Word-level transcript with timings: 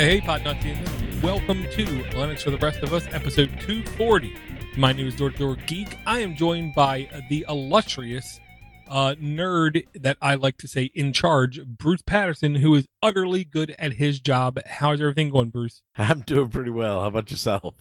Hey, 0.00 0.18
Podnuttians. 0.18 1.22
Welcome 1.22 1.64
to 1.72 1.84
Linux 1.84 2.40
for 2.40 2.50
the 2.50 2.56
Rest 2.56 2.78
of 2.78 2.94
Us, 2.94 3.06
episode 3.12 3.50
240. 3.60 4.34
My 4.78 4.94
name 4.94 5.06
is 5.06 5.14
Door 5.14 5.32
Door 5.32 5.58
Geek. 5.66 5.98
I 6.06 6.20
am 6.20 6.34
joined 6.34 6.74
by 6.74 7.06
the 7.28 7.44
illustrious 7.46 8.40
uh, 8.88 9.14
nerd 9.20 9.86
that 9.92 10.16
I 10.22 10.36
like 10.36 10.56
to 10.56 10.68
say 10.68 10.84
in 10.94 11.12
charge, 11.12 11.62
Bruce 11.66 12.00
Patterson, 12.00 12.54
who 12.54 12.74
is 12.76 12.86
utterly 13.02 13.44
good 13.44 13.76
at 13.78 13.92
his 13.92 14.20
job. 14.20 14.58
How's 14.64 15.02
everything 15.02 15.28
going, 15.28 15.50
Bruce? 15.50 15.82
I'm 15.98 16.20
doing 16.20 16.48
pretty 16.48 16.70
well. 16.70 17.02
How 17.02 17.08
about 17.08 17.30
yourself? 17.30 17.74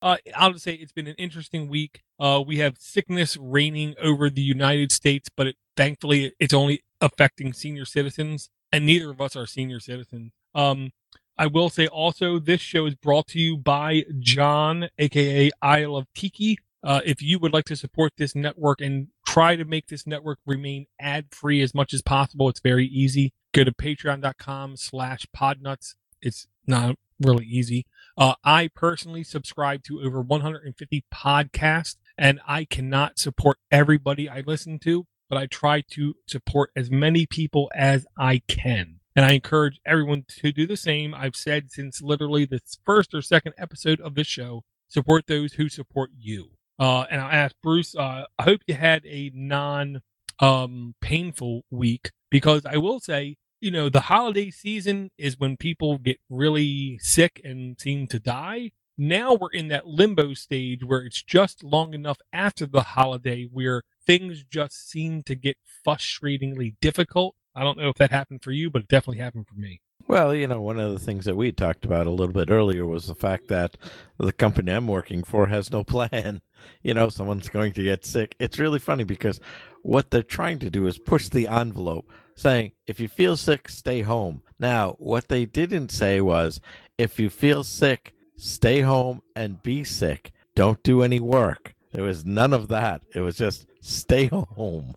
Uh, 0.00 0.18
I'll 0.36 0.52
just 0.52 0.62
say 0.62 0.74
it's 0.74 0.92
been 0.92 1.08
an 1.08 1.16
interesting 1.18 1.68
week. 1.68 2.04
Uh, 2.20 2.40
we 2.46 2.58
have 2.58 2.78
sickness 2.78 3.36
reigning 3.36 3.96
over 4.00 4.30
the 4.30 4.42
United 4.42 4.92
States, 4.92 5.28
but 5.36 5.48
it, 5.48 5.56
thankfully 5.76 6.34
it's 6.38 6.54
only 6.54 6.84
affecting 7.00 7.52
senior 7.52 7.84
citizens, 7.84 8.48
and 8.70 8.86
neither 8.86 9.10
of 9.10 9.20
us 9.20 9.34
are 9.34 9.44
senior 9.44 9.80
citizens. 9.80 10.30
Um, 10.54 10.92
I 11.36 11.46
will 11.46 11.68
say 11.68 11.86
also, 11.86 12.38
this 12.38 12.60
show 12.60 12.86
is 12.86 12.94
brought 12.94 13.26
to 13.28 13.40
you 13.40 13.56
by 13.56 14.04
John, 14.20 14.88
aka 14.98 15.50
Isle 15.60 15.96
of 15.96 16.06
Tiki. 16.14 16.58
Uh, 16.82 17.00
if 17.04 17.22
you 17.22 17.38
would 17.38 17.52
like 17.52 17.64
to 17.64 17.76
support 17.76 18.12
this 18.16 18.34
network 18.34 18.80
and 18.80 19.08
try 19.26 19.56
to 19.56 19.64
make 19.64 19.88
this 19.88 20.06
network 20.06 20.38
remain 20.46 20.86
ad 21.00 21.26
free 21.30 21.60
as 21.60 21.74
much 21.74 21.92
as 21.92 22.02
possible, 22.02 22.48
it's 22.48 22.60
very 22.60 22.86
easy. 22.86 23.32
Go 23.52 23.64
to 23.64 23.72
patreon.com 23.72 24.76
slash 24.76 25.26
podnutz. 25.36 25.94
It's 26.20 26.46
not 26.66 26.96
really 27.18 27.46
easy. 27.46 27.86
Uh, 28.16 28.34
I 28.44 28.68
personally 28.74 29.24
subscribe 29.24 29.82
to 29.84 30.02
over 30.02 30.20
150 30.20 31.04
podcasts, 31.12 31.96
and 32.16 32.40
I 32.46 32.64
cannot 32.64 33.18
support 33.18 33.58
everybody 33.72 34.28
I 34.28 34.42
listen 34.46 34.78
to, 34.80 35.06
but 35.28 35.38
I 35.38 35.46
try 35.46 35.82
to 35.92 36.14
support 36.26 36.70
as 36.76 36.90
many 36.90 37.26
people 37.26 37.70
as 37.74 38.06
I 38.16 38.42
can. 38.46 38.93
And 39.16 39.24
I 39.24 39.32
encourage 39.32 39.80
everyone 39.86 40.24
to 40.40 40.52
do 40.52 40.66
the 40.66 40.76
same. 40.76 41.14
I've 41.14 41.36
said 41.36 41.70
since 41.70 42.02
literally 42.02 42.46
the 42.46 42.60
first 42.84 43.14
or 43.14 43.22
second 43.22 43.54
episode 43.56 44.00
of 44.00 44.14
this 44.14 44.26
show 44.26 44.64
support 44.88 45.26
those 45.26 45.54
who 45.54 45.68
support 45.68 46.10
you. 46.18 46.50
Uh, 46.78 47.04
and 47.10 47.20
I'll 47.20 47.30
ask 47.30 47.54
Bruce, 47.62 47.94
uh, 47.94 48.24
I 48.38 48.42
hope 48.42 48.62
you 48.66 48.74
had 48.74 49.04
a 49.06 49.30
non 49.34 50.00
um, 50.40 50.94
painful 51.00 51.62
week 51.70 52.10
because 52.30 52.66
I 52.66 52.76
will 52.78 52.98
say, 52.98 53.36
you 53.60 53.70
know, 53.70 53.88
the 53.88 54.00
holiday 54.00 54.50
season 54.50 55.10
is 55.16 55.38
when 55.38 55.56
people 55.56 55.98
get 55.98 56.18
really 56.28 56.98
sick 57.00 57.40
and 57.44 57.78
seem 57.80 58.08
to 58.08 58.18
die. 58.18 58.72
Now 58.98 59.34
we're 59.34 59.50
in 59.52 59.68
that 59.68 59.86
limbo 59.86 60.34
stage 60.34 60.84
where 60.84 61.00
it's 61.00 61.22
just 61.22 61.64
long 61.64 61.94
enough 61.94 62.18
after 62.32 62.66
the 62.66 62.82
holiday 62.82 63.44
where 63.44 63.82
things 64.06 64.44
just 64.44 64.88
seem 64.88 65.22
to 65.24 65.34
get 65.34 65.56
frustratingly 65.86 66.74
difficult 66.80 67.34
I 67.54 67.62
don't 67.62 67.78
know 67.78 67.88
if 67.88 67.96
that 67.96 68.10
happened 68.10 68.42
for 68.42 68.50
you, 68.50 68.70
but 68.70 68.82
it 68.82 68.88
definitely 68.88 69.22
happened 69.22 69.46
for 69.46 69.54
me. 69.54 69.80
Well, 70.06 70.34
you 70.34 70.46
know, 70.46 70.60
one 70.60 70.78
of 70.78 70.92
the 70.92 70.98
things 70.98 71.24
that 71.24 71.36
we 71.36 71.50
talked 71.50 71.84
about 71.84 72.06
a 72.06 72.10
little 72.10 72.34
bit 72.34 72.50
earlier 72.50 72.84
was 72.84 73.06
the 73.06 73.14
fact 73.14 73.48
that 73.48 73.76
the 74.18 74.32
company 74.32 74.72
I'm 74.72 74.86
working 74.86 75.24
for 75.24 75.46
has 75.46 75.70
no 75.70 75.84
plan. 75.84 76.40
You 76.82 76.94
know, 76.94 77.10
someone's 77.10 77.50
going 77.50 77.74
to 77.74 77.82
get 77.82 78.06
sick. 78.06 78.34
It's 78.38 78.58
really 78.58 78.78
funny 78.78 79.04
because 79.04 79.38
what 79.82 80.10
they're 80.10 80.22
trying 80.22 80.58
to 80.60 80.70
do 80.70 80.86
is 80.86 80.98
push 80.98 81.28
the 81.28 81.46
envelope, 81.46 82.10
saying, 82.36 82.72
if 82.86 82.98
you 82.98 83.06
feel 83.06 83.36
sick, 83.36 83.68
stay 83.68 84.00
home. 84.00 84.40
Now, 84.58 84.96
what 84.98 85.28
they 85.28 85.44
didn't 85.44 85.90
say 85.90 86.22
was, 86.22 86.62
if 86.96 87.20
you 87.20 87.28
feel 87.28 87.64
sick, 87.64 88.14
stay 88.38 88.80
home 88.80 89.20
and 89.36 89.62
be 89.62 89.84
sick. 89.84 90.32
Don't 90.54 90.82
do 90.82 91.02
any 91.02 91.20
work. 91.20 91.74
There 91.92 92.04
was 92.04 92.24
none 92.24 92.54
of 92.54 92.68
that. 92.68 93.02
It 93.14 93.20
was 93.20 93.36
just 93.36 93.66
stay 93.82 94.26
home. 94.32 94.94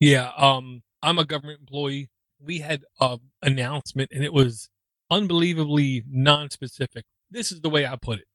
Yeah. 0.00 0.32
Um, 0.36 0.82
I'm 1.04 1.18
a 1.18 1.24
government 1.24 1.60
employee. 1.60 2.08
We 2.40 2.60
had 2.60 2.84
an 3.00 3.18
announcement 3.42 4.10
and 4.12 4.24
it 4.24 4.32
was 4.32 4.70
unbelievably 5.10 6.04
non-specific. 6.08 7.04
This 7.30 7.52
is 7.52 7.60
the 7.60 7.70
way 7.70 7.86
I 7.86 7.96
put 7.96 8.20
it. 8.20 8.26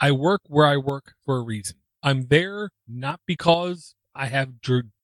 I 0.00 0.10
work 0.10 0.42
where 0.48 0.66
I 0.66 0.76
work 0.76 1.14
for 1.24 1.36
a 1.36 1.42
reason. 1.42 1.76
I'm 2.02 2.26
there 2.26 2.70
not 2.86 3.20
because 3.26 3.94
I 4.14 4.26
have, 4.26 4.50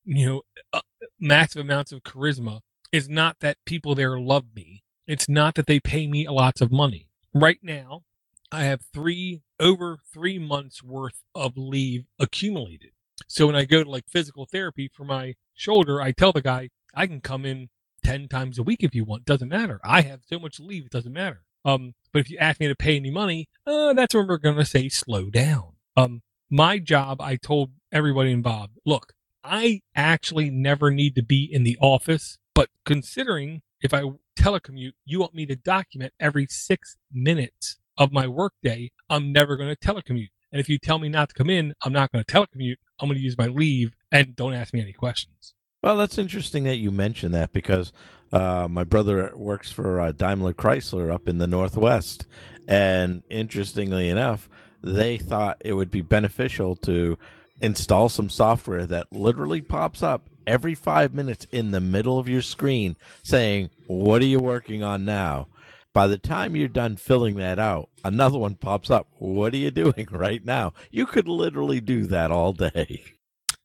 you 0.04 0.26
know, 0.26 0.42
uh, 0.72 0.80
massive 1.18 1.62
amounts 1.62 1.92
of 1.92 2.02
charisma. 2.02 2.60
It's 2.92 3.08
not 3.08 3.36
that 3.40 3.56
people 3.64 3.94
there 3.94 4.18
love 4.18 4.46
me. 4.54 4.82
It's 5.06 5.28
not 5.28 5.54
that 5.54 5.66
they 5.66 5.80
pay 5.80 6.06
me 6.06 6.28
lots 6.28 6.60
of 6.60 6.70
money. 6.70 7.08
Right 7.32 7.58
now, 7.62 8.02
I 8.50 8.64
have 8.64 8.82
three, 8.92 9.42
over 9.58 9.98
three 10.12 10.38
months 10.38 10.82
worth 10.82 11.22
of 11.34 11.56
leave 11.56 12.04
accumulated. 12.18 12.90
So 13.28 13.46
when 13.46 13.56
I 13.56 13.64
go 13.64 13.84
to 13.84 13.90
like 13.90 14.08
physical 14.08 14.46
therapy 14.46 14.90
for 14.92 15.04
my 15.04 15.34
shoulder, 15.54 16.00
I 16.00 16.12
tell 16.12 16.32
the 16.32 16.42
guy, 16.42 16.70
I 16.94 17.06
can 17.06 17.20
come 17.20 17.44
in 17.44 17.68
10 18.04 18.28
times 18.28 18.58
a 18.58 18.62
week 18.62 18.82
if 18.82 18.94
you 18.94 19.04
want. 19.04 19.24
Doesn't 19.24 19.48
matter. 19.48 19.80
I 19.84 20.02
have 20.02 20.20
so 20.26 20.38
much 20.38 20.60
leave, 20.60 20.86
it 20.86 20.92
doesn't 20.92 21.12
matter. 21.12 21.42
Um, 21.64 21.94
but 22.12 22.20
if 22.20 22.30
you 22.30 22.38
ask 22.38 22.60
me 22.60 22.68
to 22.68 22.74
pay 22.74 22.96
any 22.96 23.10
money, 23.10 23.48
uh, 23.66 23.92
that's 23.92 24.14
when 24.14 24.26
we're 24.26 24.38
going 24.38 24.56
to 24.56 24.64
say 24.64 24.88
slow 24.88 25.30
down. 25.30 25.72
Um, 25.96 26.22
my 26.50 26.78
job, 26.78 27.20
I 27.20 27.36
told 27.36 27.70
everybody 27.92 28.32
involved, 28.32 28.78
look, 28.84 29.12
I 29.44 29.80
actually 29.94 30.50
never 30.50 30.90
need 30.90 31.14
to 31.16 31.22
be 31.22 31.48
in 31.50 31.62
the 31.62 31.78
office, 31.80 32.38
but 32.54 32.68
considering 32.84 33.62
if 33.80 33.92
I 33.92 34.02
telecommute, 34.38 34.92
you 35.04 35.20
want 35.20 35.34
me 35.34 35.46
to 35.46 35.56
document 35.56 36.12
every 36.20 36.46
six 36.48 36.96
minutes 37.12 37.78
of 37.98 38.12
my 38.12 38.26
workday, 38.26 38.90
I'm 39.08 39.32
never 39.32 39.56
going 39.56 39.74
to 39.74 39.76
telecommute. 39.76 40.30
And 40.52 40.60
if 40.60 40.68
you 40.68 40.78
tell 40.78 40.98
me 40.98 41.08
not 41.08 41.30
to 41.30 41.34
come 41.34 41.50
in, 41.50 41.74
I'm 41.82 41.92
not 41.92 42.12
going 42.12 42.24
to 42.24 42.32
telecommute. 42.32 42.76
I'm 43.00 43.08
going 43.08 43.18
to 43.18 43.24
use 43.24 43.38
my 43.38 43.46
leave 43.46 43.96
and 44.10 44.36
don't 44.36 44.54
ask 44.54 44.72
me 44.74 44.80
any 44.80 44.92
questions. 44.92 45.54
Well, 45.82 45.96
that's 45.96 46.18
interesting 46.18 46.64
that 46.64 46.76
you 46.76 46.90
mentioned 46.90 47.34
that 47.34 47.52
because 47.52 47.92
uh, 48.32 48.68
my 48.70 48.84
brother 48.84 49.32
works 49.34 49.72
for 49.72 50.00
uh, 50.00 50.12
Daimler 50.12 50.52
Chrysler 50.52 51.12
up 51.12 51.28
in 51.28 51.38
the 51.38 51.46
Northwest. 51.46 52.26
And 52.68 53.22
interestingly 53.28 54.08
enough, 54.08 54.48
they 54.82 55.18
thought 55.18 55.56
it 55.64 55.72
would 55.72 55.90
be 55.90 56.02
beneficial 56.02 56.76
to 56.76 57.18
install 57.60 58.08
some 58.08 58.28
software 58.28 58.86
that 58.86 59.12
literally 59.12 59.60
pops 59.60 60.02
up 60.02 60.28
every 60.46 60.74
five 60.74 61.14
minutes 61.14 61.46
in 61.50 61.70
the 61.70 61.80
middle 61.80 62.18
of 62.18 62.28
your 62.28 62.42
screen 62.42 62.96
saying, 63.22 63.70
What 63.86 64.22
are 64.22 64.26
you 64.26 64.40
working 64.40 64.82
on 64.82 65.04
now? 65.04 65.48
By 65.94 66.06
the 66.06 66.18
time 66.18 66.56
you're 66.56 66.68
done 66.68 66.96
filling 66.96 67.36
that 67.36 67.58
out, 67.58 67.90
another 68.02 68.38
one 68.38 68.54
pops 68.54 68.90
up. 68.90 69.08
What 69.18 69.52
are 69.52 69.58
you 69.58 69.70
doing 69.70 70.08
right 70.10 70.44
now? 70.44 70.72
You 70.90 71.06
could 71.06 71.28
literally 71.28 71.80
do 71.80 72.04
that 72.06 72.30
all 72.30 72.52
day. 72.52 73.04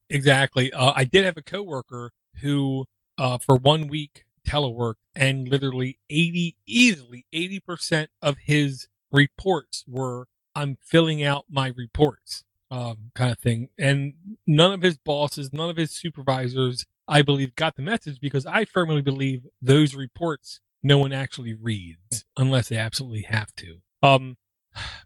Exactly. 0.09 0.71
Uh, 0.73 0.93
I 0.95 1.03
did 1.05 1.25
have 1.25 1.37
a 1.37 1.41
coworker 1.41 2.11
who, 2.41 2.85
uh, 3.17 3.37
for 3.37 3.55
one 3.55 3.87
week, 3.87 4.25
telework, 4.47 4.95
and 5.16 5.47
literally 5.47 5.99
80, 6.09 6.55
easily 6.66 7.25
80% 7.33 8.07
of 8.21 8.37
his 8.45 8.87
reports 9.11 9.83
were, 9.87 10.27
I'm 10.55 10.77
filling 10.81 11.23
out 11.23 11.45
my 11.49 11.73
reports, 11.75 12.43
um, 12.71 13.11
kind 13.16 13.31
of 13.31 13.39
thing. 13.39 13.69
And 13.77 14.13
none 14.45 14.73
of 14.73 14.81
his 14.81 14.97
bosses, 14.97 15.51
none 15.53 15.69
of 15.69 15.77
his 15.77 15.91
supervisors, 15.91 16.85
I 17.07 17.21
believe, 17.21 17.55
got 17.55 17.75
the 17.75 17.81
message 17.81 18.19
because 18.19 18.45
I 18.45 18.66
firmly 18.66 19.01
believe 19.01 19.45
those 19.61 19.95
reports 19.95 20.59
no 20.83 20.97
one 20.97 21.13
actually 21.13 21.53
reads 21.53 22.25
unless 22.38 22.69
they 22.69 22.77
absolutely 22.77 23.23
have 23.23 23.53
to. 23.55 23.77
Um, 24.03 24.38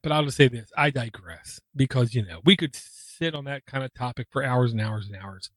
but 0.03 0.11
I'll 0.11 0.25
just 0.25 0.37
say 0.37 0.47
this 0.47 0.71
I 0.77 0.89
digress 0.89 1.59
because, 1.75 2.13
you 2.13 2.25
know, 2.25 2.41
we 2.43 2.55
could 2.55 2.75
sit 2.75 3.35
on 3.35 3.45
that 3.45 3.65
kind 3.65 3.83
of 3.83 3.93
topic 3.93 4.27
for 4.31 4.43
hours 4.43 4.71
and 4.71 4.81
hours 4.81 5.07
and 5.07 5.15
hours. 5.15 5.49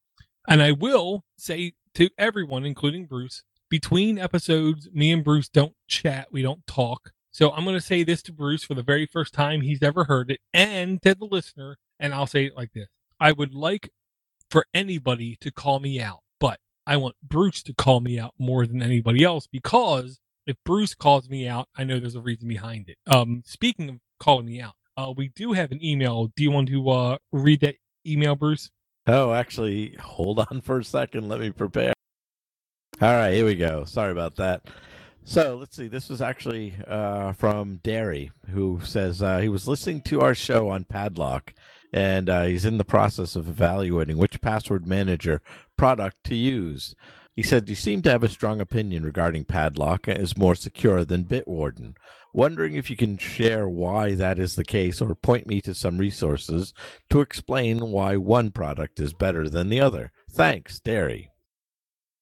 And 0.46 0.62
I 0.62 0.72
will 0.72 1.24
say 1.36 1.72
to 1.94 2.10
everyone, 2.18 2.64
including 2.64 3.06
Bruce, 3.06 3.42
between 3.70 4.18
episodes, 4.18 4.88
me 4.92 5.10
and 5.10 5.24
Bruce 5.24 5.48
don't 5.48 5.74
chat, 5.88 6.28
we 6.30 6.42
don't 6.42 6.66
talk. 6.66 7.10
So 7.32 7.50
I'm 7.50 7.64
going 7.64 7.76
to 7.76 7.80
say 7.80 8.04
this 8.04 8.22
to 8.24 8.32
Bruce 8.32 8.62
for 8.62 8.74
the 8.74 8.82
very 8.82 9.06
first 9.06 9.34
time 9.34 9.62
he's 9.62 9.82
ever 9.82 10.04
heard 10.04 10.30
it 10.30 10.40
and 10.52 11.02
to 11.02 11.14
the 11.14 11.24
listener. 11.24 11.78
And 11.98 12.14
I'll 12.14 12.26
say 12.26 12.44
it 12.44 12.56
like 12.56 12.72
this 12.72 12.88
I 13.18 13.32
would 13.32 13.54
like 13.54 13.90
for 14.50 14.66
anybody 14.74 15.36
to 15.40 15.50
call 15.50 15.80
me 15.80 16.00
out, 16.00 16.20
I 16.86 16.96
want 16.96 17.16
Bruce 17.22 17.62
to 17.64 17.74
call 17.74 18.00
me 18.00 18.18
out 18.18 18.34
more 18.38 18.66
than 18.66 18.82
anybody 18.82 19.24
else 19.24 19.46
because 19.46 20.20
if 20.46 20.56
Bruce 20.64 20.94
calls 20.94 21.28
me 21.28 21.48
out, 21.48 21.68
I 21.76 21.84
know 21.84 21.98
there's 21.98 22.16
a 22.16 22.20
reason 22.20 22.48
behind 22.48 22.88
it. 22.88 22.98
Um, 23.06 23.42
speaking 23.46 23.88
of 23.88 23.96
calling 24.20 24.46
me 24.46 24.60
out, 24.60 24.74
uh, 24.96 25.12
we 25.16 25.28
do 25.28 25.52
have 25.52 25.72
an 25.72 25.84
email. 25.84 26.30
Do 26.36 26.42
you 26.42 26.50
want 26.50 26.68
to 26.68 26.90
uh, 26.90 27.18
read 27.32 27.60
that 27.60 27.76
email, 28.06 28.36
Bruce? 28.36 28.70
Oh, 29.06 29.32
actually, 29.32 29.96
hold 30.00 30.38
on 30.50 30.60
for 30.60 30.78
a 30.78 30.84
second. 30.84 31.28
Let 31.28 31.40
me 31.40 31.50
prepare. 31.50 31.92
All 33.00 33.12
right, 33.12 33.34
here 33.34 33.44
we 33.44 33.54
go. 33.54 33.84
Sorry 33.84 34.12
about 34.12 34.36
that. 34.36 34.62
So 35.24 35.56
let's 35.56 35.76
see. 35.76 35.88
This 35.88 36.08
was 36.10 36.20
actually 36.20 36.74
uh, 36.86 37.32
from 37.32 37.76
Derry, 37.82 38.30
who 38.50 38.80
says 38.84 39.22
uh, 39.22 39.38
he 39.38 39.48
was 39.48 39.66
listening 39.66 40.02
to 40.02 40.20
our 40.20 40.34
show 40.34 40.68
on 40.68 40.84
Padlock, 40.84 41.54
and 41.94 42.28
uh, 42.28 42.42
he's 42.42 42.64
in 42.64 42.76
the 42.76 42.84
process 42.84 43.36
of 43.36 43.48
evaluating 43.48 44.18
which 44.18 44.40
password 44.40 44.84
manager 44.84 45.40
product 45.78 46.16
to 46.24 46.34
use. 46.34 46.96
He 47.36 47.42
said, 47.44 47.68
You 47.68 47.76
seem 47.76 48.02
to 48.02 48.10
have 48.10 48.24
a 48.24 48.28
strong 48.28 48.60
opinion 48.60 49.04
regarding 49.04 49.44
Padlock 49.44 50.08
as 50.08 50.36
more 50.36 50.56
secure 50.56 51.04
than 51.04 51.22
Bitwarden. 51.22 51.94
Wondering 52.32 52.74
if 52.74 52.90
you 52.90 52.96
can 52.96 53.16
share 53.16 53.68
why 53.68 54.16
that 54.16 54.40
is 54.40 54.56
the 54.56 54.64
case 54.64 55.00
or 55.00 55.14
point 55.14 55.46
me 55.46 55.60
to 55.60 55.72
some 55.72 55.98
resources 55.98 56.74
to 57.10 57.20
explain 57.20 57.92
why 57.92 58.16
one 58.16 58.50
product 58.50 58.98
is 58.98 59.14
better 59.14 59.48
than 59.48 59.68
the 59.68 59.80
other. 59.80 60.10
Thanks, 60.28 60.80
Derry. 60.80 61.30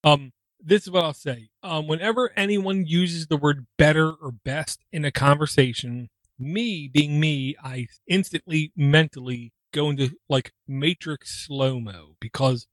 Um, 0.05 0.33
this 0.61 0.83
is 0.83 0.91
what 0.91 1.05
I'll 1.05 1.15
say. 1.15 1.49
Um, 1.63 1.87
whenever 1.87 2.31
anyone 2.37 2.85
uses 2.85 3.27
the 3.27 3.39
word 3.39 3.67
better 3.79 4.11
or 4.11 4.33
best 4.33 4.85
in 4.93 5.07
a 5.07 5.11
conversation, 5.11 6.11
me 6.39 6.91
being 6.93 7.19
me, 7.19 7.57
I 7.65 7.87
instantly 8.07 8.71
mentally 8.77 9.51
go 9.73 9.91
into 9.91 10.17
like 10.29 10.53
matrix 10.67 11.47
slow 11.47 11.81
mo 11.81 12.17
because 12.21 12.67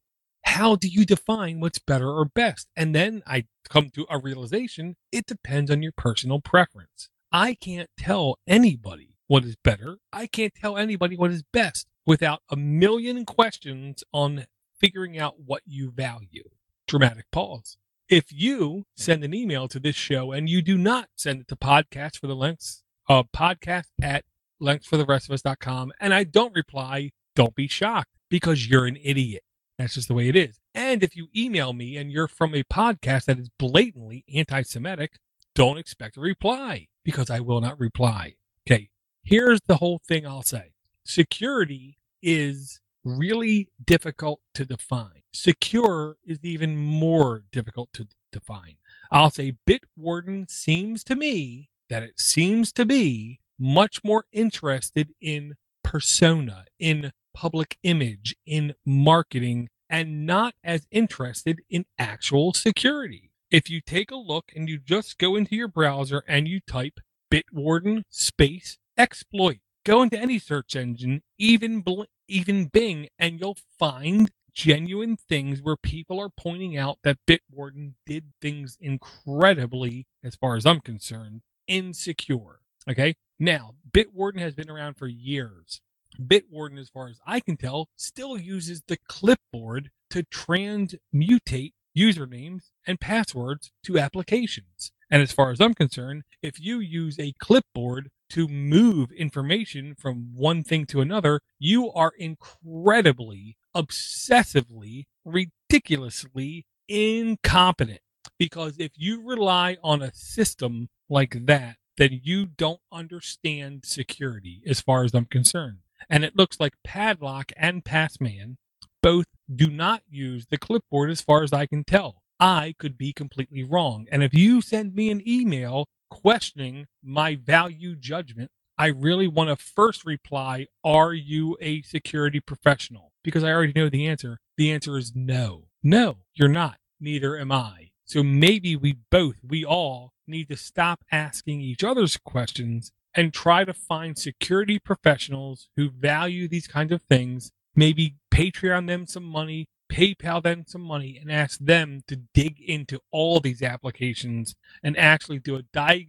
how 0.44 0.76
do 0.76 0.88
you 0.88 1.06
define 1.06 1.60
what's 1.60 1.80
better 1.80 2.10
or 2.10 2.26
best? 2.26 2.68
And 2.76 2.96
then 2.96 3.22
I 3.28 3.46
come 3.70 3.90
to 3.92 4.06
a 4.10 4.18
realization 4.18 4.96
it 5.12 5.26
depends 5.26 5.70
on 5.70 5.84
your 5.84 5.92
personal 5.92 6.42
preference. 6.42 7.10
I 7.32 7.54
can't 7.54 7.90
tell 7.98 8.40
anybody 8.48 9.18
what 9.28 9.46
is 9.46 9.56
better. 9.64 9.98
I 10.12 10.28
can't 10.28 10.54
tell 10.56 10.78
anybody 10.78 11.16
what 11.16 11.32
is 11.32 11.44
best 11.54 11.88
without 12.06 12.42
a 12.50 12.56
million 12.56 13.26
questions 13.26 14.04
on 14.12 14.48
figuring 14.80 15.20
out 15.20 15.40
what 15.40 15.62
you 15.66 15.92
value. 15.92 16.50
Dramatic 16.88 17.26
pause. 17.32 17.78
If 18.10 18.32
you 18.32 18.86
send 18.98 19.24
an 19.24 19.36
email 19.36 19.68
to 19.68 19.80
this 19.80 19.96
show 19.96 20.32
and 20.32 20.50
you 20.50 20.64
do 20.64 20.78
not 20.80 21.10
send 21.16 21.42
it 21.42 21.48
to 21.50 21.56
podcast 21.56 22.18
for 22.18 22.26
the 22.26 22.36
lengths, 22.36 22.84
uh, 23.08 23.24
podcast 23.24 23.90
at 24.02 24.26
linuxfortherestofus.com, 24.62 25.94
and 26.00 26.14
I 26.14 26.24
don't 26.24 26.54
reply, 26.56 27.12
don't 27.36 27.56
be 27.56 27.68
shocked 27.68 28.12
because 28.30 28.68
you're 28.68 28.86
an 28.86 28.98
idiot. 29.04 29.44
That's 29.78 29.94
just 29.94 30.10
the 30.10 30.14
way 30.14 30.28
it 30.28 30.36
is. 30.36 30.60
And 30.76 31.04
if 31.04 31.16
you 31.16 31.28
email 31.36 31.74
me 31.74 31.98
and 31.98 32.12
you're 32.12 32.28
from 32.28 32.54
a 32.54 32.64
podcast 32.64 33.26
that 33.26 33.40
is 33.40 33.50
blatantly 33.58 34.26
anti 34.34 34.62
Semitic, 34.64 35.14
don't 35.56 35.78
expect 35.78 36.18
a 36.18 36.22
reply 36.22 36.88
because 37.04 37.30
I 37.30 37.40
will 37.40 37.62
not 37.62 37.80
reply. 37.80 38.36
Okay, 38.68 38.90
here's 39.24 39.62
the 39.68 39.78
whole 39.78 40.02
thing 40.08 40.28
I'll 40.28 40.44
say 40.44 40.74
security 41.06 41.98
is 42.22 42.82
really 43.04 43.70
difficult 43.84 44.42
to 44.54 44.66
define. 44.66 45.24
Secure 45.34 46.18
is 46.26 46.40
even 46.44 46.76
more 46.76 47.44
difficult 47.52 47.90
to 47.94 48.08
define. 48.32 48.76
I'll 49.12 49.32
say 49.32 49.56
Bitwarden 49.68 50.50
seems 50.50 51.04
to 51.06 51.16
me 51.16 51.70
that 51.90 52.04
it 52.04 52.20
seems 52.20 52.72
to 52.74 52.86
be 52.86 53.39
much 53.60 54.04
more 54.04 54.26
interested 54.32 55.10
in 55.22 55.56
persona, 55.84 56.66
in 56.80 57.12
public 57.34 57.78
image, 57.84 58.36
in 58.46 58.74
marketing, 58.86 59.70
and 59.90 60.26
not 60.26 60.54
as 60.64 60.88
interested 60.92 61.60
in 61.70 61.86
actual 61.98 62.54
security. 62.54 63.32
If 63.52 63.70
you 63.70 63.82
take 63.82 64.12
a 64.12 64.16
look 64.16 64.52
and 64.56 64.70
you 64.70 64.78
just 64.78 65.18
go 65.18 65.36
into 65.36 65.56
your 65.56 65.68
browser 65.68 66.24
and 66.28 66.48
you 66.48 66.60
type 66.60 67.00
Bitwarden 67.32 68.04
space 68.10 68.78
exploit, 68.98 69.60
go 69.84 70.04
into 70.04 70.20
any 70.20 70.38
search 70.38 70.76
engine, 70.76 71.24
even 71.38 71.84
even 72.28 72.66
Bing, 72.66 73.08
and 73.18 73.40
you'll 73.40 73.58
find 73.80 74.30
genuine 74.54 75.18
things 75.18 75.62
where 75.62 75.78
people 75.78 76.20
are 76.20 76.30
pointing 76.30 76.78
out 76.78 77.00
that 77.04 77.18
Bitwarden 77.28 77.94
did 78.06 78.26
things 78.42 78.78
incredibly, 78.80 80.06
as 80.24 80.36
far 80.36 80.56
as 80.56 80.66
I'm 80.66 80.82
concerned, 80.82 81.42
insecure. 81.68 82.60
Okay. 82.90 83.16
Now, 83.40 83.76
Bitwarden 83.90 84.40
has 84.40 84.54
been 84.54 84.70
around 84.70 84.96
for 84.96 85.08
years. 85.08 85.82
Bitwarden, 86.20 86.78
as 86.80 86.90
far 86.90 87.08
as 87.08 87.20
I 87.26 87.40
can 87.40 87.56
tell, 87.56 87.88
still 87.96 88.38
uses 88.38 88.84
the 88.88 88.98
clipboard 89.08 89.92
to 90.10 90.24
transmutate 90.24 91.72
usernames 91.98 92.70
and 92.86 93.00
passwords 93.00 93.72
to 93.86 93.98
applications. 93.98 94.92
And 95.10 95.22
as 95.22 95.32
far 95.32 95.52
as 95.52 95.62
I'm 95.62 95.74
concerned, 95.74 96.24
if 96.42 96.60
you 96.60 96.80
use 96.80 97.18
a 97.18 97.34
clipboard 97.40 98.10
to 98.32 98.48
move 98.48 99.12
information 99.12 99.96
from 99.98 100.36
one 100.36 100.64
thing 100.64 100.86
to 100.88 101.02
another, 101.02 101.40
you 101.58 101.92
are 101.94 102.12
incredibly, 102.18 103.58
obsessively, 103.76 105.06
ridiculously 105.26 106.66
incompetent. 106.88 108.02
Because 108.38 108.76
if 108.78 108.92
you 108.96 109.26
rely 109.26 109.78
on 109.84 110.02
a 110.02 110.14
system 110.14 110.90
like 111.10 111.46
that, 111.46 111.78
then 112.00 112.22
you 112.24 112.46
don't 112.46 112.80
understand 112.92 113.86
security 113.86 114.64
as 114.66 114.80
far 114.80 115.04
as 115.04 115.14
I'm 115.14 115.26
concerned. 115.26 115.80
And 116.10 116.24
it 116.24 116.36
looks 116.36 116.60
like 116.60 116.74
Padlock 116.84 117.52
and 117.58 117.84
Passman 117.84 118.58
both 119.04 119.26
do 119.54 119.68
not 119.68 120.02
use 120.10 120.48
the 120.50 120.58
clipboard 120.58 121.12
as 121.12 121.22
far 121.22 121.44
as 121.44 121.52
I 121.52 121.66
can 121.66 121.84
tell. 121.84 122.24
I 122.40 122.74
could 122.80 122.98
be 122.98 123.12
completely 123.12 123.64
wrong. 123.64 124.08
And 124.12 124.24
if 124.24 124.34
you 124.34 124.62
send 124.62 124.96
me 124.96 125.10
an 125.10 125.22
email 125.28 125.88
questioning 126.10 126.88
my 127.04 127.36
value 127.36 127.98
judgment, 127.98 128.50
I 128.78 128.88
really 128.88 129.28
want 129.28 129.50
to 129.50 129.58
first 129.58 130.06
reply, 130.06 130.68
Are 130.86 131.14
you 131.14 131.58
a 131.60 131.82
security 131.82 132.40
professional? 132.40 133.12
Because 133.24 133.44
I 133.44 133.52
already 133.52 133.74
know 133.76 133.90
the 133.90 134.08
answer. 134.08 134.40
The 134.56 134.72
answer 134.72 134.98
is 134.98 135.12
no. 135.14 135.66
No, 135.84 136.20
you're 136.34 136.48
not. 136.48 136.78
Neither 137.02 137.38
am 137.38 137.52
I. 137.52 137.90
So 138.06 138.24
maybe 138.24 138.78
we 138.78 138.96
both, 139.12 139.36
we 139.46 139.66
all 139.66 140.14
need 140.30 140.50
to 140.50 140.58
stop 140.58 141.04
asking 141.12 141.62
each 141.62 141.84
other's 141.84 142.18
questions 142.18 142.92
and 143.14 143.34
try 143.34 143.66
to 143.66 143.74
find 143.74 144.18
security 144.18 144.80
professionals 144.80 145.70
who 145.76 145.90
value 145.90 146.48
these 146.48 146.68
kinds 146.68 146.92
of 146.92 147.02
things, 147.04 147.52
maybe 147.76 148.16
Patreon 148.32 148.88
them 148.88 149.06
some 149.06 149.24
money, 149.24 149.68
PayPal 149.92 150.42
them 150.44 150.64
some 150.68 150.82
money, 150.82 151.18
and 151.20 151.32
ask 151.32 151.60
them 151.60 152.04
to 152.08 152.16
dig 152.34 152.62
into 152.62 153.00
all 153.12 153.40
these 153.40 153.62
applications 153.62 154.56
and 154.84 154.98
actually 154.98 155.40
do 155.40 155.56
a 155.56 155.64
dive 155.74 156.06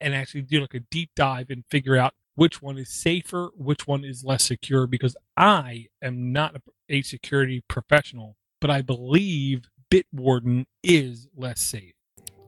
and 0.00 0.14
actually 0.14 0.42
do 0.42 0.60
like 0.60 0.74
a 0.74 0.80
deep 0.80 1.10
dive 1.16 1.50
and 1.50 1.64
figure 1.70 1.96
out 1.96 2.14
which 2.34 2.60
one 2.62 2.78
is 2.78 2.90
safer, 2.90 3.50
which 3.56 3.86
one 3.86 4.04
is 4.04 4.24
less 4.24 4.44
secure. 4.44 4.86
Because 4.86 5.16
I 5.36 5.86
am 6.02 6.32
not 6.32 6.56
a 6.88 7.02
security 7.02 7.64
professional, 7.68 8.36
but 8.60 8.70
I 8.70 8.82
believe 8.82 9.68
Bitwarden 9.90 10.66
is 10.82 11.28
less 11.34 11.60
safe. 11.60 11.94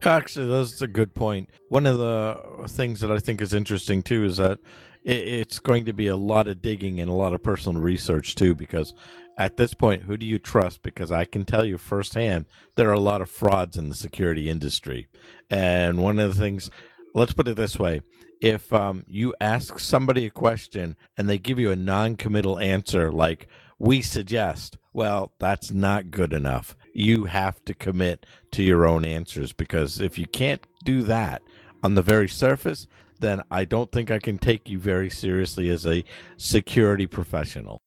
Actually, 0.02 0.46
that's 0.46 0.80
a 0.80 0.86
good 0.86 1.14
point. 1.14 1.50
One 1.68 1.86
of 1.86 1.98
the 1.98 2.66
things 2.68 3.00
that 3.00 3.10
I 3.10 3.18
think 3.18 3.40
is 3.40 3.52
interesting 3.52 4.02
too 4.02 4.24
is 4.24 4.38
that 4.38 4.58
it's 5.04 5.58
going 5.58 5.84
to 5.86 5.92
be 5.92 6.06
a 6.06 6.16
lot 6.16 6.46
of 6.46 6.62
digging 6.62 7.00
and 7.00 7.10
a 7.10 7.14
lot 7.14 7.34
of 7.34 7.42
personal 7.42 7.80
research 7.80 8.34
too, 8.34 8.54
because 8.54 8.94
at 9.38 9.56
this 9.56 9.74
point, 9.74 10.02
who 10.02 10.16
do 10.16 10.26
you 10.26 10.38
trust? 10.38 10.82
Because 10.82 11.10
I 11.10 11.24
can 11.24 11.44
tell 11.44 11.64
you 11.64 11.78
firsthand, 11.78 12.46
there 12.76 12.88
are 12.90 12.94
a 12.94 13.00
lot 13.00 13.22
of 13.22 13.30
frauds 13.30 13.76
in 13.76 13.88
the 13.88 13.94
security 13.94 14.50
industry. 14.50 15.08
And 15.48 16.02
one 16.02 16.18
of 16.18 16.34
the 16.34 16.40
things, 16.40 16.70
let's 17.14 17.32
put 17.32 17.48
it 17.48 17.56
this 17.56 17.78
way 17.78 18.02
if 18.40 18.72
um, 18.72 19.04
you 19.06 19.34
ask 19.40 19.78
somebody 19.78 20.26
a 20.26 20.30
question 20.30 20.96
and 21.16 21.28
they 21.28 21.38
give 21.38 21.58
you 21.58 21.70
a 21.70 21.76
non 21.76 22.16
committal 22.16 22.58
answer, 22.58 23.12
like 23.12 23.48
we 23.78 24.00
suggest, 24.00 24.78
well, 24.92 25.32
that's 25.38 25.70
not 25.70 26.10
good 26.10 26.32
enough 26.32 26.74
you 26.92 27.24
have 27.24 27.64
to 27.64 27.74
commit 27.74 28.26
to 28.52 28.62
your 28.62 28.86
own 28.86 29.04
answers 29.04 29.52
because 29.52 30.00
if 30.00 30.18
you 30.18 30.26
can't 30.26 30.64
do 30.84 31.02
that 31.02 31.42
on 31.82 31.94
the 31.94 32.02
very 32.02 32.28
surface, 32.28 32.86
then 33.20 33.42
I 33.50 33.64
don't 33.64 33.92
think 33.92 34.10
I 34.10 34.18
can 34.18 34.38
take 34.38 34.68
you 34.68 34.78
very 34.78 35.10
seriously 35.10 35.68
as 35.70 35.86
a 35.86 36.04
security 36.36 37.06
professional. 37.06 37.80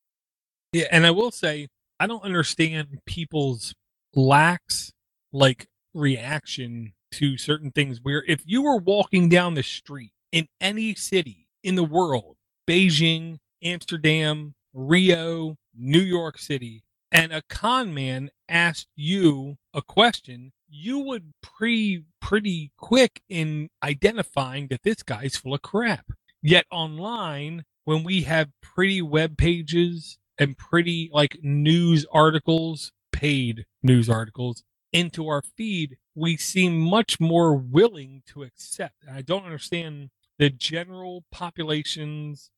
Yeah, 0.71 0.87
and 0.91 1.05
I 1.05 1.11
will 1.11 1.31
say 1.31 1.67
I 1.99 2.07
don't 2.07 2.23
understand 2.23 2.99
people's 3.05 3.73
lax 4.15 4.91
like 5.31 5.67
reaction 5.93 6.93
to 7.13 7.37
certain 7.37 7.71
things 7.71 7.99
where 8.01 8.23
if 8.27 8.41
you 8.45 8.63
were 8.63 8.77
walking 8.77 9.29
down 9.29 9.53
the 9.53 9.63
street 9.63 10.11
in 10.31 10.47
any 10.59 10.95
city 10.95 11.47
in 11.63 11.75
the 11.75 11.83
world, 11.83 12.35
Beijing, 12.67 13.37
Amsterdam, 13.63 14.55
Rio, 14.73 15.57
New 15.75 16.01
York 16.01 16.39
City, 16.39 16.83
and 17.13 17.31
a 17.31 17.43
con 17.43 17.93
man 17.93 18.31
asked 18.49 18.89
you 18.95 19.57
a 19.73 19.83
question, 19.83 20.51
you 20.67 20.97
would 20.99 21.31
pre 21.43 22.03
pretty 22.19 22.71
quick 22.77 23.21
in 23.29 23.69
identifying 23.83 24.67
that 24.67 24.81
this 24.83 25.03
guy's 25.03 25.37
full 25.37 25.53
of 25.53 25.61
crap. 25.61 26.07
Yet 26.41 26.65
online, 26.71 27.65
when 27.85 28.03
we 28.03 28.23
have 28.23 28.49
pretty 28.61 29.01
web 29.01 29.37
pages 29.37 30.17
and 30.39 30.57
pretty 30.57 31.09
like 31.13 31.37
news 31.43 32.05
articles, 32.11 32.91
paid 33.11 33.65
news 33.83 34.09
articles 34.09 34.63
into 34.91 35.27
our 35.27 35.43
feed, 35.55 35.97
we 36.15 36.35
seem 36.35 36.79
much 36.79 37.19
more 37.19 37.55
willing 37.55 38.23
to 38.27 38.41
accept. 38.43 38.95
And 39.05 39.15
I 39.15 39.21
don't 39.21 39.45
understand 39.45 40.09
the 40.39 40.49
general 40.49 41.23
population's 41.31 42.49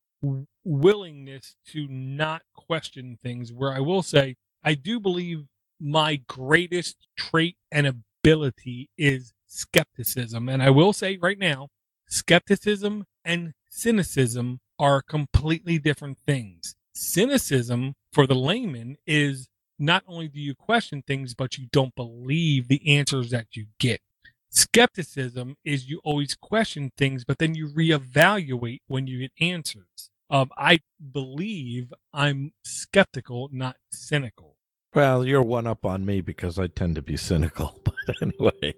willingness 0.64 1.56
to 1.68 1.88
not 1.90 2.42
question 2.54 3.20
things 3.22 3.52
where 3.52 3.74
I 3.74 3.80
will 3.80 4.02
say 4.02 4.38
I 4.66 4.74
do 4.74 5.00
believe 5.00 5.46
my 5.80 6.16
greatest 6.28 6.98
trait 7.16 7.56
and 7.72 7.86
ability 7.86 8.90
is 8.98 9.32
skepticism. 9.46 10.50
And 10.50 10.64
I 10.64 10.72
will 10.72 10.92
say 10.92 11.18
right 11.22 11.38
now, 11.38 11.70
skepticism 12.08 13.06
and 13.24 13.54
cynicism 13.70 14.60
are 14.80 15.04
completely 15.04 15.78
different 15.78 16.18
things. 16.26 16.76
Cynicism 16.94 17.94
for 18.12 18.26
the 18.26 18.34
layman 18.34 18.98
is 19.06 19.48
not 19.78 20.04
only 20.08 20.28
do 20.28 20.40
you 20.40 20.56
question 20.56 21.04
things, 21.06 21.36
but 21.36 21.60
you 21.60 21.68
don't 21.72 21.94
believe 21.96 22.68
the 22.68 22.98
answers 22.98 23.30
that 23.30 23.48
you 23.54 23.68
get. 23.80 24.02
Skepticism 24.50 25.58
is 25.64 25.90
you 25.90 26.02
always 26.04 26.34
question 26.34 26.92
things, 26.98 27.24
but 27.24 27.38
then 27.38 27.54
you 27.54 27.68
reevaluate 27.68 28.80
when 28.88 29.06
you 29.06 29.20
get 29.20 29.32
answers. 29.40 30.10
Um, 30.30 30.50
I 30.58 30.80
believe 31.12 31.94
I'm 32.14 32.54
skeptical, 32.64 33.50
not 33.52 33.76
cynical. 33.92 34.55
Well, 34.96 35.26
you're 35.26 35.44
one 35.44 35.68
up 35.68 35.86
on 35.86 36.06
me 36.06 36.22
because 36.22 36.58
I 36.58 36.68
tend 36.68 36.96
to 36.96 37.02
be 37.02 37.18
cynical. 37.18 37.80
But 38.06 38.22
anyway, 38.22 38.76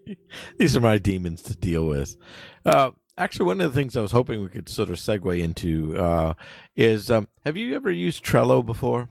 these 0.58 0.78
are 0.78 0.80
my 0.80 0.98
demons 0.98 1.42
to 1.42 1.54
deal 1.54 1.86
with. 1.86 2.16
Uh, 2.66 2.92
actually, 3.18 3.48
one 3.48 3.60
of 3.60 3.74
the 3.74 3.78
things 3.78 3.98
I 3.98 4.02
was 4.02 4.14
hoping 4.14 4.42
we 4.42 4.48
could 4.48 4.70
sort 4.70 4.90
of 4.90 4.96
segue 4.96 5.38
into 5.44 5.98
uh, 5.98 6.34
is 6.78 7.12
um, 7.12 7.28
have 7.44 7.58
you 7.58 7.76
ever 7.76 7.92
used 7.92 8.24
Trello 8.24 8.66
before? 8.66 9.10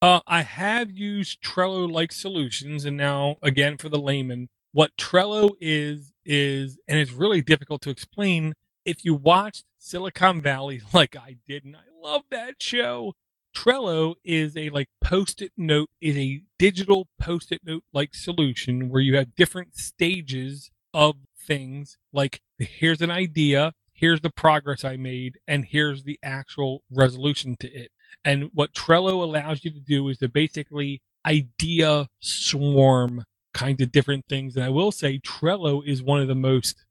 Uh, 0.00 0.20
I 0.24 0.42
have 0.42 0.92
used 0.92 1.42
Trello 1.42 1.90
like 1.90 2.12
solutions, 2.12 2.84
and 2.84 2.96
now 2.96 3.38
again 3.42 3.76
for 3.76 3.88
the 3.88 3.98
layman, 3.98 4.48
what 4.70 4.96
Trello 4.96 5.50
is 5.60 6.12
is, 6.24 6.78
and 6.86 7.00
it's 7.00 7.10
really 7.10 7.40
difficult 7.42 7.82
to 7.82 7.90
explain. 7.90 8.54
If 8.84 9.04
you 9.04 9.14
watched 9.14 9.64
Silicon 9.80 10.40
Valley 10.40 10.80
like 10.92 11.16
I 11.16 11.38
did, 11.44 11.64
and 11.64 11.74
I 11.74 11.80
love 12.00 12.22
that 12.30 12.62
show, 12.62 13.14
Trello 13.56 14.16
is 14.22 14.56
a 14.56 14.68
like 14.68 14.88
post-it 15.02 15.52
note 15.56 15.88
is 16.00 16.16
a 16.16 16.42
digital 16.58 17.08
post-it 17.18 17.62
note 17.64 17.84
like 17.92 18.14
solution 18.14 18.90
where 18.90 19.00
you 19.00 19.16
have 19.16 19.34
different 19.34 19.76
stages 19.76 20.70
of 20.92 21.16
things 21.46 21.96
like 22.12 22.40
here's 22.58 23.00
an 23.00 23.10
idea, 23.10 23.72
here's 23.94 24.20
the 24.20 24.30
progress 24.30 24.84
I 24.84 24.96
made, 24.96 25.38
and 25.48 25.64
here's 25.64 26.04
the 26.04 26.18
actual 26.22 26.82
resolution 26.90 27.56
to 27.60 27.72
it. 27.72 27.90
And 28.24 28.50
what 28.52 28.74
Trello 28.74 29.22
allows 29.22 29.64
you 29.64 29.70
to 29.70 29.80
do 29.80 30.06
is 30.08 30.18
to 30.18 30.28
basically 30.28 31.00
idea 31.24 32.08
swarm 32.20 33.24
kinds 33.54 33.80
of 33.80 33.90
different 33.90 34.26
things. 34.28 34.54
And 34.54 34.64
I 34.64 34.68
will 34.68 34.92
say 34.92 35.18
Trello 35.18 35.82
is 35.84 36.02
one 36.02 36.20
of 36.20 36.28
the 36.28 36.34
most 36.34 36.84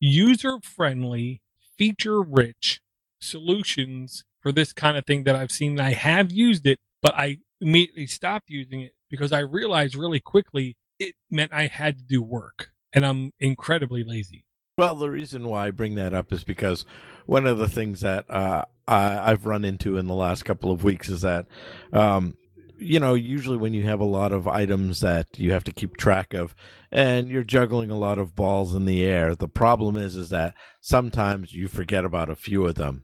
user 0.00 0.58
friendly, 0.62 1.42
feature 1.76 2.20
rich 2.20 2.80
solutions 3.20 4.24
for 4.40 4.52
this 4.52 4.72
kind 4.72 4.96
of 4.96 5.04
thing 5.06 5.24
that 5.24 5.36
I've 5.36 5.52
seen. 5.52 5.80
I 5.80 5.92
have 5.92 6.32
used 6.32 6.66
it, 6.66 6.78
but 7.02 7.14
I 7.14 7.38
immediately 7.60 8.06
stopped 8.06 8.48
using 8.48 8.80
it 8.80 8.92
because 9.10 9.32
I 9.32 9.40
realized 9.40 9.94
really 9.94 10.20
quickly 10.20 10.76
it 10.98 11.14
meant 11.30 11.52
I 11.52 11.66
had 11.66 11.98
to 11.98 12.04
do 12.04 12.22
work 12.22 12.70
and 12.92 13.04
I'm 13.04 13.32
incredibly 13.38 14.04
lazy. 14.04 14.44
Well, 14.76 14.94
the 14.94 15.10
reason 15.10 15.48
why 15.48 15.66
I 15.66 15.70
bring 15.72 15.96
that 15.96 16.14
up 16.14 16.32
is 16.32 16.44
because 16.44 16.84
one 17.26 17.46
of 17.46 17.58
the 17.58 17.68
things 17.68 18.00
that 18.02 18.30
uh, 18.30 18.64
I, 18.86 19.30
have 19.30 19.44
run 19.44 19.64
into 19.64 19.98
in 19.98 20.06
the 20.06 20.14
last 20.14 20.44
couple 20.44 20.70
of 20.70 20.84
weeks 20.84 21.08
is 21.08 21.22
that, 21.22 21.46
um, 21.92 22.34
you 22.78 23.00
know, 23.00 23.14
usually 23.14 23.56
when 23.56 23.74
you 23.74 23.82
have 23.82 23.98
a 23.98 24.04
lot 24.04 24.32
of 24.32 24.46
items 24.46 25.00
that 25.00 25.26
you 25.36 25.50
have 25.50 25.64
to 25.64 25.72
keep 25.72 25.96
track 25.96 26.32
of, 26.32 26.54
and 26.92 27.28
you're 27.28 27.42
juggling 27.42 27.90
a 27.90 27.98
lot 27.98 28.18
of 28.18 28.36
balls 28.36 28.72
in 28.72 28.84
the 28.84 29.04
air, 29.04 29.34
the 29.34 29.48
problem 29.48 29.96
is 29.96 30.14
is 30.14 30.28
that 30.30 30.54
sometimes 30.80 31.52
you 31.52 31.66
forget 31.66 32.04
about 32.04 32.30
a 32.30 32.36
few 32.36 32.64
of 32.64 32.76
them, 32.76 33.02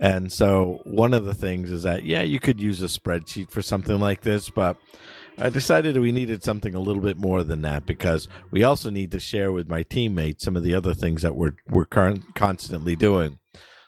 and 0.00 0.32
so 0.32 0.80
one 0.84 1.14
of 1.14 1.24
the 1.24 1.34
things 1.34 1.70
is 1.70 1.84
that 1.84 2.04
yeah, 2.04 2.22
you 2.22 2.40
could 2.40 2.60
use 2.60 2.82
a 2.82 2.86
spreadsheet 2.86 3.50
for 3.50 3.62
something 3.62 4.00
like 4.00 4.22
this, 4.22 4.50
but 4.50 4.76
I 5.38 5.50
decided 5.50 5.98
we 5.98 6.12
needed 6.12 6.44
something 6.44 6.74
a 6.74 6.80
little 6.80 7.02
bit 7.02 7.16
more 7.16 7.42
than 7.42 7.62
that 7.62 7.86
because 7.86 8.28
we 8.50 8.62
also 8.62 8.90
need 8.90 9.10
to 9.12 9.20
share 9.20 9.50
with 9.50 9.68
my 9.68 9.82
teammates 9.82 10.44
some 10.44 10.56
of 10.56 10.62
the 10.62 10.74
other 10.74 10.94
things 10.94 11.22
that 11.22 11.34
we're 11.34 11.54
we're 11.68 11.84
current, 11.84 12.34
constantly 12.34 12.96
doing. 12.96 13.38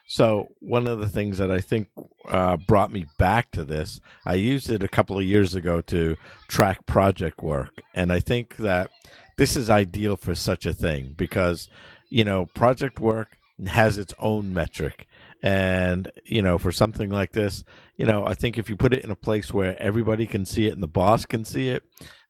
So 0.09 0.47
one 0.61 0.87
of 0.87 0.99
the 0.99 1.09
things 1.09 1.37
that 1.37 1.51
I 1.51 1.59
think 1.59 1.89
uh, 2.29 2.55
brought 2.55 2.91
me 2.91 3.05
back 3.17 3.51
to 3.51 3.65
this, 3.65 3.99
I 4.25 4.35
used 4.35 4.69
it 4.69 4.81
a 4.81 4.87
couple 4.87 5.17
of 5.17 5.25
years 5.25 5.53
ago 5.53 5.81
to 5.81 6.15
track 6.47 6.85
project 6.85 7.43
work, 7.43 7.81
and 7.93 8.11
I 8.11 8.21
think 8.21 8.55
that 8.57 8.89
this 9.37 9.57
is 9.57 9.69
ideal 9.69 10.15
for 10.15 10.33
such 10.35 10.65
a 10.65 10.73
thing 10.73 11.13
because 11.17 11.69
you 12.09 12.23
know 12.23 12.45
project 12.45 12.99
work 12.99 13.37
has 13.67 13.97
its 13.97 14.13
own 14.19 14.53
metric 14.53 15.07
and, 15.43 16.11
you 16.25 16.41
know, 16.41 16.57
for 16.57 16.71
something 16.71 17.09
like 17.09 17.31
this, 17.31 17.63
you 17.95 18.05
know, 18.05 18.25
I 18.25 18.33
think 18.33 18.57
if 18.57 18.69
you 18.69 18.75
put 18.75 18.93
it 18.93 19.03
in 19.03 19.11
a 19.11 19.15
place 19.15 19.53
where 19.53 19.79
everybody 19.81 20.25
can 20.25 20.45
see 20.45 20.67
it 20.67 20.73
and 20.73 20.83
the 20.83 20.87
boss 20.87 21.25
can 21.25 21.45
see 21.45 21.69
it 21.69 21.83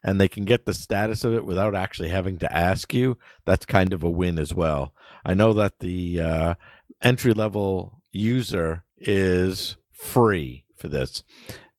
and 0.04 0.20
they 0.20 0.28
can 0.28 0.46
get 0.46 0.66
the 0.66 0.74
status 0.74 1.24
of 1.24 1.34
it 1.34 1.46
without 1.46 1.76
actually 1.76 2.10
having 2.10 2.38
to 2.40 2.54
ask 2.56 2.94
you, 2.94 3.18
that's 3.46 3.66
kind 3.66 3.94
of 3.94 4.04
a 4.04 4.10
win 4.10 4.38
as 4.38 4.54
well. 4.54 4.94
I 5.26 5.34
know 5.34 5.54
that 5.54 5.80
the 5.80 6.22
uh, 6.22 6.54
entry 7.02 7.34
level 7.34 8.02
user 8.12 8.84
is 8.98 9.78
free 9.92 10.66
for 10.76 10.88
this. 10.88 11.24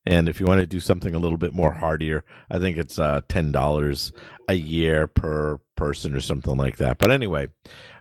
And 0.05 0.27
if 0.27 0.39
you 0.39 0.45
want 0.45 0.61
to 0.61 0.65
do 0.65 0.79
something 0.79 1.13
a 1.13 1.19
little 1.19 1.37
bit 1.37 1.53
more 1.53 1.73
hardier, 1.73 2.23
I 2.49 2.57
think 2.57 2.77
it's 2.77 2.97
uh, 2.97 3.21
ten 3.27 3.51
dollars 3.51 4.11
a 4.47 4.55
year 4.55 5.05
per 5.07 5.59
person 5.75 6.15
or 6.15 6.21
something 6.21 6.57
like 6.57 6.77
that. 6.77 6.97
But 6.97 7.11
anyway, 7.11 7.49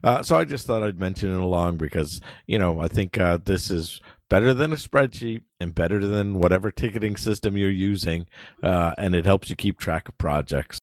uh, 0.05 0.23
so 0.23 0.37
I 0.37 0.45
just 0.45 0.67
thought 0.67 0.83
I'd 0.83 1.01
mention 1.01 1.33
it 1.33 1.41
along 1.41 1.77
because 1.77 2.21
you 2.47 2.59
know 2.59 2.81
I 2.81 2.89
think 2.89 3.19
uh, 3.19 3.39
this 3.43 3.71
is 3.71 4.01
better 4.29 4.53
than 4.53 4.73
a 4.73 4.77
spreadsheet 4.77 5.43
and 5.61 5.75
better 5.75 6.07
than 6.07 6.35
whatever 6.35 6.71
ticketing 6.71 7.17
system 7.17 7.57
you're 7.57 7.71
using, 7.71 8.27
uh, 8.63 8.93
and 8.99 9.15
it 9.15 9.25
helps 9.25 9.51
you 9.51 9.57
keep 9.57 9.79
track 9.79 10.09
of 10.09 10.19
projects. 10.19 10.79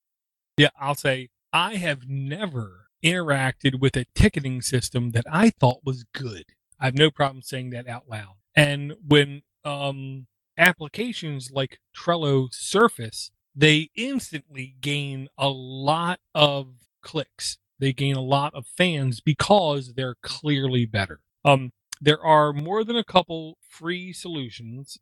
Yeah, 0.57 0.69
I'll 0.79 0.95
say 0.95 1.29
I 1.53 1.75
have 1.75 2.07
never 2.07 2.87
interacted 3.03 3.79
with 3.79 3.95
a 3.95 4.05
ticketing 4.15 4.61
system 4.61 5.11
that 5.11 5.25
I 5.31 5.51
thought 5.51 5.81
was 5.83 6.05
good. 6.13 6.45
I 6.79 6.85
have 6.85 6.97
no 6.97 7.11
problem 7.11 7.41
saying 7.41 7.69
that 7.71 7.87
out 7.87 8.09
loud. 8.09 8.35
And 8.55 8.95
when 9.05 9.43
um, 9.63 10.27
applications 10.57 11.51
like 11.51 11.79
Trello 11.95 12.53
surface, 12.53 13.31
they 13.55 13.89
instantly 13.95 14.75
gain 14.81 15.29
a 15.37 15.49
lot 15.49 16.19
of 16.33 16.67
clicks. 17.01 17.57
They 17.79 17.93
gain 17.93 18.15
a 18.15 18.21
lot 18.21 18.53
of 18.53 18.65
fans 18.67 19.19
because 19.19 19.93
they're 19.95 20.15
clearly 20.21 20.85
better. 20.85 21.19
Um, 21.43 21.71
there 22.01 22.23
are 22.23 22.53
more 22.53 22.83
than 22.83 22.95
a 22.95 23.03
couple 23.03 23.57
free 23.67 24.13
solutions, 24.13 24.97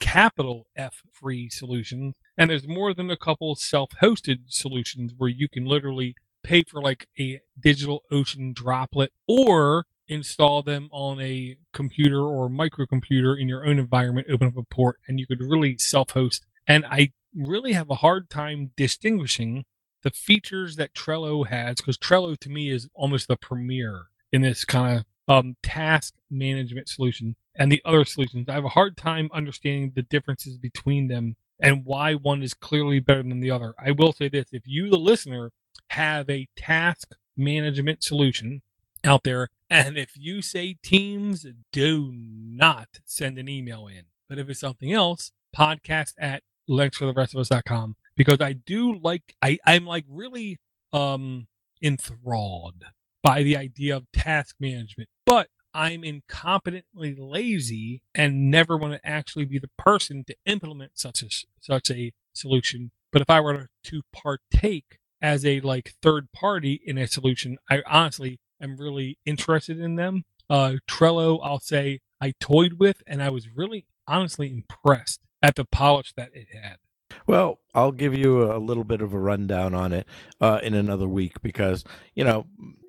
capital 0.00 0.66
F 0.76 1.02
free 1.12 1.48
solutions, 1.48 2.16
and 2.36 2.50
there's 2.50 2.66
more 2.66 2.94
than 2.94 3.10
a 3.10 3.16
couple 3.16 3.54
self 3.56 3.90
hosted 4.02 4.38
solutions 4.46 5.12
where 5.16 5.30
you 5.30 5.48
can 5.48 5.64
literally 5.64 6.14
pay 6.42 6.62
for 6.62 6.80
like 6.80 7.06
a 7.18 7.40
digital 7.60 8.02
ocean 8.10 8.52
droplet 8.52 9.12
or 9.26 9.86
install 10.08 10.62
them 10.62 10.88
on 10.90 11.20
a 11.20 11.56
computer 11.72 12.22
or 12.22 12.48
microcomputer 12.48 13.38
in 13.38 13.48
your 13.48 13.66
own 13.66 13.78
environment, 13.78 14.26
open 14.30 14.48
up 14.48 14.56
a 14.56 14.62
port, 14.62 14.96
and 15.06 15.20
you 15.20 15.26
could 15.26 15.42
really 15.42 15.76
self 15.78 16.10
host. 16.10 16.46
And 16.66 16.84
I 16.86 17.12
really 17.34 17.72
have 17.72 17.90
a 17.90 17.96
hard 17.96 18.30
time 18.30 18.70
distinguishing 18.76 19.64
the 20.08 20.16
features 20.16 20.76
that 20.76 20.94
Trello 20.94 21.46
has 21.46 21.76
because 21.76 21.98
Trello 21.98 22.38
to 22.38 22.48
me 22.48 22.70
is 22.70 22.88
almost 22.94 23.28
the 23.28 23.36
premier 23.36 24.06
in 24.32 24.40
this 24.40 24.64
kind 24.64 24.98
of 24.98 25.04
um, 25.28 25.56
task 25.62 26.14
management 26.30 26.88
solution 26.88 27.36
and 27.54 27.70
the 27.70 27.82
other 27.84 28.06
solutions. 28.06 28.48
I 28.48 28.54
have 28.54 28.64
a 28.64 28.70
hard 28.70 28.96
time 28.96 29.28
understanding 29.34 29.92
the 29.94 30.02
differences 30.02 30.56
between 30.56 31.08
them 31.08 31.36
and 31.60 31.84
why 31.84 32.14
one 32.14 32.42
is 32.42 32.54
clearly 32.54 33.00
better 33.00 33.22
than 33.22 33.40
the 33.40 33.50
other. 33.50 33.74
I 33.78 33.90
will 33.90 34.12
say 34.14 34.28
this 34.28 34.46
if 34.50 34.62
you, 34.64 34.88
the 34.88 34.96
listener, 34.96 35.50
have 35.90 36.30
a 36.30 36.48
task 36.56 37.14
management 37.36 38.02
solution 38.02 38.62
out 39.04 39.24
there 39.24 39.48
and 39.68 39.98
if 39.98 40.12
you 40.16 40.40
say 40.40 40.76
teams, 40.82 41.44
do 41.70 42.10
not 42.14 42.88
send 43.04 43.38
an 43.38 43.48
email 43.48 43.86
in. 43.86 44.04
But 44.26 44.38
if 44.38 44.48
it's 44.48 44.60
something 44.60 44.90
else, 44.90 45.32
podcast 45.54 46.14
at 46.18 46.42
linuxfortherestofus.com 46.68 47.96
because 48.18 48.42
I 48.42 48.52
do 48.52 48.98
like 48.98 49.22
I, 49.40 49.58
I'm 49.64 49.86
like 49.86 50.04
really 50.10 50.58
um 50.92 51.46
enthralled 51.82 52.84
by 53.22 53.42
the 53.42 53.56
idea 53.56 53.96
of 53.96 54.10
task 54.12 54.56
management. 54.60 55.08
But 55.24 55.48
I'm 55.72 56.02
incompetently 56.02 57.16
lazy 57.18 58.02
and 58.14 58.50
never 58.50 58.76
want 58.76 58.94
to 58.94 59.08
actually 59.08 59.44
be 59.44 59.58
the 59.58 59.70
person 59.78 60.24
to 60.26 60.34
implement 60.44 60.98
such 60.98 61.22
a 61.22 61.28
such 61.60 61.90
a 61.90 62.12
solution. 62.34 62.90
But 63.12 63.22
if 63.22 63.30
I 63.30 63.40
were 63.40 63.68
to 63.84 64.02
partake 64.12 64.98
as 65.22 65.46
a 65.46 65.60
like 65.60 65.94
third 66.02 66.32
party 66.32 66.80
in 66.84 66.98
a 66.98 67.06
solution, 67.06 67.56
I 67.70 67.82
honestly 67.86 68.40
am 68.60 68.76
really 68.76 69.18
interested 69.24 69.78
in 69.80 69.94
them. 69.96 70.24
Uh, 70.50 70.74
Trello, 70.90 71.38
I'll 71.42 71.60
say 71.60 72.00
I 72.20 72.32
toyed 72.40 72.74
with, 72.74 73.02
and 73.06 73.22
I 73.22 73.30
was 73.30 73.48
really 73.54 73.86
honestly 74.06 74.50
impressed 74.50 75.20
at 75.42 75.54
the 75.54 75.64
polish 75.64 76.12
that 76.16 76.30
it 76.34 76.48
had. 76.52 76.78
Well, 77.26 77.60
I'll 77.74 77.92
give 77.92 78.14
you 78.14 78.50
a 78.50 78.58
little 78.58 78.84
bit 78.84 79.00
of 79.00 79.12
a 79.14 79.18
rundown 79.18 79.74
on 79.74 79.92
it 79.92 80.06
uh, 80.40 80.60
in 80.62 80.74
another 80.74 81.08
week 81.08 81.40
because, 81.42 81.84
you 82.14 82.24
know, 82.24 82.46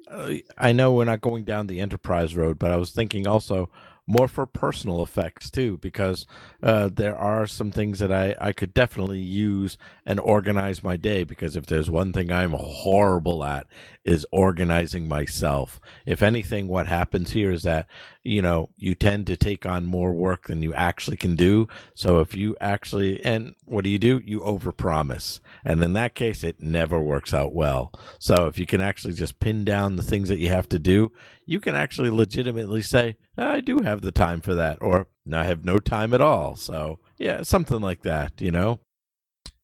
uh, 0.10 0.34
I 0.58 0.72
know 0.72 0.94
we're 0.94 1.06
not 1.06 1.22
going 1.22 1.44
down 1.44 1.68
the 1.68 1.80
enterprise 1.80 2.36
road, 2.36 2.58
but 2.60 2.72
I 2.72 2.78
was 2.78 2.92
thinking 2.92 3.28
also 3.28 3.70
more 4.10 4.28
for 4.28 4.48
personal 4.48 5.04
effects 5.04 5.52
too, 5.52 5.78
because 5.78 6.26
uh, 6.64 6.90
there 6.92 7.16
are 7.16 7.46
some 7.46 7.72
things 7.72 8.00
that 8.00 8.12
I, 8.12 8.36
I 8.42 8.54
could 8.54 8.74
definitely 8.74 9.20
use 9.20 9.78
and 10.04 10.20
organize 10.20 10.84
my 10.84 10.98
day. 10.98 11.24
Because 11.24 11.56
if 11.56 11.68
there's 11.68 11.92
one 11.92 12.12
thing 12.12 12.32
I'm 12.32 12.54
horrible 12.54 13.44
at, 13.44 13.68
is 14.04 14.26
organizing 14.32 15.08
myself. 15.08 15.80
If 16.08 16.24
anything, 16.24 16.68
what 16.68 16.88
happens 16.88 17.32
here 17.32 17.52
is 17.52 17.62
that 17.64 17.86
you 18.24 18.42
know 18.42 18.70
you 18.78 18.96
tend 18.96 19.28
to 19.28 19.38
take 19.38 19.68
on 19.68 19.86
more 19.86 20.12
work 20.12 20.48
than 20.48 20.64
you 20.64 20.74
actually 20.74 21.18
can 21.18 21.36
do. 21.36 21.68
So 21.94 22.20
if 22.20 22.36
you 22.36 22.58
actually 22.60 23.24
and 23.24 23.54
what 23.66 23.84
do 23.84 23.92
you 23.92 24.00
do? 24.00 24.22
You 24.26 24.40
overpromise, 24.40 25.40
and 25.64 25.84
in 25.84 25.94
that 25.94 26.16
case, 26.16 26.44
it 26.44 26.64
never 26.64 27.00
works 27.00 27.32
out 27.32 27.54
well. 27.54 27.94
So 28.18 28.48
if 28.48 28.58
you 28.58 28.66
can 28.66 28.82
actually 28.82 29.14
just 29.14 29.40
pin 29.40 29.64
down 29.64 29.98
the 29.98 30.04
things 30.04 30.30
that 30.30 30.40
you 30.40 30.50
have 30.50 30.68
to 30.70 30.80
do, 30.80 31.12
you 31.50 31.60
can 31.60 31.74
actually 31.74 32.12
legitimately 32.12 32.84
say, 32.84 33.18
I 33.36 33.60
do 33.60 33.80
have 33.80 34.02
the 34.02 34.12
time 34.12 34.40
for 34.40 34.54
that, 34.54 34.78
or 34.82 35.08
I 35.34 35.46
have 35.46 35.66
no 35.66 35.80
time 35.80 36.14
at 36.14 36.22
all. 36.22 36.56
So, 36.56 37.00
yeah, 37.18 37.42
something 37.42 37.82
like 37.82 38.04
that, 38.04 38.40
you 38.40 38.52
know? 38.52 38.82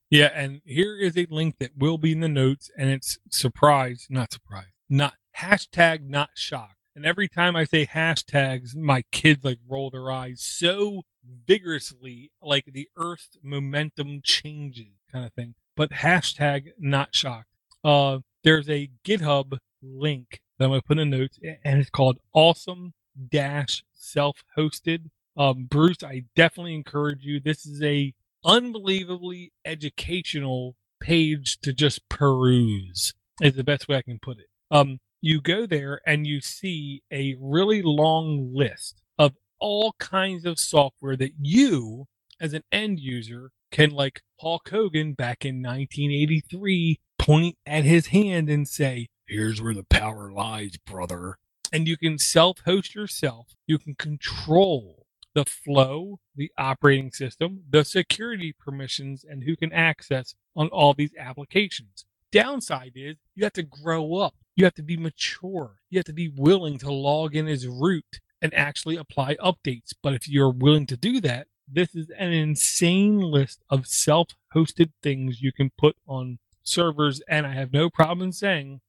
Yeah, 0.10 0.32
and 0.34 0.62
here 0.66 0.98
is 0.98 1.16
a 1.16 1.28
link 1.30 1.58
that 1.60 1.78
will 1.78 2.00
be 2.00 2.12
in 2.12 2.22
the 2.22 2.28
notes, 2.28 2.72
and 2.76 2.90
it's 2.90 3.20
surprise, 3.30 4.08
not 4.10 4.34
surprise, 4.34 4.74
not 4.90 5.14
hashtag 5.38 6.10
not 6.10 6.32
shocked. 6.34 6.74
And 6.96 7.06
every 7.06 7.28
time 7.28 7.56
I 7.56 7.66
say 7.66 7.86
hashtags, 7.86 8.76
my 8.76 9.04
kids 9.12 9.44
like 9.44 9.60
roll 9.68 9.92
their 9.92 10.10
eyes 10.12 10.42
so 10.42 11.04
vigorously, 11.46 12.32
like 12.42 12.66
the 12.66 12.88
earth 12.98 13.38
momentum 13.44 14.22
changes 14.24 14.96
kind 15.12 15.26
of 15.26 15.34
thing. 15.34 15.54
But 15.76 15.92
hashtag 15.92 16.70
not 16.80 17.14
shocked. 17.14 17.50
Uh, 17.84 18.20
there's 18.44 18.70
a 18.70 18.90
GitHub 19.04 19.60
link 19.84 20.40
that 20.58 20.66
I'm 20.66 20.72
going 20.72 20.82
to 20.82 20.88
put 20.88 21.00
in 21.00 21.10
notes, 21.10 21.40
and 21.64 21.80
it's 21.80 21.90
called 21.90 22.20
awesome 22.34 22.94
dash 23.32 23.84
self 23.94 24.44
hosted. 24.58 25.10
Um, 25.38 25.66
Bruce, 25.66 26.04
I 26.04 26.24
definitely 26.36 26.76
encourage 26.76 27.24
you. 27.24 27.40
This 27.40 27.66
is 27.66 27.82
a 27.82 28.14
unbelievably 28.46 29.52
educational 29.66 30.76
page 31.02 31.60
to 31.62 31.74
just 31.74 32.08
peruse 32.10 33.14
is 33.42 33.56
the 33.56 33.64
best 33.64 33.88
way 33.88 33.98
I 33.98 34.02
can 34.02 34.20
put 34.22 34.38
it. 34.40 34.48
Um, 34.72 35.00
you 35.22 35.42
go 35.42 35.66
there 35.66 36.02
and 36.06 36.26
you 36.26 36.40
see 36.40 37.02
a 37.12 37.36
really 37.40 37.82
long 37.84 38.52
list 38.54 39.02
of 39.18 39.34
all 39.60 39.94
kinds 40.00 40.46
of 40.46 40.60
software 40.60 41.18
that 41.18 41.34
you 41.40 42.06
as 42.40 42.54
an 42.54 42.64
end 42.72 43.00
user 43.00 43.52
can 43.72 43.90
like 43.90 44.22
Hulk 44.40 44.70
Hogan 44.70 45.14
back 45.14 45.44
in 45.44 45.62
1983 45.62 47.00
point 47.18 47.58
at 47.66 47.84
his 47.84 48.08
hand 48.08 48.50
and 48.50 48.68
say, 48.68 49.08
here's 49.28 49.62
where 49.62 49.74
the 49.74 49.84
power 49.84 50.32
lies, 50.32 50.78
brother. 50.78 51.38
And 51.72 51.88
you 51.88 51.98
can 51.98 52.18
self 52.18 52.60
host 52.66 52.96
yourself. 52.96 53.56
You 53.68 53.78
can 53.78 53.96
control 53.96 55.06
the 55.34 55.46
flow, 55.46 56.20
the 56.36 56.52
operating 56.58 57.12
system, 57.12 57.64
the 57.70 57.84
security 57.84 58.54
permissions, 58.58 59.26
and 59.28 59.44
who 59.44 59.56
can 59.56 59.74
access 59.74 60.36
on 60.56 60.70
all 60.70 60.94
these 60.94 61.14
applications. 61.20 62.06
Downside 62.32 62.94
is 62.96 63.18
you 63.36 63.44
have 63.44 63.54
to 63.54 63.64
grow 63.64 64.16
up. 64.16 64.36
You 64.56 64.64
have 64.64 64.74
to 64.76 64.84
be 64.84 64.98
mature. 64.98 65.76
You 65.90 66.00
have 66.00 66.06
to 66.06 66.14
be 66.14 66.32
willing 66.36 66.78
to 66.80 66.92
log 66.92 67.36
in 67.36 67.48
as 67.48 67.68
root 67.68 68.22
and 68.42 68.54
actually 68.54 68.96
apply 68.96 69.36
updates. 69.36 69.94
But 70.02 70.14
if 70.14 70.28
you're 70.30 70.52
willing 70.52 70.86
to 70.88 70.98
do 70.98 71.20
that, 71.22 71.48
this 71.68 71.96
is 71.96 72.10
an 72.18 72.32
insane 72.32 73.20
list 73.20 73.64
of 73.70 73.88
self 73.88 74.30
hosted 74.54 74.92
things 75.02 75.42
you 75.42 75.52
can 75.52 75.72
put 75.78 75.98
on 76.08 76.40
servers. 76.64 77.22
And 77.28 77.46
I 77.46 77.54
have 77.54 77.74
no 77.74 77.90
problem 77.90 78.32
saying 78.32 78.82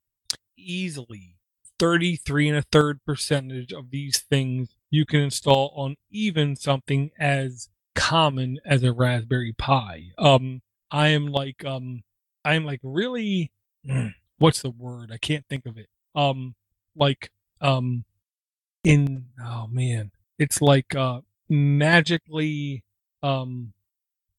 easily 0.56 1.36
33 1.78 2.48
and 2.48 2.58
a 2.58 2.62
third 2.62 3.04
percentage 3.04 3.72
of 3.72 3.90
these 3.90 4.18
things 4.18 4.76
you 4.90 5.04
can 5.04 5.20
install 5.20 5.72
on 5.76 5.96
even 6.10 6.56
something 6.56 7.10
as 7.18 7.68
common 7.94 8.58
as 8.64 8.82
a 8.82 8.92
Raspberry 8.92 9.52
Pi. 9.52 10.10
Um, 10.18 10.62
I 10.90 11.08
am 11.08 11.26
like, 11.26 11.64
um, 11.64 12.02
I 12.44 12.54
am 12.54 12.64
like 12.64 12.80
really, 12.82 13.50
what's 14.38 14.62
the 14.62 14.70
word? 14.70 15.10
I 15.12 15.18
can't 15.18 15.44
think 15.48 15.66
of 15.66 15.76
it. 15.76 15.88
Um, 16.14 16.54
like, 16.94 17.30
um, 17.60 18.04
in, 18.84 19.26
oh 19.42 19.66
man, 19.70 20.12
it's 20.38 20.60
like, 20.62 20.94
uh, 20.94 21.20
magically, 21.48 22.84
um, 23.22 23.72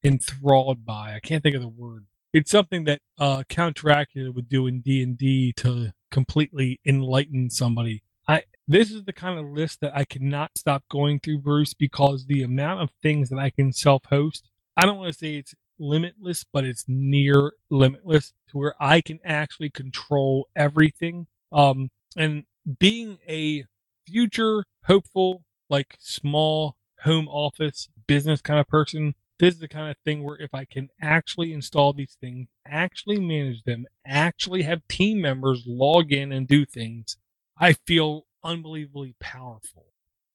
enthralled 0.03 0.85
by, 0.85 1.13
I 1.15 1.19
can't 1.19 1.43
think 1.43 1.55
of 1.55 1.61
the 1.61 1.67
word. 1.67 2.05
It's 2.33 2.51
something 2.51 2.83
that, 2.85 3.01
uh, 3.17 3.43
Count 3.49 3.77
Dracula 3.77 4.31
would 4.31 4.49
do 4.49 4.67
in 4.67 4.81
D&D 4.81 5.53
to 5.57 5.93
completely 6.11 6.79
enlighten 6.85 7.49
somebody. 7.49 8.03
I 8.27 8.43
this 8.67 8.91
is 8.91 9.05
the 9.05 9.13
kind 9.13 9.39
of 9.39 9.45
list 9.45 9.79
that 9.81 9.95
I 9.95 10.03
cannot 10.03 10.57
stop 10.57 10.83
going 10.89 11.19
through, 11.19 11.39
Bruce, 11.39 11.73
because 11.73 12.25
the 12.25 12.43
amount 12.43 12.81
of 12.81 12.89
things 13.01 13.29
that 13.29 13.39
I 13.39 13.49
can 13.49 13.71
self-host. 13.71 14.49
I 14.75 14.85
don't 14.85 14.97
want 14.97 15.13
to 15.13 15.17
say 15.17 15.35
it's 15.35 15.55
limitless, 15.79 16.43
but 16.51 16.65
it's 16.65 16.85
near 16.87 17.53
limitless 17.69 18.33
to 18.49 18.57
where 18.57 18.75
I 18.79 19.01
can 19.01 19.19
actually 19.23 19.69
control 19.69 20.47
everything. 20.55 21.27
Um, 21.51 21.89
and 22.17 22.43
being 22.79 23.19
a 23.27 23.65
future 24.05 24.65
hopeful, 24.85 25.43
like 25.69 25.95
small 25.99 26.75
home 27.01 27.27
office 27.29 27.87
business 28.07 28.41
kind 28.41 28.59
of 28.59 28.67
person, 28.67 29.15
this 29.39 29.55
is 29.55 29.59
the 29.59 29.67
kind 29.67 29.89
of 29.89 29.97
thing 30.03 30.23
where 30.23 30.37
if 30.37 30.53
I 30.53 30.65
can 30.65 30.89
actually 31.01 31.53
install 31.53 31.93
these 31.93 32.17
things, 32.19 32.47
actually 32.65 33.19
manage 33.19 33.63
them, 33.63 33.85
actually 34.05 34.63
have 34.63 34.87
team 34.87 35.21
members 35.21 35.63
log 35.67 36.11
in 36.11 36.31
and 36.31 36.47
do 36.47 36.65
things, 36.65 37.17
I 37.57 37.73
feel 37.73 38.25
unbelievably 38.43 39.15
powerful. 39.19 39.85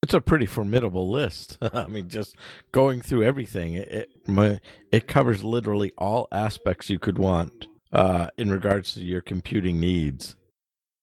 It's 0.02 0.14
a 0.14 0.20
pretty 0.20 0.46
formidable 0.46 1.10
list. 1.10 1.58
I 1.72 1.86
mean, 1.86 2.08
just 2.08 2.36
going 2.72 3.02
through 3.02 3.22
everything, 3.24 3.74
it 3.74 4.10
it, 4.26 4.62
it 4.90 5.06
covers 5.06 5.44
literally 5.44 5.92
all 5.96 6.28
aspects 6.32 6.90
you 6.90 6.98
could 6.98 7.18
want 7.18 7.66
uh, 7.92 8.28
in 8.36 8.50
regards 8.50 8.94
to 8.94 9.00
your 9.00 9.20
computing 9.20 9.78
needs. 9.78 10.36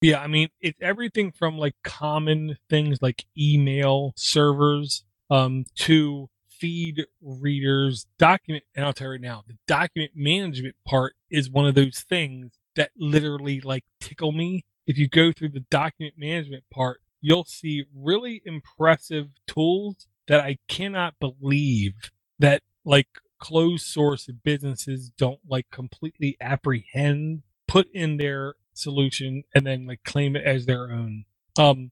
Yeah, 0.02 0.22
I 0.22 0.28
mean, 0.28 0.50
it's 0.62 0.80
everything 0.82 1.32
from 1.32 1.58
like 1.58 1.76
common 1.84 2.58
things 2.70 3.00
like 3.02 3.26
email 3.38 4.14
servers 4.16 5.04
um, 5.30 5.66
to 5.76 6.30
feed 6.60 7.06
readers, 7.22 8.06
document, 8.18 8.64
and 8.76 8.86
I'll 8.86 8.94
tell 8.94 9.08
you 9.08 9.12
right 9.14 9.22
now, 9.22 9.44
the 9.48 9.58
document 9.68 10.12
management 10.16 10.76
part 10.86 11.14
is 11.30 11.50
one 11.50 11.66
of 11.66 11.76
those 11.76 12.06
things 12.08 12.52
that 12.76 12.92
literally 12.98 13.62
like 13.62 13.86
tickle 14.00 14.32
me. 14.32 14.66
If 14.86 14.98
you 14.98 15.08
go 15.08 15.32
through 15.32 15.50
the 15.50 15.66
document 15.72 16.16
management 16.18 16.64
part, 16.72 17.02
you'll 17.22 17.46
see 17.46 17.86
really 17.96 18.42
impressive 18.46 19.28
tools 19.48 20.08
that 20.28 20.42
I 20.42 20.58
cannot 20.68 21.16
believe 21.20 21.94
that 22.40 22.64
like 22.86 23.08
closed 23.40 23.86
source 23.86 24.30
businesses 24.44 25.12
don't 25.18 25.40
like 25.48 25.70
completely 25.72 26.38
apprehend, 26.40 27.42
put 27.68 27.88
in 27.94 28.18
their 28.18 28.56
solution, 28.74 29.44
and 29.54 29.66
then 29.66 29.88
like 29.88 30.04
claim 30.04 30.36
it 30.36 30.44
as 30.46 30.66
their 30.66 30.92
own. 30.92 31.26
Um, 31.58 31.92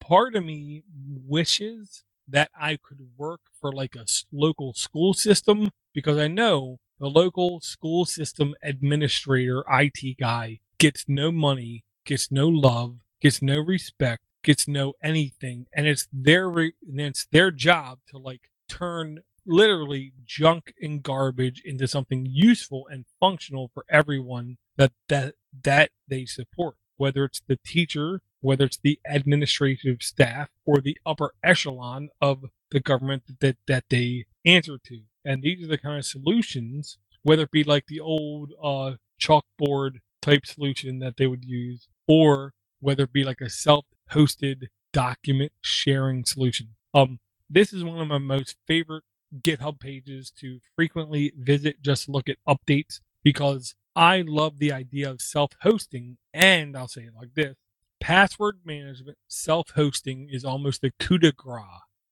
part 0.00 0.34
of 0.34 0.44
me 0.44 0.82
wishes 1.26 2.04
that 2.28 2.50
I 2.58 2.78
could 2.82 3.00
work 3.16 3.40
for 3.60 3.72
like 3.72 3.94
a 3.96 4.06
local 4.32 4.74
school 4.74 5.14
system 5.14 5.70
because 5.94 6.18
I 6.18 6.28
know 6.28 6.78
the 6.98 7.08
local 7.08 7.60
school 7.60 8.04
system 8.04 8.54
administrator, 8.62 9.64
IT 9.70 10.18
guy 10.18 10.60
gets 10.78 11.04
no 11.08 11.32
money, 11.32 11.84
gets 12.04 12.30
no 12.32 12.48
love, 12.48 12.96
gets 13.20 13.42
no 13.42 13.60
respect, 13.60 14.22
gets 14.42 14.66
no 14.68 14.94
anything, 15.02 15.66
and 15.74 15.86
it's 15.86 16.08
their 16.12 16.48
re- 16.48 16.74
and 16.88 17.00
it's 17.00 17.26
their 17.32 17.50
job 17.50 17.98
to 18.08 18.18
like 18.18 18.50
turn 18.68 19.20
literally 19.46 20.12
junk 20.24 20.74
and 20.80 21.02
garbage 21.02 21.62
into 21.64 21.86
something 21.88 22.26
useful 22.28 22.86
and 22.90 23.04
functional 23.20 23.70
for 23.74 23.84
everyone 23.90 24.56
that 24.76 24.92
that 25.08 25.34
that 25.62 25.90
they 26.08 26.24
support 26.24 26.76
whether 26.96 27.24
it's 27.24 27.42
the 27.46 27.58
teacher 27.64 28.20
whether 28.46 28.64
it's 28.64 28.78
the 28.78 29.00
administrative 29.04 30.02
staff 30.02 30.48
or 30.64 30.80
the 30.80 30.96
upper 31.04 31.34
echelon 31.42 32.08
of 32.20 32.44
the 32.70 32.78
government 32.78 33.24
that, 33.40 33.56
that 33.66 33.84
they 33.90 34.26
answer 34.44 34.78
to. 34.84 35.00
And 35.24 35.42
these 35.42 35.64
are 35.64 35.68
the 35.68 35.78
kind 35.78 35.98
of 35.98 36.04
solutions, 36.04 36.96
whether 37.24 37.42
it 37.42 37.50
be 37.50 37.64
like 37.64 37.86
the 37.88 37.98
old 37.98 38.52
uh, 38.62 38.92
chalkboard 39.20 39.96
type 40.22 40.46
solution 40.46 41.00
that 41.00 41.16
they 41.16 41.26
would 41.26 41.44
use, 41.44 41.88
or 42.06 42.54
whether 42.78 43.04
it 43.04 43.12
be 43.12 43.24
like 43.24 43.40
a 43.40 43.50
self 43.50 43.84
hosted 44.12 44.68
document 44.92 45.50
sharing 45.60 46.24
solution. 46.24 46.68
Um, 46.94 47.18
this 47.50 47.72
is 47.72 47.82
one 47.82 48.00
of 48.00 48.06
my 48.06 48.18
most 48.18 48.56
favorite 48.68 49.04
GitHub 49.40 49.80
pages 49.80 50.30
to 50.38 50.60
frequently 50.76 51.32
visit 51.36 51.82
just 51.82 52.08
look 52.08 52.28
at 52.28 52.36
updates 52.48 53.00
because 53.24 53.74
I 53.96 54.22
love 54.26 54.58
the 54.58 54.72
idea 54.72 55.10
of 55.10 55.22
self 55.22 55.52
hosting. 55.62 56.18
And 56.34 56.76
I'll 56.76 56.88
say 56.88 57.02
it 57.02 57.14
like 57.16 57.34
this 57.34 57.56
password 57.98 58.60
management, 58.64 59.16
self 59.26 59.70
hosting 59.70 60.28
is 60.30 60.44
almost 60.44 60.84
a 60.84 60.92
coup 61.00 61.18
de 61.18 61.32
grace. 61.32 61.64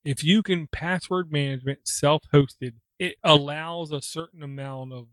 If 0.04 0.24
you 0.24 0.42
can 0.42 0.66
password 0.66 1.30
management 1.30 1.80
self 1.84 2.22
hosted, 2.32 2.74
it 2.98 3.16
allows 3.22 3.92
a 3.92 4.00
certain 4.00 4.42
amount 4.42 4.92
of 4.94 5.08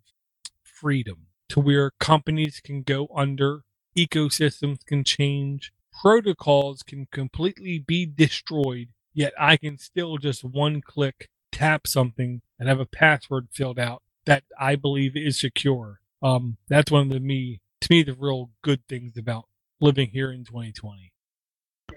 freedom 0.63 1.27
to 1.49 1.59
where 1.59 1.91
companies 1.99 2.61
can 2.63 2.83
go 2.83 3.09
under, 3.15 3.63
ecosystems 3.97 4.85
can 4.85 5.03
change, 5.03 5.73
protocols 6.01 6.83
can 6.83 7.07
completely 7.11 7.79
be 7.79 8.05
destroyed, 8.05 8.89
yet 9.13 9.33
I 9.37 9.57
can 9.57 9.77
still 9.77 10.17
just 10.17 10.43
one 10.43 10.81
click 10.81 11.29
tap 11.51 11.85
something 11.85 12.41
and 12.57 12.69
have 12.69 12.79
a 12.79 12.85
password 12.85 13.49
filled 13.51 13.79
out 13.79 14.01
that 14.25 14.43
I 14.59 14.75
believe 14.75 15.17
is 15.17 15.39
secure. 15.39 16.00
Um, 16.21 16.57
that's 16.67 16.91
one 16.91 17.03
of 17.03 17.09
the 17.09 17.19
me 17.19 17.61
to 17.81 17.87
me 17.89 18.03
the 18.03 18.13
real 18.13 18.51
good 18.61 18.87
things 18.87 19.17
about 19.17 19.45
living 19.79 20.09
here 20.09 20.31
in 20.31 20.43
2020. 20.45 21.11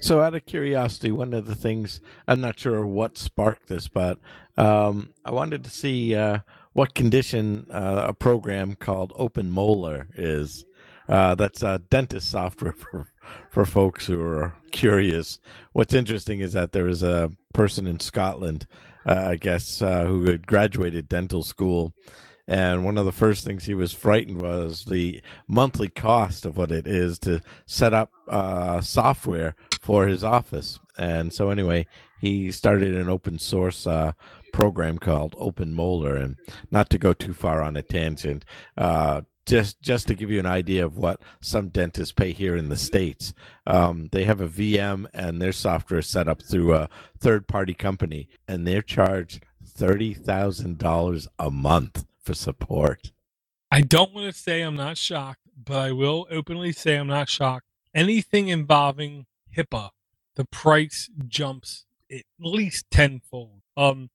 So, 0.00 0.20
out 0.20 0.34
of 0.34 0.44
curiosity, 0.46 1.12
one 1.12 1.32
of 1.32 1.46
the 1.46 1.54
things 1.54 2.00
I'm 2.26 2.40
not 2.40 2.58
sure 2.58 2.84
what 2.84 3.16
sparked 3.16 3.68
this, 3.68 3.88
but 3.88 4.18
um, 4.56 5.10
I 5.24 5.30
wanted 5.30 5.64
to 5.64 5.70
see 5.70 6.14
uh, 6.14 6.40
what 6.72 6.94
condition 6.94 7.66
uh, 7.70 8.06
a 8.08 8.12
program 8.12 8.74
called 8.74 9.12
Open 9.16 9.50
Molar 9.50 10.08
is. 10.16 10.64
Uh, 11.06 11.34
that's 11.34 11.62
a 11.62 11.82
dentist 11.90 12.30
software 12.30 12.72
for 12.78 13.12
for 13.50 13.64
folks 13.66 14.06
who 14.06 14.20
are 14.20 14.56
curious. 14.72 15.38
What's 15.72 15.94
interesting 15.94 16.40
is 16.40 16.54
that 16.54 16.72
there 16.72 16.88
is 16.88 17.02
a 17.02 17.30
person 17.52 17.86
in 17.86 18.00
Scotland, 18.00 18.66
uh, 19.06 19.26
I 19.28 19.36
guess, 19.36 19.82
uh, 19.82 20.06
who 20.06 20.24
had 20.24 20.46
graduated 20.46 21.08
dental 21.08 21.42
school, 21.42 21.92
and 22.46 22.84
one 22.84 22.98
of 22.98 23.06
the 23.06 23.12
first 23.12 23.44
things 23.44 23.64
he 23.64 23.74
was 23.74 23.92
frightened 23.92 24.42
was 24.42 24.84
the 24.84 25.22
monthly 25.48 25.88
cost 25.88 26.44
of 26.44 26.56
what 26.56 26.70
it 26.70 26.86
is 26.86 27.18
to 27.20 27.40
set 27.66 27.94
up 27.94 28.10
uh, 28.28 28.80
software 28.80 29.56
for 29.80 30.06
his 30.06 30.22
office. 30.22 30.78
And 30.98 31.32
so, 31.32 31.50
anyway, 31.50 31.86
he 32.20 32.52
started 32.52 32.94
an 32.94 33.08
open 33.08 33.38
source 33.38 33.86
uh, 33.86 34.12
program 34.52 34.98
called 34.98 35.34
Open 35.38 35.74
Molar. 35.74 36.16
And 36.16 36.36
not 36.70 36.90
to 36.90 36.98
go 36.98 37.14
too 37.14 37.32
far 37.32 37.62
on 37.62 37.76
a 37.76 37.82
tangent, 37.82 38.44
uh, 38.76 39.22
just 39.46 39.80
just 39.82 40.06
to 40.08 40.14
give 40.14 40.30
you 40.30 40.38
an 40.38 40.46
idea 40.46 40.84
of 40.86 40.96
what 40.96 41.20
some 41.40 41.68
dentists 41.68 42.12
pay 42.12 42.32
here 42.32 42.56
in 42.56 42.68
the 42.68 42.76
states, 42.76 43.34
um, 43.66 44.08
they 44.12 44.24
have 44.24 44.40
a 44.40 44.48
VM 44.48 45.06
and 45.12 45.40
their 45.40 45.52
software 45.52 46.00
is 46.00 46.06
set 46.06 46.28
up 46.28 46.42
through 46.42 46.74
a 46.74 46.88
third 47.18 47.46
party 47.46 47.74
company, 47.74 48.28
and 48.48 48.66
they're 48.66 48.80
charged 48.80 49.44
thirty 49.62 50.14
thousand 50.14 50.78
dollars 50.78 51.28
a 51.38 51.50
month 51.50 52.04
for 52.24 52.34
support. 52.34 53.12
I 53.70 53.80
don't 53.80 54.14
want 54.14 54.32
to 54.32 54.38
say 54.38 54.62
I'm 54.62 54.76
not 54.76 54.96
shocked, 54.96 55.40
but 55.62 55.78
I 55.78 55.92
will 55.92 56.26
openly 56.30 56.72
say 56.72 56.96
I'm 56.96 57.08
not 57.08 57.28
shocked. 57.28 57.66
Anything 57.94 58.48
involving 58.48 59.26
HIPAA, 59.56 59.90
the 60.36 60.44
price 60.44 61.10
jumps 61.28 61.84
at 62.10 62.22
least 62.38 62.86
tenfold. 62.90 63.62
Um, 63.76 64.10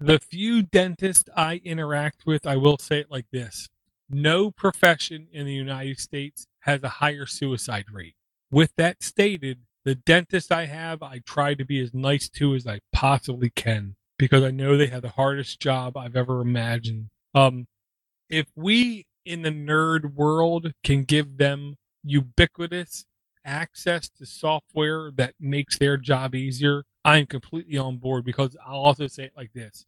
the 0.00 0.18
few 0.18 0.62
dentists 0.62 1.28
I 1.36 1.60
interact 1.64 2.24
with, 2.26 2.46
I 2.46 2.56
will 2.56 2.78
say 2.78 3.00
it 3.00 3.10
like 3.10 3.26
this 3.32 3.68
no 4.10 4.50
profession 4.50 5.26
in 5.32 5.44
the 5.44 5.52
United 5.52 5.98
States 5.98 6.46
has 6.60 6.82
a 6.82 6.88
higher 6.88 7.26
suicide 7.26 7.86
rate. 7.92 8.14
With 8.50 8.72
that 8.76 9.02
stated, 9.02 9.60
the 9.84 9.94
dentist 9.94 10.50
I 10.50 10.66
have, 10.66 11.02
I 11.02 11.20
try 11.26 11.54
to 11.54 11.64
be 11.64 11.80
as 11.82 11.92
nice 11.92 12.28
to 12.30 12.54
as 12.54 12.66
I 12.66 12.80
possibly 12.92 13.50
can 13.50 13.96
because 14.18 14.42
I 14.42 14.50
know 14.50 14.76
they 14.76 14.86
have 14.86 15.02
the 15.02 15.10
hardest 15.10 15.60
job 15.60 15.96
I've 15.96 16.16
ever 16.16 16.40
imagined. 16.40 17.08
Um, 17.34 17.66
if 18.30 18.46
we 18.56 19.06
in 19.24 19.42
the 19.42 19.50
nerd 19.50 20.14
world 20.14 20.72
can 20.84 21.04
give 21.04 21.38
them 21.38 21.76
ubiquitous 22.04 23.04
access 23.44 24.08
to 24.08 24.26
software 24.26 25.10
that 25.16 25.34
makes 25.40 25.78
their 25.78 25.96
job 25.96 26.34
easier, 26.34 26.84
I'm 27.04 27.26
completely 27.26 27.78
on 27.78 27.98
board 27.98 28.24
because 28.24 28.56
I'll 28.66 28.80
also 28.80 29.06
say 29.06 29.24
it 29.24 29.32
like 29.36 29.52
this 29.52 29.86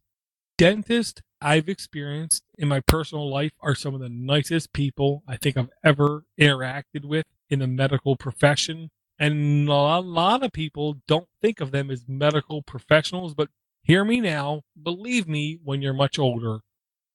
dentists 0.61 1.21
I've 1.41 1.69
experienced 1.69 2.43
in 2.59 2.67
my 2.67 2.81
personal 2.81 3.27
life 3.27 3.51
are 3.61 3.73
some 3.73 3.95
of 3.95 3.99
the 3.99 4.09
nicest 4.09 4.73
people 4.73 5.23
I 5.27 5.35
think 5.37 5.57
I've 5.57 5.71
ever 5.83 6.23
interacted 6.39 7.03
with 7.03 7.25
in 7.49 7.57
the 7.59 7.67
medical 7.67 8.15
profession. 8.15 8.91
And 9.17 9.67
a 9.67 9.73
lot 9.73 10.43
of 10.43 10.51
people 10.51 10.97
don't 11.07 11.27
think 11.41 11.61
of 11.61 11.71
them 11.71 11.89
as 11.89 12.05
medical 12.07 12.61
professionals, 12.61 13.33
but 13.33 13.49
hear 13.81 14.05
me 14.05 14.21
now. 14.21 14.61
Believe 14.81 15.27
me 15.27 15.57
when 15.63 15.81
you're 15.81 15.93
much 15.93 16.19
older. 16.19 16.59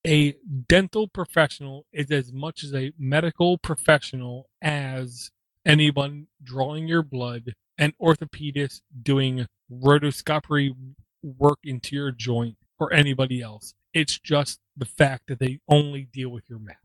A 0.07 0.37
dental 0.69 1.09
professional 1.09 1.85
is 1.92 2.12
as 2.12 2.33
much 2.33 2.62
as 2.62 2.73
a 2.73 2.92
medical 2.97 3.59
professional 3.59 4.49
as 4.62 5.33
anyone 5.64 6.29
drawing 6.45 6.87
your 6.87 7.03
blood, 7.03 7.55
an 7.77 7.92
orthopedist 8.01 8.83
doing 9.03 9.47
arthroscopy 9.71 10.77
work 11.25 11.59
into 11.64 11.97
your 11.97 12.12
joint, 12.12 12.57
or 12.79 12.92
anybody 12.92 13.42
else. 13.42 13.75
It's 13.92 14.16
just 14.16 14.61
the 14.77 14.85
fact 14.85 15.25
that 15.27 15.40
they 15.40 15.59
only 15.69 16.09
deal 16.12 16.29
with 16.29 16.45
your 16.49 16.61
mouth. 16.61 16.77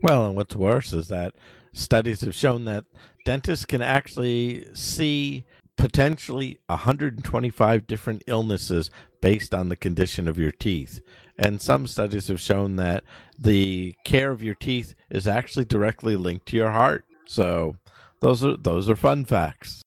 Well, 0.00 0.26
and 0.26 0.36
what's 0.36 0.54
worse 0.54 0.92
is 0.92 1.08
that 1.08 1.34
studies 1.72 2.20
have 2.20 2.34
shown 2.34 2.64
that 2.66 2.84
dentists 3.24 3.64
can 3.64 3.82
actually 3.82 4.66
see 4.72 5.46
potentially 5.76 6.58
125 6.66 7.86
different 7.86 8.22
illnesses 8.26 8.90
based 9.20 9.54
on 9.54 9.68
the 9.68 9.76
condition 9.76 10.28
of 10.28 10.38
your 10.38 10.52
teeth. 10.52 11.00
And 11.38 11.60
some 11.60 11.86
studies 11.86 12.28
have 12.28 12.40
shown 12.40 12.76
that 12.76 13.04
the 13.38 13.94
care 14.04 14.30
of 14.30 14.42
your 14.42 14.54
teeth 14.54 14.94
is 15.10 15.26
actually 15.26 15.64
directly 15.64 16.16
linked 16.16 16.46
to 16.46 16.56
your 16.56 16.70
heart. 16.70 17.04
So 17.26 17.76
those 18.20 18.44
are 18.44 18.56
those 18.56 18.88
are 18.90 18.96
fun 18.96 19.24
facts. 19.24 19.82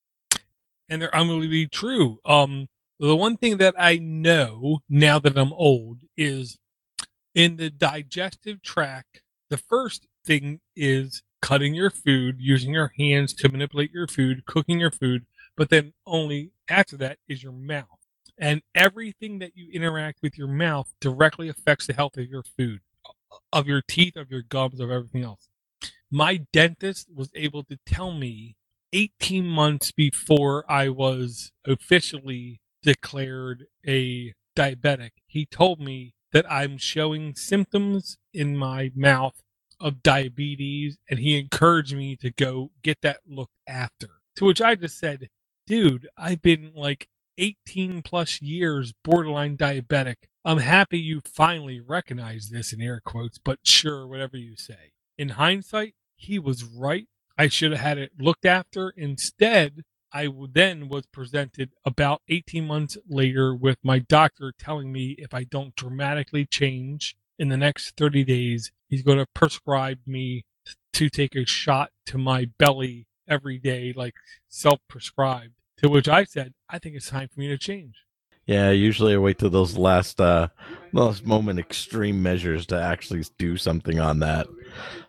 And 0.89 1.02
they're 1.02 1.15
unbelievably 1.15 1.67
true. 1.67 2.19
Um 2.26 2.67
the 3.00 3.15
one 3.15 3.38
thing 3.38 3.58
that 3.58 3.76
I 3.78 3.98
know 3.98 4.80
now 4.89 5.19
that 5.19 5.38
I'm 5.38 5.54
old 5.54 6.00
is 6.17 6.58
in 7.34 7.58
the 7.58 7.69
digestive 7.69 8.62
tract, 8.62 9.21
the 9.50 9.58
first 9.58 10.08
thing 10.26 10.62
is 10.76 11.21
cutting 11.41 11.76
your 11.76 11.91
food, 11.91 12.38
using 12.39 12.74
your 12.74 12.93
hands 12.98 13.34
to 13.34 13.50
manipulate 13.50 13.91
your 13.91 14.08
food, 14.08 14.45
cooking 14.45 14.80
your 14.80 14.91
food, 14.91 15.26
but 15.56 15.70
then 15.70 15.94
only 16.06 16.52
after 16.70 16.98
that 16.98 17.18
is 17.28 17.44
your 17.44 17.52
mouth. 17.52 17.88
And 18.38 18.62
everything 18.74 19.39
that 19.39 19.56
you 19.56 19.72
interact 19.72 20.20
with 20.22 20.38
your 20.38 20.48
mouth 20.48 20.94
directly 21.00 21.48
affects 21.48 21.88
the 21.88 21.94
health 21.94 22.18
of 22.18 22.28
your 22.28 22.44
food, 22.44 22.82
of 23.54 23.68
your 23.68 23.82
teeth, 23.88 24.18
of 24.18 24.30
your 24.30 24.41
gums, 24.41 24.80
of 24.80 24.91
everything 24.91 25.24
else. 25.24 25.48
My 26.12 26.46
dentist 26.52 27.08
was 27.13 27.30
able 27.34 27.63
to 27.63 27.78
tell 27.86 28.12
me 28.12 28.56
18 28.94 29.46
months 29.46 29.91
before 29.91 30.70
I 30.70 30.89
was 30.89 31.52
officially 31.65 32.60
declared 32.84 33.65
a 33.86 34.34
diabetic, 34.56 35.12
he 35.28 35.46
told 35.46 35.80
me 35.80 36.13
that 36.32 36.50
I'm 36.52 36.78
showing 36.78 37.36
symptoms 37.36 38.18
in 38.34 38.56
my 38.56 38.91
mouth 38.96 39.41
of 39.80 40.02
diabetes, 40.04 40.98
and 41.10 41.20
he 41.20 41.38
encouraged 41.38 41.96
me 41.96 42.15
to 42.18 42.32
go 42.32 42.72
get 42.82 43.02
that 43.02 43.20
looked 43.28 43.58
after. 43.68 44.08
To 44.38 44.46
which 44.46 44.62
I 44.62 44.76
just 44.76 44.98
said, 44.98 45.30
dude, 45.67 46.08
I've 46.17 46.41
been 46.41 46.71
like 46.75 47.08
18 47.38 48.01
plus 48.01 48.41
years 48.41 48.93
borderline 49.04 49.58
diabetic. 49.58 50.15
I'm 50.43 50.60
happy 50.60 50.99
you 50.99 51.21
finally 51.25 51.80
recognize 51.80 52.49
this 52.49 52.71
in 52.71 52.82
air 52.82 53.01
quotes, 53.04 53.38
but 53.38 53.60
sure, 53.63 54.08
whatever 54.08 54.38
you 54.38 54.56
say. 54.56 54.91
In 55.17 55.30
hindsight, 55.30 55.95
he 56.15 56.39
was 56.39 56.63
right. 56.63 57.08
I 57.38 57.47
should 57.47 57.71
have 57.71 57.82
had 57.82 57.97
it 57.97 58.12
looked 58.19 58.45
after. 58.45 58.91
Instead, 58.95 59.84
I 60.13 60.30
then 60.54 60.88
was 60.88 61.08
presented 61.08 61.71
about 61.84 62.21
18 62.30 62.65
months 62.65 62.97
later 63.10 63.56
with 63.56 63.78
my 63.84 63.99
doctor 63.99 64.54
telling 64.58 64.91
me 64.91 65.15
if 65.17 65.34
I 65.34 65.43
don't 65.43 65.75
dramatically 65.75 66.45
change 66.45 67.17
in 67.38 67.49
the 67.49 67.58
next 67.58 67.97
30 67.97 68.23
days, 68.23 68.71
he's 68.88 69.01
going 69.01 69.17
to 69.17 69.28
prescribe 69.34 69.99
me 70.06 70.45
to 70.93 71.10
take 71.10 71.36
a 71.36 71.45
shot 71.45 71.91
to 72.06 72.17
my 72.17 72.45
belly 72.58 73.08
every 73.28 73.58
day, 73.58 73.94
like 73.96 74.16
self 74.48 74.80
prescribed. 74.88 75.54
To 75.80 75.90
which 75.90 76.08
I 76.08 76.24
said, 76.24 76.54
I 76.70 76.80
think 76.80 76.96
it's 76.96 77.10
time 77.10 77.28
for 77.28 77.40
me 77.40 77.48
to 77.50 77.58
change. 77.58 77.96
Yeah, 78.46 78.70
usually 78.70 79.14
I 79.14 79.18
wait 79.18 79.40
till 79.40 79.50
those 79.50 79.76
last 79.78 80.22
uh 80.22 80.50
last 80.94 81.26
moment 81.26 81.60
extreme 81.60 82.22
measures 82.22 82.66
to 82.68 82.80
actually 82.80 83.24
do 83.38 83.58
something 83.58 84.00
on 84.00 84.20
that. 84.20 84.48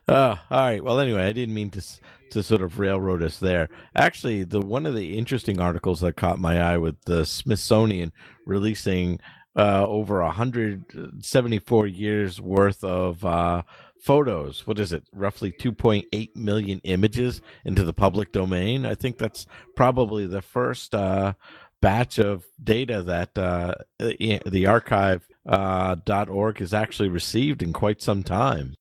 Uh, 0.08 0.36
all 0.50 0.60
right. 0.60 0.82
Well, 0.82 1.00
anyway, 1.00 1.24
I 1.24 1.32
didn't 1.32 1.54
mean 1.54 1.70
to 1.70 1.82
to 2.30 2.42
sort 2.42 2.62
of 2.62 2.78
railroad 2.78 3.22
us 3.22 3.38
there. 3.38 3.68
Actually, 3.94 4.44
the 4.44 4.60
one 4.60 4.86
of 4.86 4.94
the 4.94 5.18
interesting 5.18 5.60
articles 5.60 6.00
that 6.00 6.16
caught 6.16 6.38
my 6.38 6.60
eye 6.60 6.78
with 6.78 6.96
the 7.04 7.24
Smithsonian 7.26 8.12
releasing 8.46 9.20
uh, 9.56 9.86
over 9.86 10.22
174 10.22 11.86
years 11.86 12.40
worth 12.40 12.84
of 12.84 13.24
uh, 13.24 13.62
photos. 14.00 14.66
What 14.66 14.78
is 14.78 14.92
it? 14.92 15.04
Roughly 15.12 15.52
2.8 15.52 16.36
million 16.36 16.80
images 16.84 17.40
into 17.64 17.82
the 17.82 17.94
public 17.94 18.32
domain. 18.32 18.84
I 18.84 18.94
think 18.94 19.18
that's 19.18 19.46
probably 19.74 20.26
the 20.26 20.42
first 20.42 20.94
uh, 20.94 21.34
batch 21.80 22.18
of 22.18 22.44
data 22.62 23.02
that 23.02 23.36
uh, 23.38 23.74
the 23.98 24.66
archive 24.66 25.26
uh, 25.48 25.96
.org 26.28 26.58
has 26.58 26.74
actually 26.74 27.08
received 27.08 27.62
in 27.62 27.72
quite 27.72 28.02
some 28.02 28.22
time. 28.22 28.74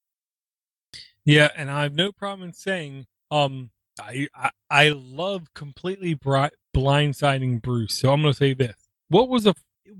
Yeah, 1.24 1.50
and 1.56 1.72
I 1.72 1.84
have 1.84 1.94
no 1.96 2.12
problem 2.12 2.50
in 2.50 2.54
saying 2.54 3.06
um, 3.32 3.72
I 4.00 4.28
I, 4.36 4.52
I 4.70 4.90
love 4.90 5.54
completely 5.54 6.14
bri- 6.14 6.52
blindsiding 6.76 7.62
Bruce. 7.62 7.98
So 7.98 8.12
I'm 8.12 8.22
going 8.22 8.34
to 8.34 8.38
say 8.38 8.54
this: 8.54 8.76
What 9.10 9.28
was 9.28 9.48
a 9.48 9.56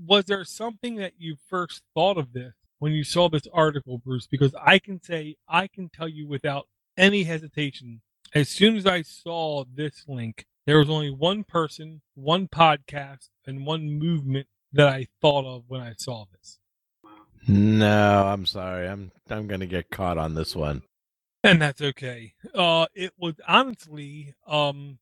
was 0.06 0.24
there 0.24 0.44
something 0.44 0.96
that 0.96 1.12
you 1.18 1.36
first 1.48 1.82
thought 1.94 2.18
of 2.18 2.32
this 2.32 2.54
when 2.78 2.92
you 2.92 3.04
saw 3.04 3.28
this 3.28 3.46
article, 3.52 3.98
Bruce? 3.98 4.26
Because 4.26 4.54
I 4.60 4.78
can 4.78 5.02
say 5.02 5.36
I 5.48 5.66
can 5.66 5.88
tell 5.88 6.08
you 6.08 6.26
without 6.26 6.68
any 6.96 7.24
hesitation. 7.24 8.02
As 8.34 8.48
soon 8.48 8.76
as 8.76 8.86
I 8.86 9.02
saw 9.02 9.64
this 9.72 10.04
link, 10.08 10.46
there 10.66 10.78
was 10.78 10.90
only 10.90 11.10
one 11.10 11.44
person, 11.44 12.02
one 12.14 12.48
podcast, 12.48 13.28
and 13.46 13.64
one 13.64 13.88
movement 13.88 14.48
that 14.72 14.88
I 14.88 15.06
thought 15.20 15.44
of 15.44 15.64
when 15.68 15.80
I 15.80 15.94
saw 15.96 16.24
this. 16.32 16.58
No, 17.46 18.26
I'm 18.26 18.46
sorry. 18.46 18.88
I'm 18.88 19.12
I'm 19.30 19.46
going 19.46 19.60
to 19.60 19.66
get 19.66 19.90
caught 19.90 20.18
on 20.18 20.34
this 20.34 20.56
one 20.56 20.82
and 21.46 21.62
that's 21.62 21.80
okay. 21.80 22.34
Uh, 22.54 22.86
it 22.94 23.12
was 23.16 23.34
honestly 23.46 24.34
um, 24.46 24.98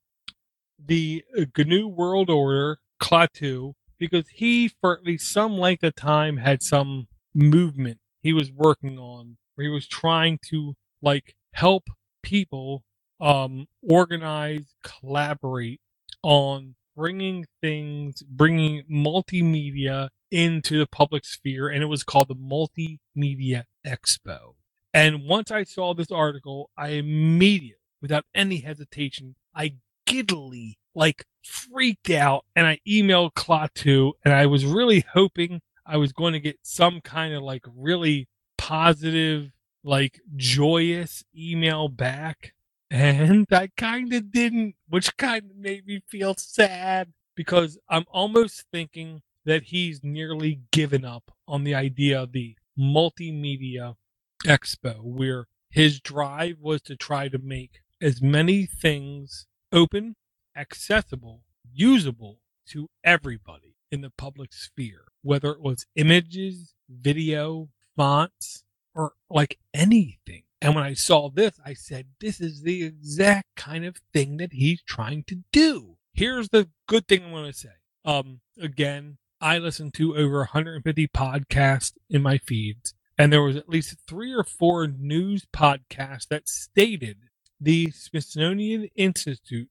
the 0.84 1.24
GNU 1.56 1.88
World 1.88 2.30
Order 2.30 2.78
Klaatu 3.00 3.74
because 3.98 4.26
he, 4.28 4.68
for 4.80 4.96
at 4.96 5.04
least 5.04 5.32
some 5.32 5.58
length 5.58 5.82
of 5.84 5.94
time, 5.94 6.38
had 6.38 6.62
some 6.62 7.08
movement 7.34 7.98
he 8.24 8.32
was 8.32 8.50
working 8.50 8.98
on 8.98 9.36
where 9.54 9.66
he 9.66 9.72
was 9.72 9.86
trying 9.86 10.38
to 10.50 10.74
like 11.02 11.36
help 11.52 11.88
people 12.22 12.82
um, 13.20 13.66
organize, 13.82 14.74
collaborate 14.82 15.80
on 16.22 16.74
bringing 16.96 17.44
things, 17.60 18.22
bringing 18.22 18.82
multimedia 18.90 20.08
into 20.30 20.78
the 20.78 20.86
public 20.86 21.24
sphere, 21.24 21.68
and 21.68 21.82
it 21.82 21.86
was 21.86 22.02
called 22.02 22.28
the 22.28 22.34
Multimedia 22.34 23.64
Expo. 23.86 24.54
And 24.92 25.24
once 25.24 25.50
I 25.50 25.64
saw 25.64 25.92
this 25.92 26.10
article, 26.10 26.70
I 26.76 26.88
immediately, 26.88 27.76
without 28.00 28.24
any 28.34 28.60
hesitation, 28.60 29.36
I 29.54 29.74
giddily 30.06 30.78
like 30.94 31.24
freaked 31.44 32.10
out 32.10 32.44
and 32.56 32.66
I 32.66 32.80
emailed 32.86 33.34
Klaatu 33.34 34.12
and 34.24 34.34
I 34.34 34.46
was 34.46 34.64
really 34.64 35.04
hoping 35.12 35.60
I 35.86 35.96
was 35.96 36.12
going 36.12 36.32
to 36.32 36.40
get 36.40 36.58
some 36.62 37.00
kind 37.00 37.34
of 37.34 37.42
like 37.42 37.64
really 37.76 38.28
positive, 38.56 39.50
like 39.82 40.20
joyous 40.36 41.24
email 41.36 41.88
back. 41.88 42.54
And 42.90 43.46
I 43.50 43.70
kind 43.76 44.12
of 44.12 44.30
didn't, 44.30 44.76
which 44.88 45.16
kind 45.16 45.50
of 45.50 45.56
made 45.56 45.86
me 45.86 46.00
feel 46.06 46.34
sad 46.38 47.12
because 47.34 47.78
I'm 47.88 48.04
almost 48.10 48.64
thinking 48.72 49.22
that 49.44 49.64
he's 49.64 50.02
nearly 50.02 50.60
given 50.70 51.04
up 51.04 51.32
on 51.46 51.64
the 51.64 51.74
idea 51.74 52.22
of 52.22 52.32
the 52.32 52.56
multimedia 52.78 53.96
expo, 54.44 55.02
where 55.02 55.46
his 55.70 56.00
drive 56.00 56.56
was 56.60 56.80
to 56.82 56.96
try 56.96 57.28
to 57.28 57.38
make 57.38 57.80
as 58.00 58.22
many 58.22 58.64
things 58.66 59.46
open, 59.72 60.16
accessible, 60.56 61.42
usable 61.72 62.40
to 62.68 62.88
everybody 63.02 63.76
in 63.90 64.00
the 64.00 64.10
public 64.10 64.52
sphere, 64.52 65.04
whether 65.22 65.50
it 65.50 65.60
was 65.60 65.86
images, 65.96 66.74
video, 66.88 67.68
fonts, 67.96 68.64
or 68.94 69.12
like 69.30 69.58
anything. 69.72 70.44
And 70.60 70.74
when 70.74 70.84
I 70.84 70.94
saw 70.94 71.28
this, 71.28 71.60
I 71.64 71.74
said, 71.74 72.06
this 72.20 72.40
is 72.40 72.62
the 72.62 72.84
exact 72.84 73.48
kind 73.56 73.84
of 73.84 73.96
thing 74.12 74.38
that 74.38 74.52
he's 74.52 74.82
trying 74.82 75.24
to 75.24 75.42
do. 75.52 75.96
Here's 76.12 76.48
the 76.48 76.68
good 76.86 77.06
thing 77.06 77.24
I'm 77.24 77.32
going 77.32 77.52
to 77.52 77.58
say. 77.58 77.68
Um, 78.04 78.40
again, 78.58 79.18
I 79.40 79.58
listen 79.58 79.90
to 79.92 80.16
over 80.16 80.38
150 80.38 81.08
podcasts 81.08 81.92
in 82.08 82.22
my 82.22 82.38
feeds, 82.38 82.94
and 83.18 83.32
there 83.32 83.42
was 83.42 83.56
at 83.56 83.68
least 83.68 83.96
three 84.08 84.32
or 84.32 84.44
four 84.44 84.86
news 84.86 85.44
podcasts 85.52 86.28
that 86.28 86.48
stated 86.48 87.18
the 87.60 87.90
Smithsonian 87.90 88.88
Institute 88.96 89.68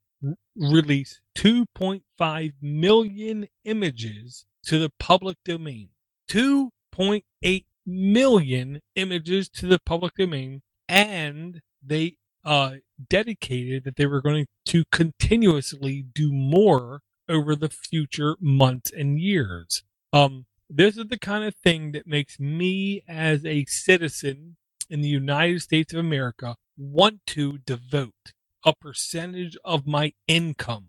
released 0.55 1.21
2.5 1.37 2.53
million 2.61 3.47
images 3.65 4.45
to 4.65 4.79
the 4.79 4.91
public 4.99 5.37
domain. 5.43 5.89
2.8 6.29 7.65
million 7.85 8.79
images 8.95 9.49
to 9.49 9.67
the 9.67 9.79
public 9.85 10.13
domain, 10.15 10.61
and 10.87 11.61
they 11.85 12.15
uh, 12.45 12.75
dedicated 13.09 13.83
that 13.83 13.95
they 13.95 14.05
were 14.05 14.21
going 14.21 14.45
to 14.65 14.83
continuously 14.91 16.05
do 16.13 16.31
more 16.31 17.01
over 17.29 17.55
the 17.55 17.69
future 17.69 18.35
months 18.39 18.91
and 18.91 19.19
years. 19.19 19.83
Um, 20.11 20.45
this 20.69 20.97
is 20.97 21.07
the 21.07 21.19
kind 21.19 21.43
of 21.43 21.55
thing 21.55 21.91
that 21.91 22.07
makes 22.07 22.39
me, 22.39 23.03
as 23.07 23.45
a 23.45 23.65
citizen 23.65 24.57
in 24.89 25.01
the 25.01 25.09
United 25.09 25.61
States 25.61 25.93
of 25.93 25.99
America, 25.99 26.55
want 26.77 27.25
to 27.27 27.59
devote 27.59 28.33
a 28.65 28.73
percentage 28.75 29.57
of 29.63 29.87
my 29.87 30.13
income 30.27 30.87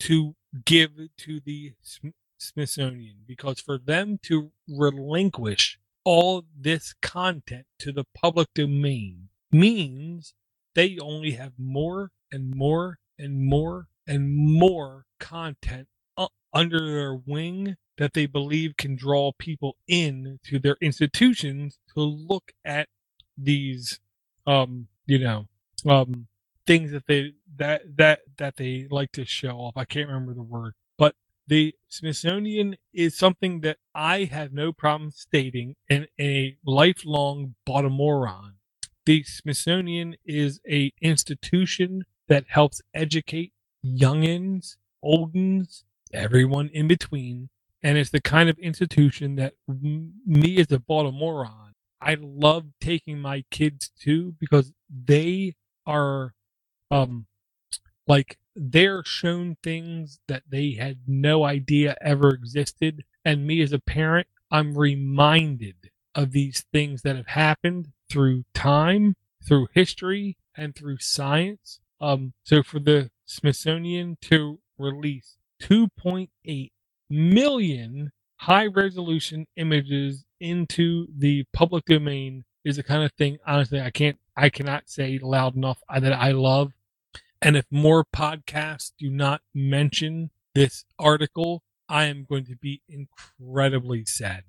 to 0.00 0.34
give 0.64 0.92
to 1.18 1.40
the 1.44 1.72
Smithsonian 2.38 3.18
because 3.26 3.60
for 3.60 3.78
them 3.78 4.18
to 4.22 4.52
relinquish 4.68 5.78
all 6.04 6.44
this 6.58 6.94
content 7.00 7.66
to 7.78 7.92
the 7.92 8.04
public 8.14 8.48
domain 8.54 9.28
means 9.50 10.34
they 10.74 10.98
only 11.00 11.32
have 11.32 11.52
more 11.58 12.10
and 12.32 12.54
more 12.54 12.98
and 13.18 13.44
more 13.46 13.88
and 14.06 14.34
more 14.36 15.06
content 15.18 15.88
under 16.52 16.86
their 16.86 17.14
wing 17.14 17.76
that 17.98 18.12
they 18.12 18.26
believe 18.26 18.76
can 18.76 18.96
draw 18.96 19.32
people 19.38 19.76
in 19.88 20.38
to 20.44 20.58
their 20.58 20.76
institutions 20.80 21.78
to 21.94 22.00
look 22.00 22.52
at 22.64 22.88
these 23.36 24.00
um 24.46 24.86
you 25.06 25.18
know 25.18 25.46
um 25.88 26.26
things 26.66 26.92
that 26.92 27.06
they 27.06 27.32
that 27.56 27.82
that 27.96 28.20
that 28.38 28.56
they 28.56 28.86
like 28.90 29.12
to 29.12 29.24
show 29.24 29.56
off. 29.56 29.76
I 29.76 29.84
can't 29.84 30.08
remember 30.08 30.34
the 30.34 30.42
word 30.42 30.74
but 30.98 31.14
the 31.46 31.74
smithsonian 31.88 32.76
is 32.92 33.16
something 33.16 33.60
that 33.60 33.76
i 33.94 34.24
have 34.24 34.52
no 34.52 34.72
problem 34.72 35.10
stating 35.10 35.74
and 35.90 36.06
a 36.20 36.56
lifelong 36.64 37.54
baltimorean 37.68 38.52
the 39.06 39.22
smithsonian 39.24 40.16
is 40.24 40.60
a 40.68 40.92
institution 41.02 42.02
that 42.28 42.44
helps 42.48 42.80
educate 42.94 43.52
youngins 43.84 44.76
oldens 45.04 45.82
everyone 46.12 46.68
in 46.72 46.88
between 46.88 47.48
and 47.82 47.98
it's 47.98 48.10
the 48.10 48.20
kind 48.20 48.48
of 48.48 48.58
institution 48.58 49.36
that 49.36 49.52
me 49.68 50.58
as 50.58 50.70
a 50.72 50.78
baltimorean 50.78 51.72
i 52.00 52.16
love 52.20 52.64
taking 52.80 53.18
my 53.20 53.44
kids 53.50 53.90
to 54.00 54.34
because 54.40 54.72
they 54.88 55.54
are 55.86 56.32
um 56.94 57.26
like 58.06 58.38
they're 58.56 59.04
shown 59.04 59.56
things 59.62 60.20
that 60.28 60.44
they 60.48 60.72
had 60.72 60.98
no 61.08 61.44
idea 61.44 61.96
ever 62.02 62.30
existed. 62.30 63.04
And 63.24 63.46
me 63.46 63.62
as 63.62 63.72
a 63.72 63.78
parent 63.80 64.28
i'm 64.52 64.78
reminded 64.78 65.76
of 66.14 66.32
these 66.32 66.64
things 66.72 67.02
that 67.02 67.16
have 67.16 67.28
happened 67.28 67.88
through 68.10 68.44
time 68.54 69.16
through 69.46 69.68
history 69.74 70.36
and 70.56 70.76
through 70.76 70.98
science. 71.00 71.80
Um 72.00 72.34
so 72.44 72.62
for 72.62 72.80
the 72.80 73.10
smithsonian 73.26 74.18
to 74.22 74.60
release 74.78 75.36
2.8 75.62 76.70
million 77.10 78.12
high 78.36 78.66
resolution 78.66 79.46
images 79.56 80.24
into 80.40 81.06
the 81.18 81.44
public 81.54 81.84
domain 81.86 82.44
is 82.64 82.76
the 82.76 82.82
kind 82.84 83.02
of 83.04 83.12
thing 83.14 83.38
honestly 83.46 83.80
i 83.80 83.90
can't 83.90 84.18
i 84.36 84.50
cannot 84.50 84.90
say 84.90 85.18
loud 85.22 85.56
enough 85.56 85.78
that 86.00 86.12
i 86.12 86.32
love 86.32 86.72
and 87.44 87.56
if 87.58 87.66
more 87.70 88.04
podcasts 88.04 88.92
do 88.98 89.10
not 89.10 89.42
mention 89.54 90.30
this 90.54 90.84
article 90.98 91.62
i 91.88 92.04
am 92.04 92.26
going 92.28 92.46
to 92.46 92.56
be 92.56 92.80
incredibly 92.88 94.04
saddened. 94.04 94.44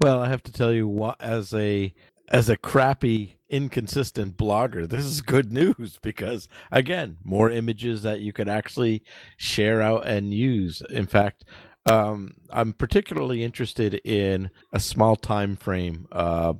Well 0.00 0.20
i 0.20 0.28
have 0.28 0.42
to 0.44 0.52
tell 0.52 0.72
you 0.72 0.88
what 0.88 1.16
as 1.20 1.54
a 1.54 1.94
as 2.28 2.48
a 2.48 2.56
crappy 2.56 3.36
inconsistent 3.50 4.36
blogger 4.36 4.88
this 4.88 5.04
is 5.04 5.20
good 5.20 5.52
news 5.52 5.98
because 6.02 6.48
again 6.72 7.18
more 7.22 7.50
images 7.50 8.02
that 8.02 8.20
you 8.20 8.32
can 8.32 8.48
actually 8.48 9.02
share 9.36 9.82
out 9.82 10.06
and 10.06 10.32
use. 10.32 10.82
In 10.90 11.06
fact 11.06 11.44
um, 11.86 12.34
i'm 12.50 12.72
particularly 12.72 13.42
interested 13.42 13.94
in 14.04 14.50
a 14.72 14.78
small 14.78 15.16
time 15.16 15.56
frame 15.56 16.06
uh, 16.12 16.52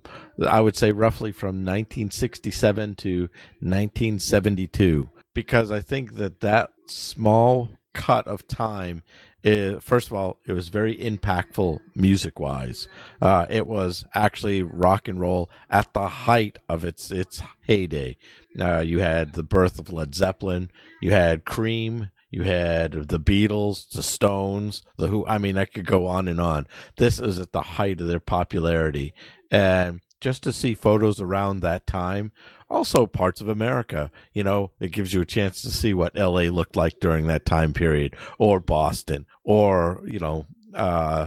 i 0.49 0.61
would 0.61 0.77
say 0.77 0.93
roughly 0.93 1.31
from 1.31 1.65
1967 1.65 2.95
to 2.97 3.21
1972 3.61 5.09
because 5.41 5.71
i 5.71 5.81
think 5.81 6.17
that 6.17 6.41
that 6.41 6.71
small 6.87 7.71
cut 7.95 8.27
of 8.27 8.47
time 8.47 9.03
it, 9.43 9.83
first 9.83 10.09
of 10.09 10.13
all, 10.13 10.39
it 10.45 10.53
was 10.53 10.69
very 10.69 10.95
impactful 10.97 11.81
music 11.95 12.39
wise. 12.39 12.89
Uh, 13.23 13.47
it 13.49 13.67
was 13.67 14.05
actually 14.15 14.63
rock 14.63 15.09
and 15.09 15.19
roll 15.19 15.49
at 15.71 15.95
the 15.95 16.09
height 16.09 16.59
of 16.69 16.85
its 16.85 17.11
its 17.11 17.43
heyday. 17.63 18.19
Uh, 18.61 18.81
you 18.81 18.99
had 18.99 19.33
the 19.33 19.43
birth 19.43 19.79
of 19.79 19.93
Led 19.93 20.15
Zeppelin, 20.15 20.71
you 21.01 21.13
had 21.13 21.47
Cream, 21.47 22.11
you 22.31 22.43
had 22.43 22.93
the 23.09 23.21
Beatles, 23.21 23.89
the 23.91 24.03
Stones, 24.03 24.83
the 24.99 25.07
Who. 25.07 25.27
I 25.27 25.39
mean, 25.39 25.57
I 25.57 25.65
could 25.65 25.87
go 25.87 26.07
on 26.07 26.29
and 26.29 26.41
on. 26.41 26.67
This 26.97 27.19
is 27.19 27.39
at 27.39 27.53
the 27.53 27.63
height 27.63 28.01
of 28.03 28.09
their 28.09 28.21
popularity, 28.21 29.15
and 29.51 30.01
just 30.21 30.43
to 30.43 30.53
see 30.53 30.75
photos 30.75 31.21
around 31.21 31.61
that 31.61 31.87
time 31.87 32.33
also 32.71 33.07
parts 33.07 33.41
of 33.41 33.49
America. 33.49 34.11
You 34.33 34.45
know, 34.45 34.71
it 34.81 34.93
gives 34.93 35.13
you 35.13 35.21
a 35.21 35.27
chance 35.27 35.61
to 35.63 35.71
see 35.71 35.93
what 35.93 36.17
LA 36.17 36.43
looked 36.43 36.77
like 36.77 37.01
during 37.01 37.27
that 37.27 37.45
time 37.45 37.73
period, 37.73 38.15
or 38.39 38.61
Boston, 38.61 39.27
or, 39.45 40.01
you 40.07 40.21
know, 40.21 40.47
uh, 40.75 41.27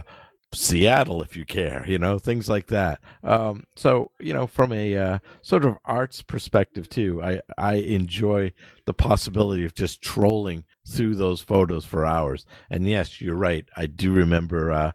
Seattle, 0.54 1.20
if 1.20 1.36
you 1.36 1.44
care, 1.44 1.84
you 1.86 1.98
know, 1.98 2.18
things 2.18 2.48
like 2.48 2.68
that. 2.68 3.00
Um, 3.24 3.64
so, 3.76 4.12
you 4.20 4.32
know, 4.32 4.46
from 4.46 4.72
a 4.72 4.96
uh, 4.96 5.18
sort 5.42 5.64
of 5.64 5.76
arts 5.84 6.22
perspective 6.22 6.88
too, 6.88 7.20
I 7.22 7.40
I 7.58 7.74
enjoy 7.74 8.52
the 8.84 8.94
possibility 8.94 9.64
of 9.64 9.74
just 9.74 10.00
trolling 10.00 10.64
through 10.86 11.16
those 11.16 11.40
photos 11.40 11.84
for 11.84 12.06
hours. 12.06 12.46
And 12.70 12.88
yes, 12.88 13.20
you're 13.20 13.34
right. 13.34 13.66
I 13.76 13.86
do 13.86 14.12
remember 14.12 14.70
uh, 14.70 14.92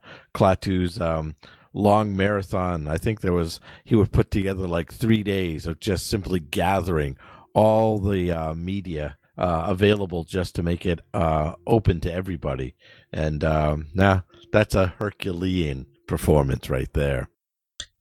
um, 1.01 1.35
long 1.73 2.15
marathon. 2.15 2.88
I 2.88 2.97
think 2.97 3.21
there 3.21 3.34
was 3.34 3.60
he 3.84 3.95
would 3.95 4.12
put 4.12 4.32
together 4.32 4.67
like 4.67 4.91
three 4.91 5.23
days 5.23 5.65
of 5.65 5.79
just 5.79 6.08
simply 6.08 6.39
gathering 6.39 7.17
all 7.53 7.99
the 7.99 8.32
uh, 8.32 8.53
media 8.53 9.17
uh, 9.38 9.65
available 9.67 10.23
just 10.23 10.55
to 10.55 10.63
make 10.63 10.86
it 10.86 10.99
uh, 11.13 11.53
open 11.65 12.01
to 12.01 12.13
everybody. 12.13 12.75
And 13.13 13.43
um, 13.43 13.88
now 13.93 14.23
that's 14.51 14.75
a 14.75 14.88
Herculean 14.99 15.86
performance 16.08 16.69
right 16.69 16.91
there. 16.93 17.29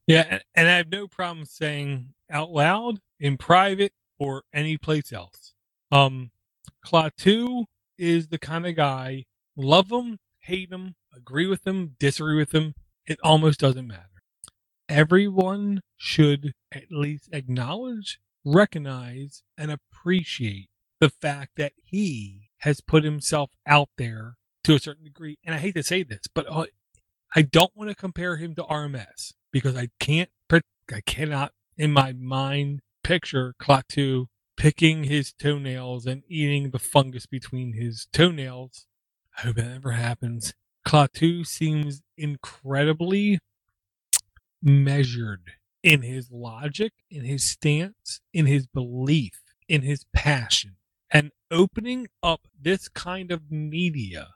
Yeah, 0.07 0.41
and 0.55 0.69
I 0.69 0.77
have 0.79 0.91
no 0.91 1.07
problem 1.07 1.45
saying 1.45 2.15
out 2.31 2.51
loud, 2.51 2.99
in 3.21 3.37
private, 3.37 3.93
or 4.19 4.43
any 4.53 4.79
place 4.79 5.13
else. 5.13 5.53
Um, 5.93 6.31
Klaatu 6.85 7.67
is 7.99 8.29
the 8.29 8.39
kind 8.39 8.67
of 8.67 8.75
guy, 8.75 9.27
love 9.57 9.91
him, 9.91 10.19
hate 10.41 10.73
him, 10.73 10.95
agree 11.15 11.47
with 11.47 11.67
him, 11.67 11.97
disagree 11.99 12.37
with 12.37 12.53
him 12.53 12.75
it 13.09 13.19
almost 13.25 13.59
doesn't 13.59 13.87
matter. 13.87 14.03
Everyone 14.89 15.81
should 15.97 16.53
at 16.71 16.91
least 16.91 17.29
acknowledge, 17.33 18.21
recognize, 18.45 19.43
and 19.57 19.71
appreciate 19.71 20.69
the 21.01 21.09
fact 21.11 21.53
that 21.57 21.73
he 21.83 22.51
has 22.59 22.81
put 22.81 23.05
himself 23.05 23.51
out 23.67 23.89
there 23.97 24.35
to 24.65 24.75
a 24.75 24.79
certain 24.79 25.05
degree. 25.05 25.39
And 25.45 25.55
I 25.55 25.59
hate 25.59 25.75
to 25.75 25.83
say 25.83 26.03
this, 26.03 26.21
but 26.35 26.47
uh, 26.51 26.67
I 27.35 27.43
don't 27.43 27.75
want 27.75 27.91
to 27.91 27.97
compare 27.97 28.37
him 28.37 28.55
to 28.57 28.63
RMS 28.63 29.33
because 29.53 29.77
I 29.77 29.89
can't, 29.99 30.31
I 30.51 31.01
cannot 31.05 31.53
in 31.77 31.93
my 31.93 32.13
mind 32.13 32.81
picture 33.03 33.55
Klaatu 33.61 34.27
picking 34.57 35.05
his 35.05 35.33
toenails 35.33 36.07
and 36.07 36.23
eating 36.29 36.71
the 36.71 36.79
fungus 36.79 37.27
between 37.27 37.75
his 37.75 38.07
toenails. 38.13 38.87
I 39.37 39.43
hope 39.43 39.57
that 39.57 39.69
never 39.69 39.93
happens. 39.93 40.53
Klaatu 40.89 41.47
seems 41.47 42.01
incredibly 42.17 43.41
measured 44.63 45.53
in 45.83 46.01
his 46.01 46.31
logic, 46.31 46.95
in 47.11 47.25
his 47.25 47.45
stance, 47.45 48.23
in 48.33 48.47
his 48.47 48.67
belief, 48.67 49.43
in 49.69 49.83
his 49.83 50.07
passion. 50.15 50.77
And 51.11 51.33
opening 51.51 52.09
up 52.23 52.49
this 52.59 52.89
kind 52.89 53.31
of 53.31 53.51
media 53.51 54.29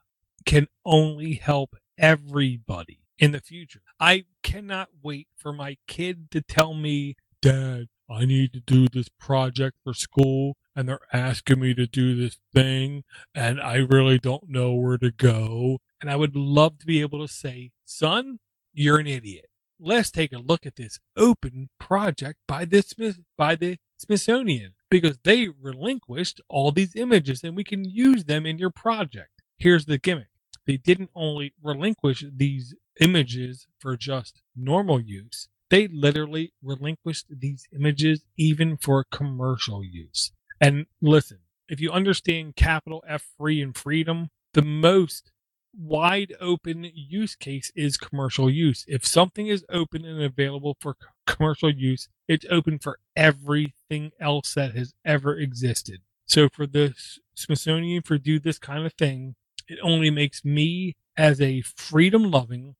can 0.45 0.69
only 0.85 1.35
help 1.37 1.75
everybody 1.97 3.01
in 3.19 3.33
the 3.33 3.41
future. 3.41 3.81
I 3.99 4.27
cannot 4.43 4.91
wait 5.03 5.29
for 5.35 5.55
my 5.55 5.79
kid 5.87 6.31
to 6.33 6.43
tell 6.43 6.75
me, 6.75 7.17
Dad, 7.41 7.87
I 8.11 8.27
need 8.27 8.53
to 8.53 8.61
do 8.61 8.89
this 8.89 9.09
project 9.09 9.79
for 9.83 9.95
school 9.95 10.59
and 10.77 10.87
they're 10.87 11.01
asking 11.15 11.61
me 11.61 11.73
to 11.75 11.87
do 11.87 12.15
this 12.15 12.39
thing 12.53 13.05
and 13.35 13.59
I 13.59 13.77
really 13.77 14.19
don't 14.19 14.51
know 14.51 14.75
where 14.75 14.99
to 14.99 15.11
go. 15.11 15.79
And 16.03 16.11
I 16.11 16.17
would 16.17 16.37
love 16.37 16.79
to 16.81 16.87
be 16.87 17.01
able 17.01 17.27
to 17.27 17.33
say, 17.33 17.71
son, 17.85 18.41
you're 18.75 18.99
an 18.99 19.07
idiot. 19.07 19.47
Let's 19.79 20.11
take 20.11 20.33
a 20.33 20.39
look 20.39 20.67
at 20.67 20.77
this 20.77 20.99
open 21.17 21.71
project 21.79 22.39
by 22.47 22.65
the 22.65 22.83
Smith, 22.83 23.21
by 23.39 23.55
the 23.55 23.79
Smithsonian 23.97 24.75
because 24.91 25.19
they 25.25 25.49
relinquished 25.49 26.41
all 26.49 26.71
these 26.73 26.95
images 26.95 27.43
and 27.43 27.57
we 27.57 27.65
can 27.65 27.85
use 27.85 28.25
them 28.25 28.45
in 28.45 28.59
your 28.59 28.71
project. 28.71 29.43
Here's 29.57 29.87
the 29.87 29.97
gimmick. 29.97 30.29
They 30.67 30.77
didn't 30.77 31.11
only 31.15 31.55
relinquish 31.63 32.25
these 32.31 32.75
images 33.01 33.67
for 33.79 33.97
just 33.97 34.43
normal 34.55 35.01
use, 35.01 35.49
they 35.71 35.89
literally 35.89 36.53
relinquished 36.63 37.27
these 37.31 37.67
images 37.75 38.23
even 38.37 38.77
for 38.77 39.07
commercial 39.11 39.83
use. 39.83 40.33
And 40.61 40.85
listen, 41.01 41.39
if 41.69 41.81
you 41.81 41.91
understand 41.91 42.57
capital 42.57 43.03
F 43.09 43.25
free 43.39 43.63
and 43.63 43.75
freedom, 43.75 44.29
the 44.53 44.61
most 44.61 45.33
wide 45.77 46.35
open 46.41 46.91
use 46.95 47.35
case 47.35 47.73
is 47.75 47.97
commercial 47.97 48.51
use. 48.51 48.85
If 48.89 49.07
something 49.07 49.47
is 49.47 49.65
open 49.69 50.05
and 50.05 50.23
available 50.23 50.77
for 50.81 50.97
commercial 51.27 51.71
use, 51.71 52.09
it's 52.29 52.47
open 52.51 52.79
for 52.79 52.99
everything 53.17 54.13
else 54.21 54.55
that 54.55 54.75
has 54.75 54.95
ever 55.05 55.37
existed. 55.37 56.01
So 56.27 56.49
for 56.49 56.67
the 56.67 56.95
Smithsonian 57.35 58.03
for 58.03 58.19
do 58.19 58.39
this 58.39 58.59
kind 58.59 58.87
of 58.87 58.93
thing, 58.95 59.35
it 59.69 59.79
only 59.83 60.11
makes 60.11 60.45
me 60.45 60.97
as 61.17 61.41
a 61.41 61.63
freedom 61.63 62.31
loving 62.31 62.77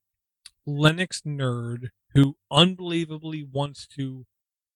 Linux 0.67 1.21
nerd 1.23 1.89
who 2.13 2.35
unbelievably 2.51 3.47
wants 3.51 3.87
to 3.87 4.25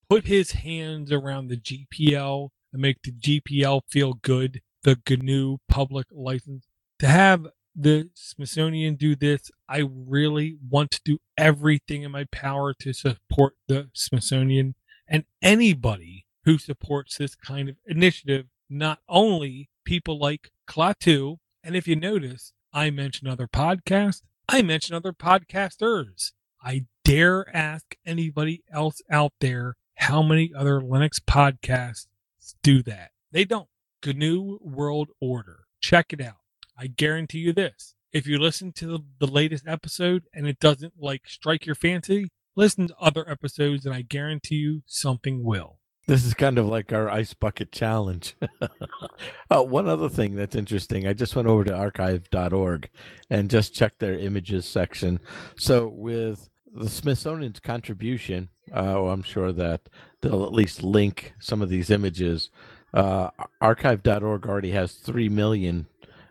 put 0.10 0.28
his 0.28 0.52
hands 0.52 1.12
around 1.12 1.48
the 1.48 1.58
GPL 1.58 2.50
and 2.74 2.82
make 2.82 3.02
the 3.04 3.12
GPL 3.12 3.82
feel 3.88 4.14
good, 4.14 4.62
the 4.84 5.00
GNU 5.08 5.58
public 5.68 6.08
license. 6.12 6.68
To 7.00 7.08
have 7.08 7.48
the 7.80 8.10
Smithsonian 8.16 8.96
do 8.96 9.16
this, 9.16 9.52
I 9.70 9.84
really 9.88 10.58
want 10.68 10.92
to 10.92 11.02
do 11.06 11.20
everything 11.38 12.02
in 12.02 12.12
my 12.12 12.26
power 12.32 12.74
to 12.80 12.92
support 12.92 13.54
the 13.68 13.90
Smithsonian 13.94 14.74
and 15.08 15.26
anybody 15.42 16.26
who 16.44 16.58
supports 16.58 17.18
this 17.18 17.36
kind 17.36 17.70
of 17.70 17.76
initiative, 17.86 18.48
not 18.70 19.00
only 19.08 19.70
people 19.86 20.18
like 20.20 20.52
Klaatu. 20.68 21.38
And 21.64 21.76
if 21.76 21.88
you 21.88 21.96
notice, 21.96 22.52
I 22.74 22.90
mention 22.90 23.28
other 23.28 23.48
podcasts, 23.48 24.24
I 24.50 24.62
mention 24.64 24.96
other 24.96 25.14
podcasters. 25.14 26.32
I 26.64 26.86
dare 27.06 27.46
ask 27.56 27.96
anybody 28.06 28.64
else 28.72 29.02
out 29.12 29.34
there 29.40 29.76
how 29.96 30.24
many 30.24 30.52
other 30.56 30.82
Linux 30.82 31.20
podcasts 31.20 32.08
do 32.64 32.82
that. 32.84 33.12
They 33.32 33.46
don't. 33.46 33.68
GNU 34.06 34.60
World 34.62 35.10
Order. 35.20 35.66
Check 35.82 36.14
it 36.14 36.22
out. 36.22 36.38
I 36.78 36.88
guarantee 36.88 37.40
you 37.40 37.54
this. 37.54 37.96
If 38.14 38.28
you 38.28 38.38
listen 38.38 38.72
to 38.74 39.04
the, 39.20 39.28
latest 39.28 39.68
episode 39.68 40.24
and 40.34 40.48
it 40.48 40.60
doesn't 40.60 40.94
like 40.98 41.28
strike 41.28 41.66
your 41.66 41.76
fancy, 41.76 42.30
listen 42.56 42.88
to 42.88 42.96
other 43.00 43.30
episodes 43.30 43.86
and 43.86 43.94
I 43.94 44.04
guarantee 44.04 44.56
you 44.56 44.84
something 44.86 45.44
will. 45.44 45.80
This 46.08 46.24
is 46.24 46.34
kind 46.34 46.58
of 46.58 46.68
like 46.68 46.94
our 46.94 47.10
ice 47.10 47.34
bucket 47.34 47.72
challenge. 47.72 48.36
uh, 49.52 49.64
one 49.64 49.90
other 49.90 50.08
thing 50.08 50.36
that's 50.36 50.56
interesting, 50.56 51.06
I 51.06 51.14
just 51.14 51.36
went 51.36 51.50
over 51.50 51.66
to 51.66 51.76
archive.org 51.76 52.90
and 53.30 53.50
just 53.50 53.74
checked 53.74 54.00
their 54.00 54.18
images 54.18 54.66
section. 54.66 55.20
So 55.58 55.88
with 55.88 56.50
the 56.74 56.90
Smithsonian's 56.90 57.60
contribution, 57.60 58.50
uh, 58.74 59.08
I'm 59.08 59.24
sure 59.24 59.52
that 59.52 59.90
they'll 60.22 60.46
at 60.46 60.54
least 60.54 60.82
link 60.82 61.34
some 61.40 61.62
of 61.62 61.70
these 61.70 61.90
images. 61.90 62.52
Uh, 62.94 63.32
archive.org 63.60 64.48
already 64.48 64.72
has 64.72 64.94
3 64.94 65.28
million 65.28 65.88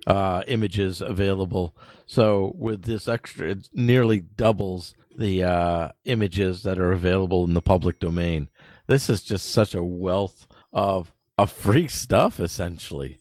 uh, 0.07 0.43
images 0.47 1.01
available. 1.01 1.75
So 2.07 2.53
with 2.57 2.83
this 2.83 3.09
extra, 3.09 3.51
it 3.51 3.69
nearly 3.73 4.21
doubles 4.21 4.95
the 5.17 5.45
uh, 5.45 5.89
images 6.05 6.63
that 6.63 6.79
are 6.79 6.93
available 6.93 7.45
in 7.45 7.55
the 7.55 7.63
public 7.63 7.99
domain. 7.99 8.49
This 8.87 9.11
is 9.11 9.23
just 9.23 9.51
such 9.51 9.75
a 9.75 9.83
wealth 9.83 10.47
of, 10.73 11.13
of 11.39 11.51
free 11.51 11.89
stuff, 11.89 12.39
essentially. 12.39 13.19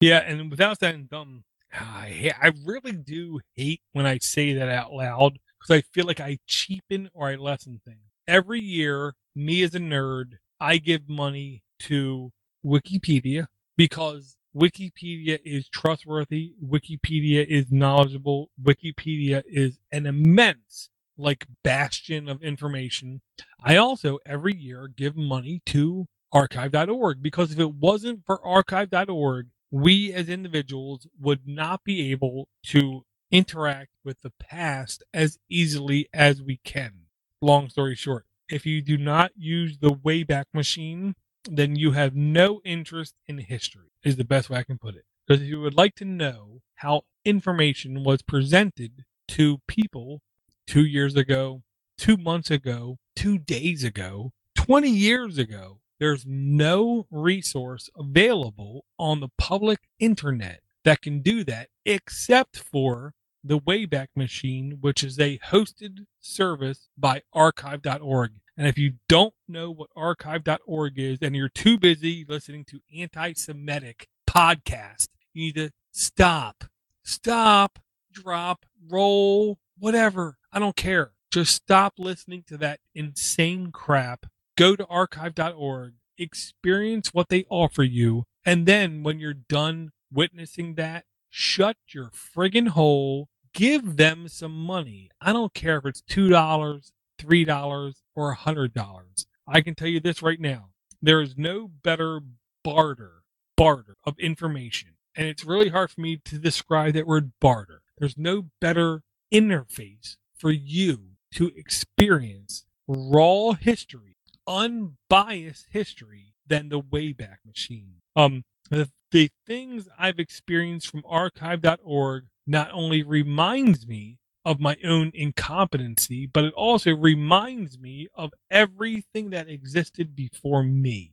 Yeah, 0.00 0.18
and 0.18 0.50
without 0.50 0.80
sounding 0.80 1.08
dumb, 1.10 1.44
I, 1.72 2.32
I 2.40 2.52
really 2.64 2.92
do 2.92 3.40
hate 3.54 3.82
when 3.92 4.06
I 4.06 4.18
say 4.18 4.54
that 4.54 4.68
out 4.68 4.92
loud 4.92 5.38
because 5.58 5.78
I 5.78 5.82
feel 5.92 6.06
like 6.06 6.20
I 6.20 6.38
cheapen 6.46 7.10
or 7.12 7.28
I 7.28 7.34
lessen 7.36 7.80
things. 7.84 7.98
Every 8.26 8.60
year, 8.60 9.14
me 9.34 9.62
as 9.62 9.74
a 9.74 9.80
nerd, 9.80 10.34
I 10.60 10.78
give 10.78 11.08
money 11.08 11.62
to 11.80 12.32
Wikipedia 12.64 13.46
because 13.76 14.36
Wikipedia 14.56 15.38
is 15.44 15.68
trustworthy. 15.68 16.54
Wikipedia 16.64 17.44
is 17.46 17.66
knowledgeable. 17.70 18.50
Wikipedia 18.62 19.42
is 19.46 19.78
an 19.92 20.06
immense 20.06 20.90
like 21.16 21.46
bastion 21.62 22.28
of 22.28 22.42
information. 22.42 23.20
I 23.62 23.76
also 23.76 24.18
every 24.26 24.54
year 24.54 24.88
give 24.88 25.16
money 25.16 25.62
to 25.66 26.06
archive.org 26.32 27.22
because 27.22 27.52
if 27.52 27.58
it 27.58 27.74
wasn't 27.74 28.24
for 28.26 28.44
archive.org, 28.44 29.48
we 29.70 30.12
as 30.12 30.28
individuals 30.28 31.06
would 31.20 31.46
not 31.46 31.84
be 31.84 32.10
able 32.12 32.48
to 32.64 33.04
interact 33.30 33.90
with 34.04 34.20
the 34.22 34.32
past 34.38 35.02
as 35.12 35.38
easily 35.48 36.08
as 36.12 36.42
we 36.42 36.60
can. 36.64 36.92
Long 37.40 37.68
story 37.68 37.96
short, 37.96 38.26
if 38.48 38.66
you 38.66 38.82
do 38.82 38.96
not 38.96 39.32
use 39.36 39.78
the 39.78 39.90
Wayback 39.90 40.44
Machine, 40.52 41.14
then 41.50 41.76
you 41.76 41.92
have 41.92 42.14
no 42.14 42.60
interest 42.64 43.14
in 43.26 43.38
history, 43.38 43.90
is 44.02 44.16
the 44.16 44.24
best 44.24 44.50
way 44.50 44.58
I 44.58 44.64
can 44.64 44.78
put 44.78 44.94
it. 44.94 45.04
Because 45.26 45.42
if 45.42 45.48
you 45.48 45.60
would 45.60 45.76
like 45.76 45.94
to 45.96 46.04
know 46.04 46.60
how 46.76 47.02
information 47.24 48.04
was 48.04 48.22
presented 48.22 49.04
to 49.28 49.58
people 49.66 50.20
two 50.66 50.84
years 50.84 51.16
ago, 51.16 51.62
two 51.96 52.16
months 52.16 52.50
ago, 52.50 52.98
two 53.16 53.38
days 53.38 53.84
ago, 53.84 54.32
20 54.54 54.88
years 54.88 55.38
ago, 55.38 55.80
there's 55.98 56.24
no 56.26 57.06
resource 57.10 57.88
available 57.96 58.84
on 58.98 59.20
the 59.20 59.28
public 59.38 59.80
internet 59.98 60.60
that 60.84 61.00
can 61.00 61.20
do 61.20 61.44
that 61.44 61.68
except 61.84 62.58
for 62.58 63.14
the 63.42 63.58
Wayback 63.58 64.08
Machine, 64.16 64.78
which 64.80 65.04
is 65.04 65.18
a 65.18 65.38
hosted 65.38 66.06
service 66.20 66.88
by 66.96 67.22
archive.org. 67.32 68.32
And 68.56 68.66
if 68.66 68.78
you 68.78 68.94
don't 69.08 69.34
know 69.48 69.70
what 69.70 69.90
archive.org 69.96 70.98
is 70.98 71.18
and 71.22 71.34
you're 71.34 71.48
too 71.48 71.78
busy 71.78 72.24
listening 72.28 72.64
to 72.66 72.80
anti 72.96 73.32
Semitic 73.32 74.08
podcast, 74.28 75.08
you 75.32 75.46
need 75.46 75.56
to 75.56 75.70
stop, 75.92 76.64
stop, 77.02 77.78
drop, 78.12 78.64
roll, 78.88 79.58
whatever. 79.78 80.38
I 80.52 80.58
don't 80.58 80.76
care. 80.76 81.12
Just 81.30 81.54
stop 81.54 81.94
listening 81.98 82.44
to 82.46 82.56
that 82.58 82.80
insane 82.94 83.72
crap. 83.72 84.26
Go 84.56 84.76
to 84.76 84.86
archive.org, 84.86 85.94
experience 86.16 87.12
what 87.12 87.28
they 87.28 87.44
offer 87.50 87.82
you, 87.82 88.24
and 88.46 88.66
then 88.66 89.02
when 89.02 89.18
you're 89.18 89.34
done 89.34 89.90
witnessing 90.12 90.76
that, 90.76 91.06
shut 91.28 91.76
your 91.92 92.10
friggin' 92.10 92.68
hole 92.68 93.28
give 93.54 93.96
them 93.96 94.28
some 94.28 94.54
money. 94.54 95.08
I 95.20 95.32
don't 95.32 95.54
care 95.54 95.78
if 95.78 95.86
it's 95.86 96.02
$2, 96.02 96.90
$3, 97.24 97.94
or 98.14 98.36
$100. 98.36 99.26
I 99.46 99.60
can 99.60 99.74
tell 99.74 99.88
you 99.88 100.00
this 100.00 100.22
right 100.22 100.40
now. 100.40 100.70
There 101.02 101.20
is 101.20 101.36
no 101.36 101.68
better 101.68 102.20
barter, 102.62 103.22
barter 103.56 103.96
of 104.04 104.18
information. 104.18 104.90
And 105.16 105.26
it's 105.28 105.44
really 105.44 105.68
hard 105.68 105.90
for 105.90 106.00
me 106.00 106.20
to 106.24 106.38
describe 106.38 106.94
that 106.94 107.06
word 107.06 107.32
barter. 107.40 107.82
There's 107.98 108.18
no 108.18 108.46
better 108.60 109.02
interface 109.32 110.16
for 110.36 110.50
you 110.50 111.10
to 111.34 111.52
experience 111.56 112.64
raw 112.88 113.52
history, 113.52 114.16
unbiased 114.46 115.66
history 115.70 116.34
than 116.46 116.68
the 116.68 116.80
Wayback 116.80 117.38
Machine. 117.46 117.96
Um, 118.16 118.44
the, 118.70 118.90
the 119.10 119.30
things 119.46 119.88
I've 119.98 120.18
experienced 120.18 120.90
from 120.90 121.02
archive.org 121.06 122.24
not 122.46 122.70
only 122.72 123.02
reminds 123.02 123.86
me 123.86 124.18
of 124.44 124.60
my 124.60 124.76
own 124.84 125.10
incompetency, 125.14 126.26
but 126.26 126.44
it 126.44 126.54
also 126.54 126.94
reminds 126.94 127.78
me 127.78 128.08
of 128.14 128.32
everything 128.50 129.30
that 129.30 129.48
existed 129.48 130.14
before 130.14 130.62
me. 130.62 131.12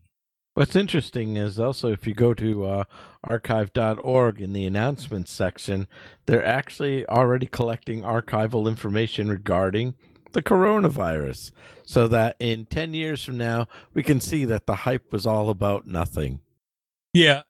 What's 0.54 0.76
interesting 0.76 1.38
is 1.38 1.60
also 1.60 1.94
if 1.94 2.06
you 2.06 2.14
go 2.14 2.34
to 2.34 2.66
uh, 2.66 2.84
archive.org 3.24 4.42
in 4.42 4.52
the 4.52 4.66
announcements 4.66 5.32
section, 5.32 5.88
they're 6.26 6.46
actually 6.46 7.08
already 7.08 7.46
collecting 7.46 8.02
archival 8.02 8.68
information 8.68 9.30
regarding 9.30 9.96
the 10.34 10.42
coronavirus 10.42 11.52
so 11.86 12.08
that 12.10 12.36
in 12.40 12.66
10 12.66 12.94
years 12.94 13.24
from 13.24 13.38
now, 13.38 13.68
we 13.94 14.04
can 14.04 14.20
see 14.20 14.44
that 14.46 14.66
the 14.66 14.76
hype 14.76 15.12
was 15.14 15.26
all 15.26 15.50
about 15.50 15.88
nothing. 15.88 16.42
Yeah. 17.14 17.44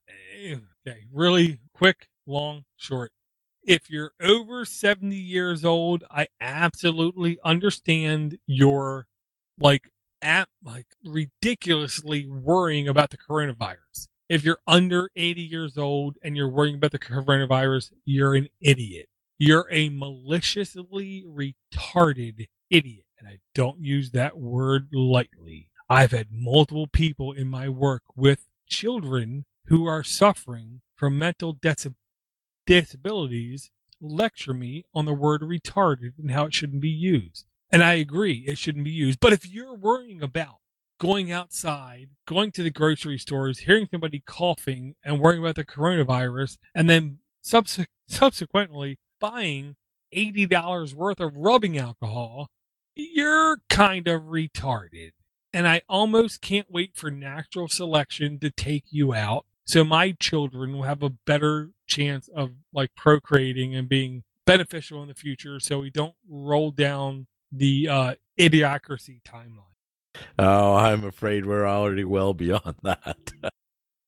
Eh, 0.43 0.57
okay. 0.87 1.01
Really 1.11 1.59
quick, 1.73 2.07
long, 2.27 2.65
short 2.77 3.11
if 3.63 3.89
you're 3.89 4.11
over 4.21 4.65
70 4.65 5.15
years 5.15 5.63
old, 5.63 6.03
I 6.09 6.27
absolutely 6.39 7.37
understand 7.43 8.37
your 8.47 9.07
like 9.59 9.91
at 10.21 10.47
like 10.63 10.87
ridiculously 11.03 12.27
worrying 12.27 12.87
about 12.87 13.09
the 13.09 13.17
coronavirus. 13.17 14.07
If 14.29 14.43
you're 14.43 14.59
under 14.65 15.09
80 15.15 15.41
years 15.41 15.77
old 15.77 16.17
and 16.23 16.37
you're 16.37 16.49
worrying 16.49 16.75
about 16.75 16.91
the 16.91 16.99
coronavirus, 16.99 17.91
you're 18.05 18.35
an 18.35 18.47
idiot. 18.61 19.07
You're 19.37 19.67
a 19.71 19.89
maliciously 19.89 21.25
retarded 21.27 22.47
idiot. 22.69 23.05
And 23.19 23.27
I 23.27 23.39
don't 23.53 23.83
use 23.83 24.11
that 24.11 24.37
word 24.37 24.87
lightly. 24.93 25.69
I've 25.89 26.11
had 26.11 26.27
multiple 26.31 26.87
people 26.87 27.33
in 27.33 27.49
my 27.49 27.67
work 27.67 28.03
with 28.15 28.47
children 28.67 29.45
who 29.65 29.85
are 29.85 30.03
suffering 30.03 30.81
from 30.95 31.17
mental 31.17 31.53
dis- 31.53 31.87
disabilities 32.65 33.71
lecture 34.01 34.53
me 34.53 34.85
on 34.93 35.05
the 35.05 35.13
word 35.13 35.41
retarded 35.41 36.13
and 36.17 36.31
how 36.31 36.45
it 36.45 36.53
shouldn't 36.53 36.81
be 36.81 36.89
used. 36.89 37.45
And 37.71 37.83
I 37.83 37.93
agree, 37.93 38.43
it 38.47 38.57
shouldn't 38.57 38.85
be 38.85 38.91
used. 38.91 39.19
But 39.19 39.33
if 39.33 39.47
you're 39.47 39.75
worrying 39.75 40.21
about 40.21 40.57
going 40.99 41.31
outside, 41.31 42.09
going 42.27 42.51
to 42.51 42.63
the 42.63 42.69
grocery 42.69 43.17
stores, 43.17 43.59
hearing 43.59 43.87
somebody 43.89 44.21
coughing 44.25 44.95
and 45.03 45.19
worrying 45.19 45.41
about 45.41 45.55
the 45.55 45.65
coronavirus, 45.65 46.57
and 46.75 46.89
then 46.89 47.19
subs- 47.41 47.79
subsequently 48.07 48.99
buying 49.19 49.75
$80 50.13 50.93
worth 50.93 51.19
of 51.19 51.35
rubbing 51.35 51.77
alcohol, 51.77 52.49
you're 52.95 53.57
kind 53.69 54.07
of 54.07 54.23
retarded. 54.23 55.11
And 55.53 55.67
I 55.67 55.81
almost 55.89 56.41
can't 56.41 56.71
wait 56.71 56.95
for 56.95 57.09
natural 57.09 57.67
selection 57.67 58.39
to 58.39 58.51
take 58.51 58.85
you 58.89 59.13
out 59.13 59.45
so 59.71 59.85
my 59.85 60.11
children 60.19 60.73
will 60.73 60.83
have 60.83 61.01
a 61.01 61.09
better 61.09 61.69
chance 61.87 62.27
of 62.35 62.51
like 62.73 62.93
procreating 62.93 63.73
and 63.73 63.87
being 63.87 64.23
beneficial 64.45 65.01
in 65.01 65.07
the 65.07 65.13
future 65.13 65.61
so 65.61 65.79
we 65.79 65.89
don't 65.89 66.13
roll 66.29 66.71
down 66.71 67.25
the 67.53 67.87
uh, 67.87 68.13
idiocracy 68.37 69.21
timeline. 69.23 69.63
Oh, 70.37 70.73
I'm 70.75 71.05
afraid 71.05 71.45
we're 71.45 71.65
already 71.65 72.03
well 72.03 72.33
beyond 72.33 72.75
that. 72.83 73.31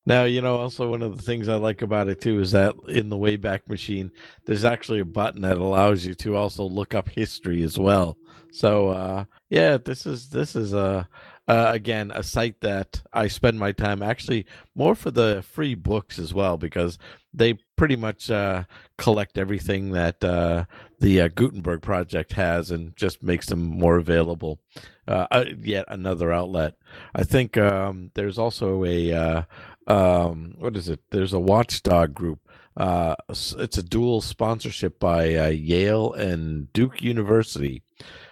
now, 0.06 0.26
you 0.26 0.42
know, 0.42 0.58
also 0.58 0.90
one 0.90 1.02
of 1.02 1.16
the 1.16 1.24
things 1.24 1.48
I 1.48 1.56
like 1.56 1.82
about 1.82 2.10
it 2.10 2.20
too 2.20 2.42
is 2.42 2.52
that 2.52 2.76
in 2.90 3.08
the 3.08 3.16
Wayback 3.16 3.70
Machine, 3.70 4.12
there's 4.46 4.66
actually 4.66 5.00
a 5.00 5.06
button 5.06 5.44
that 5.44 5.60
allows 5.60 6.06
you 6.06 6.14
to 6.16 6.36
also 6.36 6.66
look 6.66 6.94
up 6.94 7.08
history 7.08 7.64
as 7.64 7.80
well. 7.80 8.18
So, 8.52 8.90
uh, 8.90 9.24
yeah, 9.50 9.78
this 9.78 10.06
is 10.06 10.28
this 10.30 10.58
is 10.58 10.74
a 10.74 11.08
uh, 11.48 11.72
again 11.74 12.12
a 12.14 12.24
site 12.24 12.62
that 12.62 13.02
I 13.12 13.28
spend 13.28 13.60
my 13.60 13.72
time 13.72 14.02
actually 14.02 14.46
more 14.76 14.96
for 14.96 15.12
the 15.12 15.44
free 15.52 15.76
books 15.76 16.18
as 16.18 16.34
well 16.34 16.58
because 16.58 16.98
they 17.34 17.56
pretty 17.76 17.96
much 17.96 18.30
uh, 18.30 18.64
collect 18.98 19.38
everything 19.38 19.92
that 19.92 20.24
uh, 20.24 20.66
the 21.00 21.22
uh, 21.22 21.28
Gutenberg 21.30 21.82
project 21.82 22.34
has 22.34 22.72
and 22.72 22.96
just 22.96 23.24
makes 23.24 23.48
them 23.48 23.62
more 23.62 23.98
available. 23.98 24.60
Uh, 25.08 25.28
uh, 25.32 25.46
yet 25.60 25.86
another 25.90 26.32
outlet. 26.32 26.76
I 27.14 27.24
think 27.24 27.58
um, 27.58 28.12
there's 28.14 28.38
also 28.38 28.86
a 28.86 29.46
um, 29.88 30.56
what 30.60 30.78
is 30.78 30.88
it? 30.88 31.02
There's 31.12 31.34
a 31.34 31.40
watchdog 31.40 32.14
group. 32.14 32.40
it's 32.78 33.78
a 33.78 33.84
dual 33.84 34.22
sponsorship 34.22 35.00
by 35.00 35.26
Yale 35.50 36.14
and 36.14 36.72
Duke 36.72 37.02
University. 37.02 37.84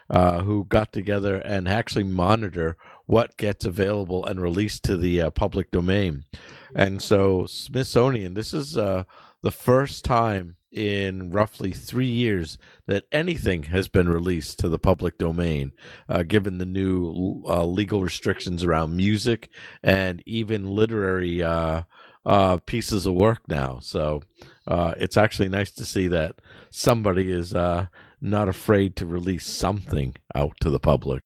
who 0.09 0.65
got 0.69 0.93
together 0.93 1.37
and 1.37 1.67
actually 1.67 2.05
monitor 2.05 2.77
what 3.11 3.35
gets 3.35 3.65
available 3.65 4.25
and 4.25 4.41
released 4.41 4.83
to 4.83 4.95
the 4.95 5.21
uh, 5.21 5.29
public 5.31 5.69
domain. 5.69 6.23
And 6.73 7.01
so, 7.01 7.45
Smithsonian, 7.45 8.35
this 8.35 8.53
is 8.53 8.77
uh, 8.77 9.03
the 9.41 9.51
first 9.51 10.05
time 10.05 10.55
in 10.71 11.29
roughly 11.29 11.73
three 11.73 12.07
years 12.07 12.57
that 12.87 13.03
anything 13.11 13.63
has 13.63 13.89
been 13.89 14.07
released 14.07 14.59
to 14.59 14.69
the 14.69 14.79
public 14.79 15.17
domain, 15.17 15.73
uh, 16.07 16.23
given 16.23 16.57
the 16.57 16.65
new 16.65 17.43
uh, 17.49 17.65
legal 17.65 18.01
restrictions 18.01 18.63
around 18.63 18.95
music 18.95 19.49
and 19.83 20.23
even 20.25 20.73
literary 20.73 21.43
uh, 21.43 21.81
uh, 22.25 22.57
pieces 22.65 23.05
of 23.05 23.13
work 23.15 23.41
now. 23.49 23.79
So 23.81 24.21
it's 24.65 25.17
actually 25.17 25.49
nice 25.49 25.71
to 25.71 25.83
see 25.83 26.07
that 26.07 26.35
somebody 26.69 27.29
is 27.29 27.51
not 27.51 28.47
afraid 28.47 28.95
to 28.95 29.05
release 29.05 29.45
something 29.45 30.15
out 30.33 30.53
to 30.61 30.69
the 30.69 30.79
public. 30.79 31.23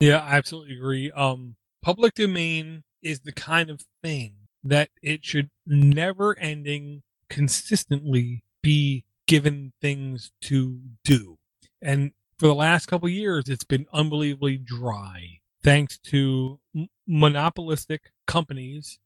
Yeah, 0.00 0.18
I 0.18 0.36
absolutely 0.36 0.74
agree. 0.76 1.10
Um, 1.12 1.56
public 1.82 2.14
domain 2.14 2.84
is 3.02 3.20
the 3.20 3.32
kind 3.32 3.70
of 3.70 3.82
thing 4.02 4.34
that 4.62 4.90
it 5.02 5.24
should 5.24 5.50
never 5.66 6.38
ending 6.38 7.02
consistently 7.30 8.44
be 8.62 9.04
given 9.26 9.72
things 9.80 10.32
to 10.42 10.80
do. 11.04 11.38
And 11.80 12.12
for 12.38 12.46
the 12.46 12.54
last 12.54 12.86
couple 12.86 13.08
years, 13.08 13.44
it's 13.48 13.64
been 13.64 13.86
unbelievably 13.92 14.58
dry 14.58 15.40
thanks 15.64 15.98
to 15.98 16.60
m- 16.76 16.88
monopolistic 17.08 18.12
companies 18.26 18.98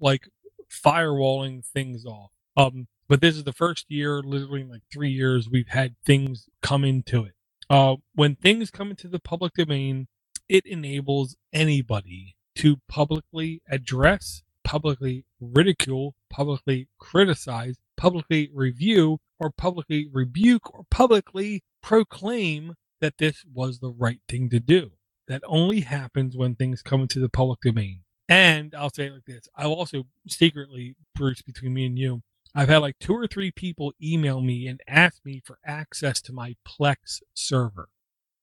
like 0.00 0.28
firewalling 0.70 1.64
things 1.64 2.06
off. 2.06 2.30
Um, 2.56 2.86
but 3.08 3.20
this 3.20 3.36
is 3.36 3.44
the 3.44 3.52
first 3.52 3.86
year, 3.90 4.22
literally 4.22 4.64
like 4.64 4.82
three 4.92 5.10
years, 5.10 5.48
we've 5.50 5.68
had 5.68 5.96
things 6.04 6.48
come 6.62 6.84
into 6.84 7.24
it. 7.24 7.32
Uh, 7.70 7.96
when 8.14 8.36
things 8.36 8.70
come 8.70 8.90
into 8.90 9.08
the 9.08 9.18
public 9.18 9.54
domain, 9.54 10.06
it 10.48 10.66
enables 10.66 11.36
anybody 11.52 12.36
to 12.56 12.78
publicly 12.88 13.62
address, 13.70 14.42
publicly 14.64 15.24
ridicule, 15.40 16.14
publicly 16.30 16.88
criticize, 16.98 17.76
publicly 17.96 18.50
review, 18.52 19.18
or 19.38 19.50
publicly 19.50 20.08
rebuke, 20.12 20.74
or 20.74 20.84
publicly 20.90 21.62
proclaim 21.82 22.74
that 23.00 23.18
this 23.18 23.44
was 23.52 23.78
the 23.78 23.90
right 23.90 24.20
thing 24.28 24.50
to 24.50 24.60
do. 24.60 24.92
That 25.28 25.42
only 25.46 25.80
happens 25.80 26.36
when 26.36 26.54
things 26.54 26.82
come 26.82 27.02
into 27.02 27.20
the 27.20 27.28
public 27.28 27.60
domain. 27.60 28.00
And 28.28 28.74
I'll 28.74 28.90
say 28.90 29.06
it 29.06 29.12
like 29.12 29.24
this 29.26 29.48
I'll 29.56 29.72
also 29.72 30.04
secretly, 30.28 30.96
Bruce, 31.14 31.42
between 31.42 31.74
me 31.74 31.86
and 31.86 31.98
you, 31.98 32.22
I've 32.54 32.68
had 32.68 32.78
like 32.78 32.98
two 32.98 33.14
or 33.14 33.26
three 33.26 33.50
people 33.50 33.92
email 34.02 34.40
me 34.40 34.66
and 34.66 34.80
ask 34.88 35.24
me 35.24 35.42
for 35.44 35.58
access 35.64 36.20
to 36.22 36.32
my 36.32 36.56
Plex 36.66 37.20
server. 37.34 37.88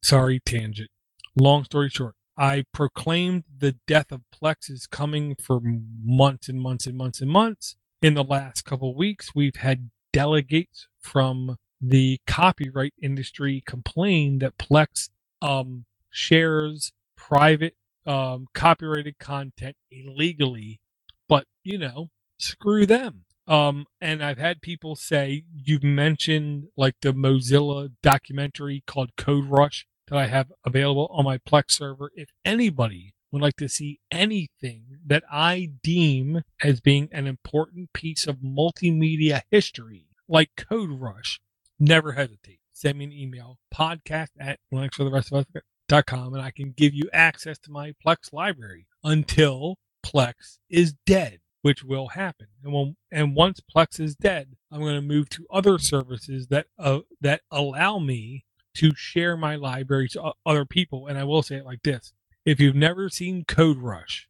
Sorry, 0.01 0.39
tangent. 0.39 0.89
Long 1.37 1.65
story 1.65 1.89
short, 1.89 2.15
I 2.37 2.63
proclaimed 2.71 3.43
the 3.57 3.75
death 3.87 4.11
of 4.11 4.21
Plex 4.33 4.69
is 4.69 4.87
coming 4.87 5.35
for 5.35 5.59
months 5.61 6.47
and 6.47 6.61
months 6.61 6.87
and 6.87 6.97
months 6.97 7.19
and 7.19 7.29
months. 7.29 7.75
In 8.01 8.13
the 8.13 8.23
last 8.23 8.63
couple 8.63 8.95
weeks, 8.95 9.35
we've 9.35 9.57
had 9.57 9.89
delegates 10.13 10.87
from 10.97 11.57
the 11.81 12.19
copyright 12.25 12.93
industry 13.01 13.61
complain 13.65 14.39
that 14.39 14.57
Plex 14.57 15.09
um, 15.41 15.83
shares 16.09 16.93
private 17.17 17.75
um, 18.05 18.47
copyrighted 18.53 19.19
content 19.19 19.75
illegally. 19.91 20.79
But, 21.27 21.47
you 21.65 21.77
know, 21.77 22.11
screw 22.37 22.85
them. 22.85 23.25
Um, 23.45 23.87
and 23.99 24.23
I've 24.23 24.37
had 24.37 24.61
people 24.61 24.95
say, 24.95 25.43
you've 25.53 25.83
mentioned 25.83 26.67
like 26.77 26.95
the 27.01 27.13
Mozilla 27.13 27.89
documentary 28.01 28.83
called 28.87 29.17
Code 29.17 29.49
Rush 29.49 29.85
that 30.07 30.17
I 30.17 30.27
have 30.27 30.51
available 30.65 31.07
on 31.11 31.25
my 31.25 31.37
Plex 31.37 31.71
server. 31.71 32.11
If 32.15 32.29
anybody 32.43 33.13
would 33.31 33.41
like 33.41 33.57
to 33.57 33.69
see 33.69 33.99
anything 34.11 34.99
that 35.05 35.23
I 35.29 35.71
deem 35.83 36.43
as 36.63 36.79
being 36.79 37.09
an 37.11 37.27
important 37.27 37.91
piece 37.93 38.27
of 38.27 38.37
multimedia 38.37 39.41
history, 39.51 40.07
like 40.27 40.51
Code 40.55 40.91
Rush, 40.91 41.39
never 41.79 42.13
hesitate. 42.13 42.59
Send 42.71 42.97
me 42.97 43.05
an 43.05 43.13
email, 43.13 43.57
podcast 43.73 44.29
at 44.39 44.59
Linux 44.73 44.95
for 44.95 45.03
the 45.03 45.11
rest 45.11 45.31
of 45.31 45.45
us.com, 45.55 46.33
and 46.33 46.41
I 46.41 46.51
can 46.51 46.71
give 46.71 46.93
you 46.93 47.09
access 47.13 47.57
to 47.59 47.71
my 47.71 47.93
Plex 48.05 48.33
library 48.33 48.87
until 49.03 49.77
Plex 50.05 50.57
is 50.69 50.93
dead, 51.05 51.39
which 51.61 51.83
will 51.83 52.09
happen. 52.09 52.47
And 52.63 52.73
when, 52.73 52.95
and 53.11 53.35
once 53.35 53.59
Plex 53.59 53.99
is 53.99 54.15
dead, 54.15 54.55
I'm 54.71 54.81
going 54.81 54.95
to 54.95 55.01
move 55.01 55.29
to 55.29 55.45
other 55.51 55.79
services 55.79 56.47
that 56.47 56.67
uh, 56.77 56.99
that 57.21 57.41
allow 57.51 57.99
me 57.99 58.45
to 58.75 58.93
share 58.95 59.35
my 59.35 59.55
library 59.55 60.09
to 60.09 60.33
other 60.45 60.65
people. 60.65 61.07
And 61.07 61.17
I 61.17 61.23
will 61.23 61.43
say 61.43 61.55
it 61.55 61.65
like 61.65 61.83
this 61.83 62.13
if 62.45 62.59
you've 62.59 62.75
never 62.75 63.09
seen 63.09 63.43
Code 63.45 63.77
Rush, 63.77 64.29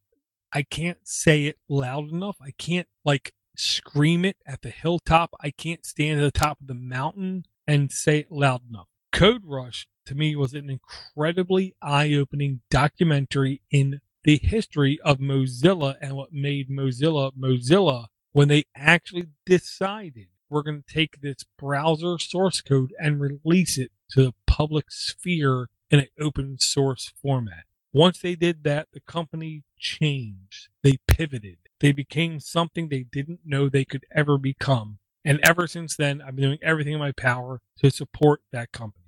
I 0.53 0.63
can't 0.63 0.99
say 1.03 1.45
it 1.45 1.57
loud 1.67 2.11
enough. 2.11 2.37
I 2.41 2.51
can't 2.57 2.87
like 3.03 3.33
scream 3.57 4.23
it 4.23 4.37
at 4.45 4.61
the 4.61 4.69
hilltop. 4.69 5.35
I 5.41 5.51
can't 5.51 5.85
stand 5.85 6.19
at 6.19 6.33
the 6.33 6.39
top 6.39 6.61
of 6.61 6.67
the 6.67 6.73
mountain 6.73 7.45
and 7.67 7.91
say 7.91 8.19
it 8.19 8.31
loud 8.31 8.61
enough. 8.69 8.87
Code 9.11 9.43
Rush 9.45 9.87
to 10.05 10.15
me 10.15 10.35
was 10.35 10.53
an 10.53 10.69
incredibly 10.69 11.75
eye 11.81 12.13
opening 12.13 12.61
documentary 12.69 13.61
in 13.71 14.01
the 14.23 14.37
history 14.37 14.99
of 15.03 15.19
Mozilla 15.19 15.95
and 16.01 16.15
what 16.15 16.33
made 16.33 16.69
Mozilla 16.69 17.31
Mozilla 17.37 18.07
when 18.31 18.47
they 18.47 18.65
actually 18.75 19.27
decided 19.45 20.27
we're 20.49 20.63
going 20.63 20.83
to 20.83 20.93
take 20.93 21.21
this 21.21 21.43
browser 21.57 22.17
source 22.17 22.61
code 22.61 22.93
and 22.99 23.19
release 23.19 23.77
it 23.77 23.91
to 24.11 24.23
the 24.23 24.33
public 24.47 24.85
sphere 24.89 25.67
in 25.89 25.99
an 25.99 26.07
open 26.19 26.57
source 26.59 27.11
format. 27.21 27.65
Once 27.93 28.19
they 28.19 28.35
did 28.35 28.63
that, 28.63 28.87
the 28.91 28.99
company 29.01 29.63
changed. 29.77 30.67
They 30.83 30.97
pivoted. 31.07 31.57
They 31.79 31.91
became 31.91 32.39
something 32.39 32.89
they 32.89 33.03
didn't 33.03 33.41
know 33.45 33.69
they 33.69 33.85
could 33.85 34.05
ever 34.13 34.37
become. 34.37 34.99
And 35.23 35.39
ever 35.43 35.65
since 35.65 35.95
then, 35.95 36.21
I've 36.21 36.35
been 36.35 36.45
doing 36.45 36.59
everything 36.61 36.93
in 36.93 36.99
my 36.99 37.11
power 37.13 37.61
to 37.81 37.89
support 37.89 38.41
that 38.51 38.71
company. 38.71 39.05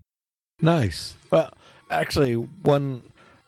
Nice. 0.61 1.15
Well, 1.29 1.53
actually, 1.89 2.33
one 2.33 3.03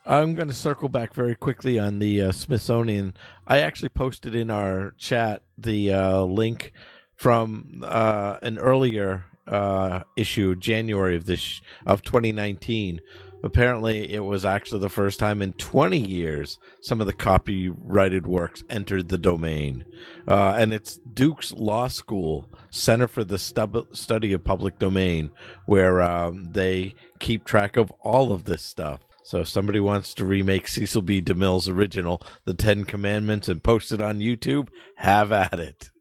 I'm 0.05 0.33
going 0.33 0.47
to 0.47 0.53
circle 0.55 0.89
back 0.89 1.13
very 1.13 1.35
quickly 1.35 1.77
on 1.77 1.99
the 1.99 2.21
uh, 2.23 2.31
Smithsonian. 2.31 3.15
I 3.45 3.59
actually 3.59 3.89
posted 3.89 4.33
in 4.33 4.49
our 4.49 4.95
chat 4.97 5.43
the 5.57 5.93
uh, 5.93 6.21
link 6.23 6.73
from 7.19 7.83
uh, 7.85 8.37
an 8.41 8.57
earlier 8.57 9.25
uh, 9.45 10.01
issue, 10.15 10.55
January 10.55 11.17
of 11.17 11.25
this 11.25 11.59
of 11.85 12.01
2019. 12.01 13.01
Apparently, 13.43 14.13
it 14.13 14.23
was 14.23 14.45
actually 14.45 14.79
the 14.79 14.89
first 14.89 15.19
time 15.19 15.41
in 15.41 15.51
20 15.53 15.97
years 15.97 16.59
some 16.81 17.01
of 17.01 17.07
the 17.07 17.13
copyrighted 17.13 18.25
works 18.25 18.63
entered 18.69 19.09
the 19.09 19.17
domain, 19.17 19.83
uh, 20.29 20.55
and 20.57 20.73
it's 20.73 20.97
Duke's 21.13 21.51
Law 21.51 21.89
School 21.89 22.49
Center 22.69 23.07
for 23.07 23.25
the 23.25 23.37
Stub- 23.37 23.93
Study 23.93 24.31
of 24.31 24.45
Public 24.45 24.79
Domain, 24.79 25.29
where 25.65 26.01
um, 26.01 26.45
they 26.51 26.95
keep 27.19 27.43
track 27.43 27.75
of 27.75 27.91
all 28.01 28.31
of 28.31 28.45
this 28.45 28.61
stuff. 28.61 29.01
So 29.23 29.41
if 29.41 29.49
somebody 29.49 29.81
wants 29.81 30.13
to 30.15 30.25
remake 30.25 30.69
Cecil 30.69 31.01
B. 31.01 31.21
DeMille's 31.21 31.67
original, 31.67 32.21
The 32.45 32.53
Ten 32.53 32.85
Commandments, 32.85 33.49
and 33.49 33.61
post 33.61 33.91
it 33.91 34.01
on 34.01 34.19
YouTube, 34.19 34.69
have 34.95 35.33
at 35.33 35.59
it. 35.59 35.91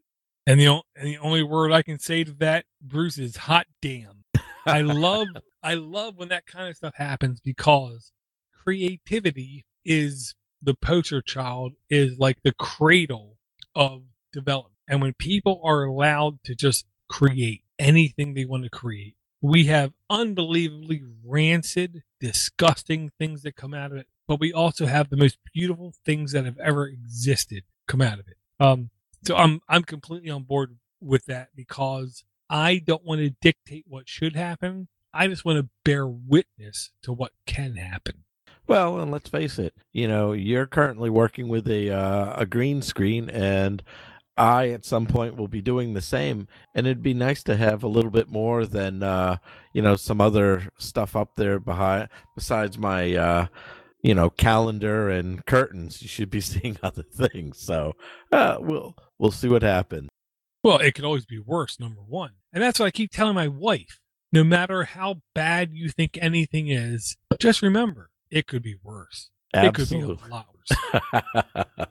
And 0.49 0.59
the, 0.59 0.81
and 0.95 1.07
the 1.07 1.19
only 1.19 1.43
word 1.43 1.71
I 1.71 1.83
can 1.83 1.99
say 1.99 2.23
to 2.23 2.31
that, 2.39 2.65
Bruce, 2.81 3.19
is 3.19 3.37
hot 3.37 3.67
damn. 3.83 4.23
I 4.65 4.81
love 4.81 5.27
I 5.63 5.75
love 5.75 6.17
when 6.17 6.29
that 6.29 6.47
kind 6.47 6.67
of 6.67 6.75
stuff 6.75 6.95
happens 6.95 7.39
because 7.39 8.11
creativity 8.63 9.65
is 9.85 10.33
the 10.59 10.73
poster 10.73 11.21
child, 11.21 11.73
is 11.87 12.17
like 12.17 12.39
the 12.43 12.53
cradle 12.53 13.37
of 13.75 14.01
development. 14.33 14.73
And 14.87 15.03
when 15.03 15.13
people 15.13 15.61
are 15.63 15.83
allowed 15.83 16.43
to 16.45 16.55
just 16.55 16.87
create 17.09 17.61
anything 17.77 18.33
they 18.33 18.45
want 18.45 18.63
to 18.63 18.71
create, 18.71 19.13
we 19.41 19.65
have 19.65 19.93
unbelievably 20.09 21.03
rancid, 21.23 22.01
disgusting 22.19 23.11
things 23.19 23.43
that 23.43 23.55
come 23.55 23.75
out 23.75 23.91
of 23.91 23.99
it, 23.99 24.07
but 24.27 24.39
we 24.39 24.51
also 24.51 24.87
have 24.87 25.11
the 25.11 25.17
most 25.17 25.37
beautiful 25.53 25.93
things 26.05 26.31
that 26.31 26.45
have 26.45 26.57
ever 26.57 26.87
existed 26.87 27.65
come 27.87 28.01
out 28.01 28.17
of 28.17 28.27
it. 28.27 28.37
Um, 28.59 28.89
so 29.23 29.35
I'm 29.35 29.61
I'm 29.67 29.83
completely 29.83 30.29
on 30.29 30.43
board 30.43 30.77
with 31.01 31.25
that 31.25 31.49
because 31.55 32.23
I 32.49 32.79
don't 32.79 33.05
want 33.05 33.21
to 33.21 33.29
dictate 33.41 33.85
what 33.87 34.09
should 34.09 34.35
happen. 34.35 34.87
I 35.13 35.27
just 35.27 35.45
want 35.45 35.59
to 35.59 35.69
bear 35.83 36.07
witness 36.07 36.91
to 37.03 37.13
what 37.13 37.31
can 37.45 37.75
happen. 37.75 38.23
Well, 38.67 38.99
and 38.99 39.11
let's 39.11 39.29
face 39.29 39.57
it, 39.57 39.73
you 39.91 40.07
know, 40.07 40.31
you're 40.31 40.67
currently 40.67 41.09
working 41.09 41.47
with 41.47 41.67
a 41.67 41.89
uh, 41.89 42.33
a 42.41 42.45
green 42.45 42.83
screen, 42.83 43.29
and 43.29 43.81
I 44.37 44.69
at 44.69 44.85
some 44.85 45.07
point 45.07 45.35
will 45.35 45.47
be 45.47 45.61
doing 45.61 45.93
the 45.93 46.01
same. 46.01 46.47
And 46.75 46.85
it'd 46.85 47.01
be 47.01 47.15
nice 47.15 47.41
to 47.43 47.57
have 47.57 47.83
a 47.83 47.87
little 47.87 48.11
bit 48.11 48.29
more 48.29 48.65
than 48.65 49.01
uh, 49.01 49.37
you 49.73 49.81
know 49.81 49.95
some 49.95 50.21
other 50.21 50.69
stuff 50.77 51.15
up 51.15 51.31
there 51.35 51.59
behind 51.59 52.09
besides 52.35 52.77
my 52.77 53.15
uh, 53.15 53.47
you 54.03 54.13
know 54.13 54.29
calendar 54.29 55.09
and 55.09 55.43
curtains. 55.47 56.03
You 56.03 56.07
should 56.07 56.29
be 56.29 56.41
seeing 56.41 56.77
other 56.83 57.03
things. 57.03 57.59
So 57.59 57.95
uh, 58.31 58.57
we'll 58.59 58.95
we'll 59.19 59.31
see 59.31 59.47
what 59.47 59.61
happens. 59.61 60.09
Well, 60.63 60.77
it 60.77 60.95
could 60.95 61.05
always 61.05 61.25
be 61.25 61.39
worse, 61.39 61.79
number 61.79 62.01
one. 62.01 62.31
And 62.51 62.63
that's 62.63 62.79
what 62.79 62.87
I 62.87 62.91
keep 62.91 63.11
telling 63.11 63.35
my 63.35 63.47
wife. 63.47 63.99
No 64.31 64.43
matter 64.43 64.83
how 64.83 65.21
bad 65.33 65.71
you 65.73 65.89
think 65.89 66.17
anything 66.21 66.69
is, 66.69 67.15
just 67.39 67.61
remember 67.61 68.11
it 68.29 68.47
could 68.47 68.61
be 68.61 68.75
worse. 68.83 69.29
Absolutely. 69.53 69.95
It 69.95 70.19
could 70.19 70.19
be 70.19 70.27
a 70.27 70.33
lot 70.33 70.47
worse. 70.53 71.87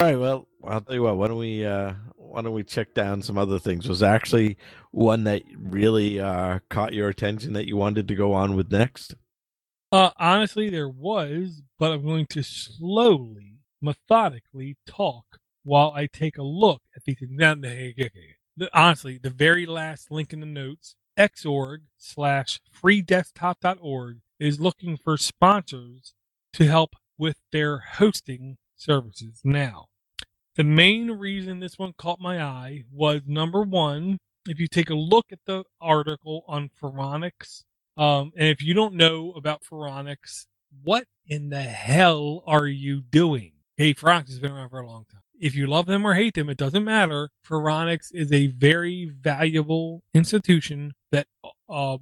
All 0.00 0.06
right, 0.06 0.18
well, 0.18 0.48
I'll 0.64 0.80
tell 0.80 0.94
you 0.94 1.02
what. 1.02 1.16
Why 1.16 1.28
don't 1.28 1.38
we 1.38 1.66
uh, 1.66 1.92
why 2.14 2.42
don't 2.42 2.54
we 2.54 2.62
check 2.62 2.94
down 2.94 3.20
some 3.20 3.36
other 3.36 3.58
things? 3.58 3.88
Was 3.88 4.02
actually 4.02 4.56
one 4.92 5.24
that 5.24 5.42
really 5.58 6.20
uh, 6.20 6.60
caught 6.70 6.94
your 6.94 7.08
attention 7.08 7.52
that 7.54 7.66
you 7.66 7.76
wanted 7.76 8.08
to 8.08 8.14
go 8.14 8.32
on 8.32 8.56
with 8.56 8.70
next? 8.70 9.14
Uh, 9.92 10.10
honestly, 10.16 10.70
there 10.70 10.88
was, 10.88 11.62
but 11.78 11.90
I'm 11.90 12.04
going 12.04 12.26
to 12.30 12.42
slowly, 12.42 13.56
methodically 13.82 14.76
talk 14.86 15.39
while 15.62 15.92
I 15.94 16.06
take 16.06 16.38
a 16.38 16.42
look 16.42 16.82
at 16.96 17.04
these. 17.04 17.18
Honestly, 18.72 19.18
the 19.18 19.30
very 19.30 19.66
last 19.66 20.10
link 20.10 20.32
in 20.32 20.40
the 20.40 20.46
notes 20.46 20.94
xorg 21.18 21.78
slash 21.98 22.60
freedesktop.org 22.82 24.18
is 24.38 24.60
looking 24.60 24.96
for 24.96 25.16
sponsors 25.16 26.14
to 26.54 26.66
help 26.66 26.94
with 27.18 27.36
their 27.52 27.78
hosting 27.78 28.56
services. 28.76 29.40
Now, 29.44 29.86
the 30.56 30.64
main 30.64 31.10
reason 31.10 31.60
this 31.60 31.78
one 31.78 31.92
caught 31.96 32.20
my 32.20 32.42
eye 32.42 32.84
was 32.90 33.22
number 33.26 33.62
one, 33.62 34.18
if 34.48 34.58
you 34.58 34.66
take 34.66 34.90
a 34.90 34.94
look 34.94 35.26
at 35.30 35.40
the 35.46 35.64
article 35.80 36.44
on 36.48 36.70
Phoronix, 36.80 37.62
um, 37.96 38.32
and 38.36 38.48
if 38.48 38.62
you 38.62 38.72
don't 38.72 38.94
know 38.94 39.32
about 39.36 39.62
Phoronix, 39.62 40.46
what 40.82 41.04
in 41.26 41.50
the 41.50 41.62
hell 41.62 42.42
are 42.46 42.66
you 42.66 43.02
doing? 43.02 43.52
Hey, 43.76 43.92
Phoronix 43.94 44.28
has 44.28 44.38
been 44.40 44.52
around 44.52 44.70
for 44.70 44.80
a 44.80 44.86
long 44.86 45.04
time 45.10 45.20
if 45.40 45.54
you 45.54 45.66
love 45.66 45.86
them 45.86 46.06
or 46.06 46.12
hate 46.14 46.34
them, 46.34 46.50
it 46.50 46.58
doesn't 46.58 46.84
matter. 46.84 47.30
Phoronix 47.48 48.08
is 48.12 48.30
a 48.30 48.48
very 48.48 49.10
valuable 49.20 50.02
institution 50.14 50.92
that 51.10 51.26
uh, 51.68 51.96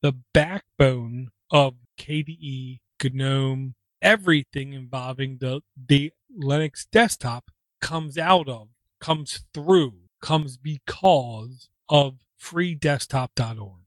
the 0.02 0.14
backbone 0.34 1.30
of 1.52 1.76
KDE, 2.00 2.80
GNOME, 3.04 3.76
everything 4.02 4.74
involving 4.74 5.38
the, 5.40 5.62
the 5.76 6.12
Linux 6.36 6.86
desktop 6.92 7.52
comes 7.82 8.18
out 8.18 8.48
of, 8.48 8.70
comes 9.00 9.44
through, 9.54 9.94
comes 10.22 10.58
because 10.58 11.70
of 11.90 12.16
freedesktop.org. 12.42 13.82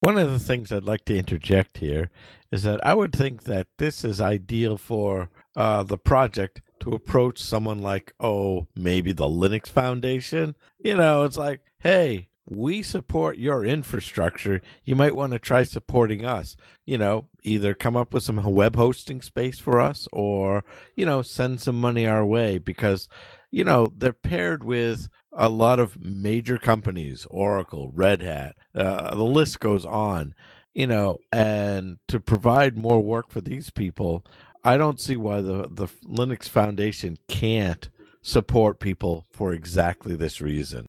One 0.00 0.16
of 0.16 0.30
the 0.30 0.38
things 0.38 0.72
I'd 0.72 0.84
like 0.84 1.04
to 1.06 1.18
interject 1.18 1.78
here 1.78 2.10
is 2.50 2.62
that 2.62 2.84
I 2.84 2.94
would 2.94 3.14
think 3.14 3.44
that 3.44 3.66
this 3.76 4.02
is 4.02 4.18
ideal 4.20 4.78
for 4.78 5.28
uh, 5.54 5.82
the 5.82 5.98
project 5.98 6.62
to 6.80 6.92
approach 6.92 7.38
someone 7.38 7.82
like, 7.82 8.14
oh, 8.18 8.66
maybe 8.74 9.12
the 9.12 9.26
Linux 9.26 9.68
Foundation. 9.68 10.56
You 10.82 10.96
know, 10.96 11.24
it's 11.24 11.36
like, 11.36 11.60
hey, 11.80 12.29
we 12.50 12.82
support 12.82 13.38
your 13.38 13.64
infrastructure. 13.64 14.60
You 14.84 14.96
might 14.96 15.14
want 15.14 15.32
to 15.32 15.38
try 15.38 15.62
supporting 15.62 16.24
us. 16.24 16.56
You 16.84 16.98
know, 16.98 17.28
either 17.42 17.74
come 17.74 17.96
up 17.96 18.12
with 18.12 18.24
some 18.24 18.42
web 18.42 18.76
hosting 18.76 19.22
space 19.22 19.58
for 19.58 19.80
us 19.80 20.08
or, 20.12 20.64
you 20.96 21.06
know, 21.06 21.22
send 21.22 21.60
some 21.60 21.80
money 21.80 22.06
our 22.06 22.26
way 22.26 22.58
because, 22.58 23.08
you 23.50 23.64
know, 23.64 23.92
they're 23.96 24.12
paired 24.12 24.64
with 24.64 25.08
a 25.32 25.48
lot 25.48 25.78
of 25.78 26.04
major 26.04 26.58
companies, 26.58 27.26
Oracle, 27.30 27.92
Red 27.94 28.20
Hat, 28.20 28.56
uh, 28.74 29.14
the 29.14 29.22
list 29.22 29.60
goes 29.60 29.84
on, 29.84 30.34
you 30.74 30.88
know, 30.88 31.18
and 31.32 31.98
to 32.08 32.18
provide 32.18 32.76
more 32.76 33.00
work 33.00 33.30
for 33.30 33.40
these 33.40 33.70
people, 33.70 34.24
I 34.64 34.76
don't 34.76 35.00
see 35.00 35.16
why 35.16 35.40
the, 35.40 35.68
the 35.70 35.86
Linux 36.04 36.48
Foundation 36.48 37.16
can't 37.28 37.88
support 38.22 38.80
people 38.80 39.26
for 39.30 39.52
exactly 39.52 40.16
this 40.16 40.40
reason. 40.40 40.86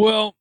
Well, 0.00 0.36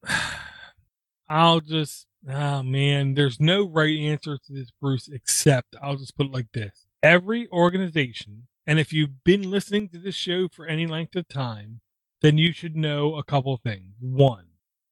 I'll 1.29 1.61
just, 1.61 2.05
oh 2.29 2.61
man, 2.61 3.15
there's 3.15 3.39
no 3.39 3.67
right 3.67 3.97
answer 3.97 4.37
to 4.37 4.53
this, 4.53 4.69
Bruce, 4.79 5.07
except 5.07 5.75
I'll 5.81 5.95
just 5.97 6.15
put 6.15 6.27
it 6.27 6.31
like 6.31 6.51
this. 6.53 6.85
Every 7.01 7.47
organization, 7.49 8.47
and 8.67 8.79
if 8.79 8.93
you've 8.93 9.23
been 9.23 9.49
listening 9.49 9.89
to 9.89 9.97
this 9.97 10.13
show 10.13 10.47
for 10.47 10.67
any 10.67 10.85
length 10.85 11.15
of 11.15 11.27
time, 11.27 11.81
then 12.21 12.37
you 12.37 12.51
should 12.51 12.75
know 12.75 13.15
a 13.15 13.23
couple 13.23 13.57
things. 13.57 13.95
One, 13.99 14.45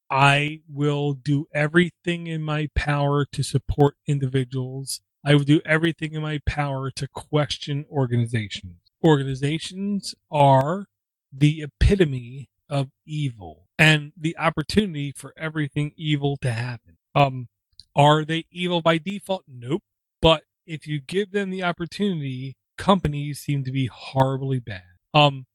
I 0.09 0.61
will 0.67 1.13
do 1.13 1.45
everything 1.53 2.25
in 2.25 2.41
my 2.41 2.69
power 2.75 3.25
to 3.33 3.43
support 3.43 3.97
individuals. 4.07 5.01
I 5.23 5.35
will 5.35 5.43
do 5.43 5.61
everything 5.63 6.13
in 6.13 6.23
my 6.23 6.39
power 6.45 6.89
to 6.91 7.07
question 7.07 7.85
organizations. 7.91 8.79
Organizations 9.03 10.15
are 10.31 10.87
the 11.31 11.61
epitome 11.61 12.49
of 12.67 12.89
evil 13.05 13.64
and 13.77 14.13
the 14.17 14.37
opportunity 14.37 15.11
for 15.11 15.33
everything 15.37 15.91
evil 15.95 16.37
to 16.37 16.51
happen. 16.51 16.97
Um, 17.13 17.47
are 17.95 18.25
they 18.25 18.45
evil 18.51 18.81
by 18.81 18.97
default? 18.97 19.43
Nope. 19.47 19.83
But 20.21 20.43
if 20.65 20.87
you 20.87 20.99
give 20.99 21.31
them 21.31 21.49
the 21.49 21.63
opportunity, 21.63 22.55
companies 22.77 23.39
seem 23.39 23.63
to 23.63 23.71
be 23.71 23.87
horribly 23.87 24.59
bad. 24.59 24.83
Um, 25.13 25.45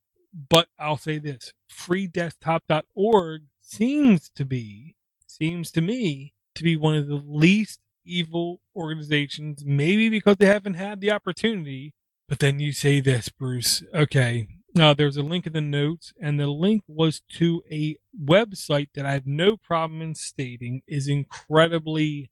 but 0.49 0.69
I'll 0.79 0.97
say 0.97 1.19
this 1.19 1.53
freedesktop.org 1.71 3.43
seems 3.61 4.31
to 4.31 4.45
be, 4.45 4.97
seems 5.27 5.71
to 5.73 5.81
me 5.81 6.35
to 6.55 6.63
be 6.63 6.77
one 6.77 6.97
of 6.97 7.09
the 7.09 7.23
least 7.27 7.81
evil 8.05 8.61
organizations, 8.75 9.65
maybe 9.65 10.09
because 10.09 10.37
they 10.37 10.47
haven't 10.47 10.75
had 10.75 11.01
the 11.01 11.11
opportunity. 11.11 11.95
But 12.29 12.39
then 12.39 12.61
you 12.61 12.73
say 12.73 13.01
this, 13.01 13.29
Bruce. 13.29 13.83
Okay. 13.93 14.47
Now 14.75 14.95
there's 14.95 15.19
a 15.19 15.23
link 15.23 15.47
in 15.47 15.55
the 15.55 15.61
notes, 15.63 16.13
and 16.21 16.41
the 16.41 16.49
link 16.49 16.85
was 16.89 17.23
to 17.35 17.63
a 17.71 17.97
website 18.23 18.89
that 18.95 19.07
I 19.07 19.13
have 19.13 19.27
no 19.27 19.57
problem 19.59 20.03
in 20.03 20.15
stating 20.17 20.83
is 20.89 21.09
incredibly 21.09 22.31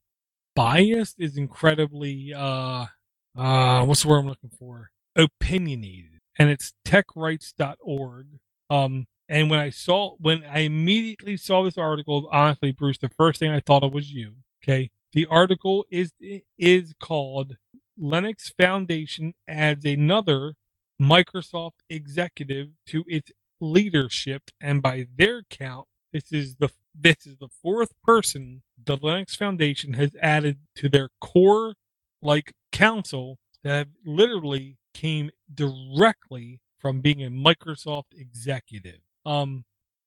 biased, 0.56 1.16
is 1.20 1.36
incredibly 1.38 2.34
uh 2.36 2.86
uh 3.38 3.84
what's 3.86 4.02
the 4.04 4.08
word 4.08 4.20
I'm 4.20 4.28
looking 4.28 4.50
for? 4.58 4.90
Opinionated 5.16 6.20
and 6.38 6.50
it's 6.50 6.74
techrights.org. 6.86 8.26
Um, 8.70 9.06
and 9.28 9.50
when 9.50 9.60
I 9.60 9.70
saw, 9.70 10.16
when 10.18 10.44
I 10.44 10.60
immediately 10.60 11.36
saw 11.38 11.64
this 11.64 11.78
article, 11.78 12.28
honestly, 12.32 12.72
Bruce, 12.72 12.98
the 12.98 13.10
first 13.10 13.40
thing 13.40 13.52
I 13.52 13.60
thought 13.60 13.84
of 13.84 13.94
was 13.94 14.12
you. 14.12 14.34
Okay. 14.64 14.90
The 15.14 15.26
article 15.26 15.86
is, 15.90 16.12
is 16.58 16.94
called 17.00 17.56
Linux 18.00 18.52
Foundation 18.60 19.34
adds 19.48 19.84
another 19.86 20.54
Microsoft 21.00 21.80
executive 21.88 22.68
to 22.86 23.04
its 23.06 23.30
leadership. 23.60 24.50
And 24.60 24.82
by 24.82 25.06
their 25.16 25.42
count, 25.50 25.86
this 26.12 26.32
is 26.32 26.56
the, 26.56 26.70
this 26.94 27.26
is 27.26 27.36
the 27.38 27.48
fourth 27.62 27.92
person 28.02 28.62
the 28.82 28.96
Linux 28.98 29.36
Foundation 29.36 29.94
has 29.94 30.10
added 30.20 30.58
to 30.76 30.88
their 30.88 31.10
core 31.20 31.74
like 32.22 32.52
council 32.72 33.38
that 33.62 33.88
literally 34.04 34.76
came 34.94 35.30
directly 35.52 36.60
from 36.78 37.00
being 37.00 37.24
a 37.24 37.30
Microsoft 37.30 38.14
executive. 38.16 39.00
Um, 39.26 39.64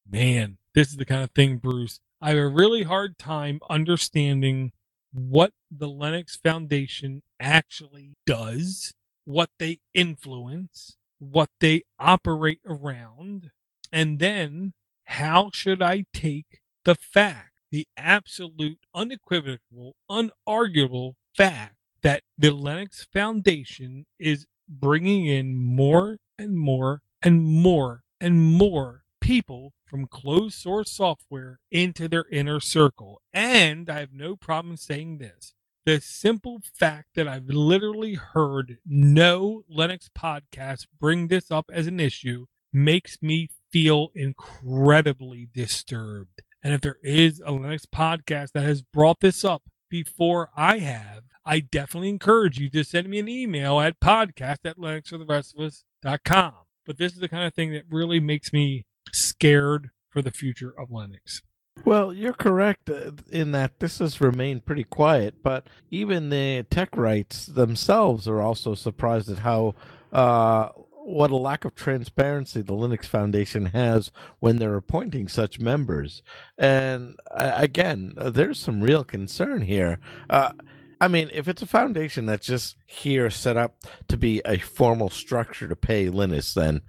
man, 0.09 0.57
this 0.73 0.89
is 0.89 0.97
the 0.97 1.05
kind 1.05 1.23
of 1.23 1.31
thing, 1.31 1.57
Bruce. 1.57 1.99
I 2.21 2.29
have 2.29 2.37
a 2.37 2.47
really 2.47 2.83
hard 2.83 3.17
time 3.17 3.59
understanding 3.69 4.71
what 5.13 5.51
the 5.69 5.87
Linux 5.87 6.37
Foundation 6.41 7.21
actually 7.39 8.13
does, 8.25 8.93
what 9.25 9.49
they 9.59 9.79
influence, 9.93 10.97
what 11.19 11.49
they 11.59 11.83
operate 11.99 12.59
around, 12.65 13.51
and 13.91 14.19
then 14.19 14.73
how 15.05 15.49
should 15.53 15.81
I 15.81 16.05
take 16.13 16.61
the 16.85 16.95
fact, 16.95 17.51
the 17.71 17.87
absolute, 17.97 18.79
unequivocal, 18.93 19.95
unarguable 20.09 21.13
fact 21.35 21.75
that 22.01 22.23
the 22.37 22.49
Linux 22.49 23.05
Foundation 23.13 24.05
is 24.19 24.45
bringing 24.67 25.25
in 25.25 25.55
more 25.55 26.17
and 26.39 26.57
more 26.57 27.01
and 27.21 27.43
more 27.43 28.01
and 28.19 28.41
more 28.41 29.03
people 29.19 29.73
from 29.85 30.07
closed 30.07 30.55
source 30.55 30.91
software 30.91 31.59
into 31.69 32.07
their 32.07 32.25
inner 32.31 32.59
circle. 32.59 33.21
And 33.33 33.89
I 33.89 33.99
have 33.99 34.13
no 34.13 34.35
problem 34.35 34.77
saying 34.77 35.17
this. 35.19 35.53
The 35.83 35.99
simple 35.99 36.61
fact 36.77 37.15
that 37.15 37.27
I've 37.27 37.47
literally 37.47 38.13
heard 38.13 38.77
no 38.85 39.63
Linux 39.67 40.09
podcast 40.15 40.85
bring 40.99 41.27
this 41.27 41.49
up 41.49 41.71
as 41.73 41.87
an 41.87 41.99
issue 41.99 42.45
makes 42.71 43.17
me 43.19 43.49
feel 43.71 44.11
incredibly 44.13 45.49
disturbed. 45.51 46.43
And 46.63 46.75
if 46.75 46.81
there 46.81 46.99
is 47.01 47.39
a 47.39 47.51
Linux 47.51 47.85
podcast 47.91 48.51
that 48.51 48.63
has 48.63 48.83
brought 48.83 49.21
this 49.21 49.43
up 49.43 49.63
before 49.89 50.51
I 50.55 50.77
have, 50.77 51.23
I 51.43 51.61
definitely 51.61 52.09
encourage 52.09 52.59
you 52.59 52.69
to 52.69 52.83
send 52.83 53.09
me 53.09 53.17
an 53.17 53.27
email 53.27 53.79
at 53.79 53.99
podcast 53.99 54.59
at 54.63 54.77
linuxfortherestofus.com. 54.77 56.53
But 56.85 56.97
this 56.99 57.13
is 57.13 57.19
the 57.19 57.29
kind 57.29 57.47
of 57.47 57.55
thing 57.55 57.73
that 57.73 57.85
really 57.89 58.19
makes 58.19 58.53
me 58.53 58.85
scared 59.11 59.89
for 60.11 60.21
the 60.21 60.29
future 60.29 60.73
of 60.77 60.89
Linux. 60.89 61.41
Well, 61.85 62.13
you're 62.13 62.33
correct 62.33 62.89
uh, 62.89 63.11
in 63.31 63.51
that 63.53 63.79
this 63.79 63.99
has 63.99 64.21
remained 64.21 64.65
pretty 64.65 64.83
quiet, 64.83 65.35
but 65.41 65.67
even 65.89 66.29
the 66.29 66.65
tech 66.69 66.95
rights 66.95 67.45
themselves 67.45 68.27
are 68.27 68.41
also 68.41 68.75
surprised 68.75 69.29
at 69.29 69.39
how 69.39 69.75
uh, 70.11 70.69
what 71.03 71.31
a 71.31 71.35
lack 71.35 71.65
of 71.65 71.73
transparency 71.75 72.61
the 72.61 72.73
Linux 72.73 73.05
Foundation 73.05 73.67
has 73.67 74.11
when 74.39 74.57
they're 74.57 74.75
appointing 74.75 75.27
such 75.27 75.59
members. 75.59 76.21
And 76.57 77.15
uh, 77.31 77.53
again, 77.55 78.13
there's 78.17 78.59
some 78.59 78.81
real 78.81 79.03
concern 79.03 79.61
here. 79.61 79.99
Uh, 80.29 80.51
I 80.99 81.07
mean, 81.07 81.31
if 81.33 81.47
it's 81.47 81.63
a 81.63 81.67
foundation 81.67 82.27
that's 82.27 82.45
just 82.45 82.75
here 82.85 83.31
set 83.31 83.57
up 83.57 83.75
to 84.07 84.17
be 84.17 84.41
a 84.45 84.59
formal 84.59 85.09
structure 85.09 85.67
to 85.67 85.75
pay 85.75 86.09
Linus, 86.09 86.53
then 86.53 86.81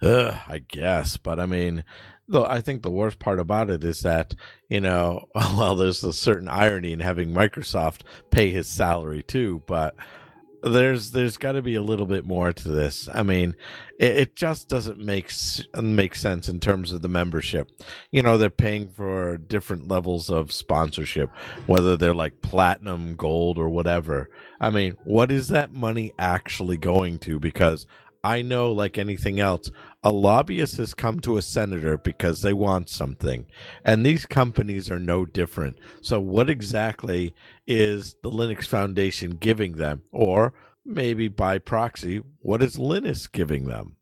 uh, 0.00 0.38
I 0.46 0.58
guess. 0.58 1.16
But 1.16 1.40
I 1.40 1.46
mean, 1.46 1.82
though 2.28 2.44
I 2.44 2.60
think 2.60 2.82
the 2.82 2.90
worst 2.90 3.18
part 3.18 3.38
about 3.38 3.70
it 3.70 3.84
is 3.84 4.00
that 4.00 4.34
you 4.68 4.80
know, 4.80 5.28
well, 5.34 5.76
there's 5.76 6.02
a 6.04 6.12
certain 6.12 6.48
irony 6.48 6.92
in 6.92 7.00
having 7.00 7.30
Microsoft 7.30 8.00
pay 8.30 8.50
his 8.50 8.68
salary 8.68 9.22
too, 9.22 9.62
but 9.66 9.94
there's 10.62 11.12
there's 11.12 11.36
got 11.36 11.52
to 11.52 11.62
be 11.62 11.74
a 11.74 11.82
little 11.82 12.06
bit 12.06 12.24
more 12.24 12.52
to 12.52 12.68
this. 12.68 13.08
I 13.12 13.22
mean, 13.22 13.54
it, 13.98 14.16
it, 14.16 14.36
just 14.36 14.68
doesn't 14.68 14.98
make 14.98 15.30
make 15.80 16.14
sense 16.14 16.48
in 16.48 16.60
terms 16.60 16.92
of 16.92 17.02
the 17.02 17.08
membership. 17.08 17.70
You 18.10 18.22
know, 18.22 18.36
they're 18.36 18.50
paying 18.50 18.88
for 18.88 19.36
different 19.36 19.88
levels 19.88 20.28
of 20.28 20.52
sponsorship, 20.52 21.30
whether 21.66 21.96
they're 21.96 22.14
like 22.14 22.42
platinum, 22.42 23.14
gold, 23.14 23.58
or 23.58 23.68
whatever. 23.68 24.28
I 24.60 24.70
mean, 24.70 24.96
what 25.04 25.30
is 25.30 25.48
that 25.48 25.72
money 25.72 26.12
actually 26.18 26.78
going 26.78 27.18
to? 27.20 27.38
Because 27.38 27.86
I 28.26 28.42
know, 28.42 28.72
like 28.72 28.98
anything 28.98 29.38
else, 29.38 29.70
a 30.02 30.10
lobbyist 30.10 30.78
has 30.78 30.94
come 30.94 31.20
to 31.20 31.36
a 31.36 31.42
senator 31.42 31.96
because 31.96 32.42
they 32.42 32.52
want 32.52 32.88
something. 32.88 33.46
And 33.84 34.04
these 34.04 34.26
companies 34.26 34.90
are 34.90 34.98
no 34.98 35.24
different. 35.24 35.78
So, 36.00 36.18
what 36.18 36.50
exactly 36.50 37.34
is 37.68 38.16
the 38.24 38.30
Linux 38.30 38.66
Foundation 38.66 39.36
giving 39.36 39.76
them? 39.76 40.02
Or 40.10 40.54
maybe 40.84 41.28
by 41.28 41.58
proxy, 41.58 42.20
what 42.40 42.64
is 42.64 42.80
Linus 42.80 43.28
giving 43.28 43.66
them? 43.66 43.94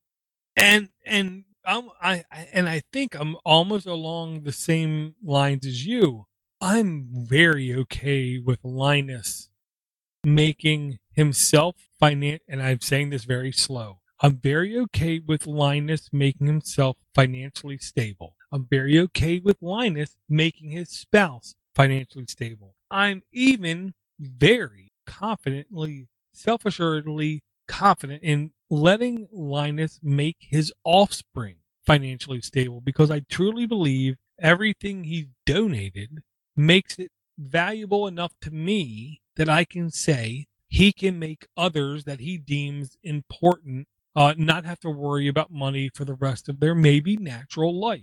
And, 0.57 0.89
and, 1.05 1.45
um, 1.67 1.91
I, 2.01 2.25
I 2.33 2.49
and 2.51 2.67
I 2.67 2.81
think 2.95 3.15
I'm 3.15 3.37
almost 3.45 3.87
along 3.87 4.45
the 4.45 4.53
same 4.53 5.17
lines 5.23 5.67
as 5.67 5.85
you. 5.85 6.25
I'm 6.63 7.09
very 7.13 7.75
okay 7.75 8.39
with 8.39 8.61
Linus 8.65 9.51
making 10.25 10.99
himself 11.13 11.77
finance, 12.01 12.43
and 12.49 12.63
I'm 12.63 12.81
saying 12.81 13.11
this 13.11 13.25
very 13.25 13.53
slow 13.53 13.99
I'm 14.21 14.39
very 14.39 14.79
okay 14.79 15.19
with 15.19 15.47
Linus 15.47 16.09
making 16.13 16.47
himself 16.47 16.97
financially 17.15 17.79
stable. 17.79 18.35
I'm 18.53 18.67
very 18.71 18.99
okay 19.01 19.41
with 19.41 19.59
Linus 19.61 20.17
making 20.29 20.71
his 20.71 20.89
spouse 20.91 21.55
financially 21.75 22.27
stable. 22.29 22.75
I'm 22.91 23.23
even 23.33 23.95
very 24.21 24.93
confidently, 25.07 26.09
self 26.33 26.65
assuredly 26.65 27.43
confident 27.67 28.23
in 28.23 28.53
letting 28.71 29.29
Linus 29.33 29.99
make 30.03 30.37
his 30.41 30.73
offspring 30.85 31.57
financially 31.87 32.41
stable 32.41 32.81
because 32.81 33.11
I 33.11 33.21
truly 33.29 33.67
believe 33.67 34.17
everything 34.41 35.05
he's 35.05 35.27
donated 35.45 36.23
makes 36.57 36.99
it 36.99 37.11
valuable 37.39 38.07
enough 38.07 38.33
to 38.43 38.51
me 38.51 39.21
that 39.37 39.49
I 39.49 39.65
can 39.65 39.91
say 39.91 40.47
he 40.69 40.93
can 40.93 41.19
make 41.19 41.47
others 41.57 42.05
that 42.05 42.21
he 42.21 42.39
deems 42.39 42.97
important 43.03 43.87
uh, 44.17 44.35
not 44.39 44.65
have 44.65 44.81
to 44.81 44.91
worry 44.91 45.29
about 45.29 45.53
money 45.53 45.91
for 45.95 46.05
the 46.05 46.15
rest 46.15 46.49
of 46.49 46.61
their 46.61 46.75
maybe 46.75 47.17
natural 47.17 47.79
life. 47.79 48.03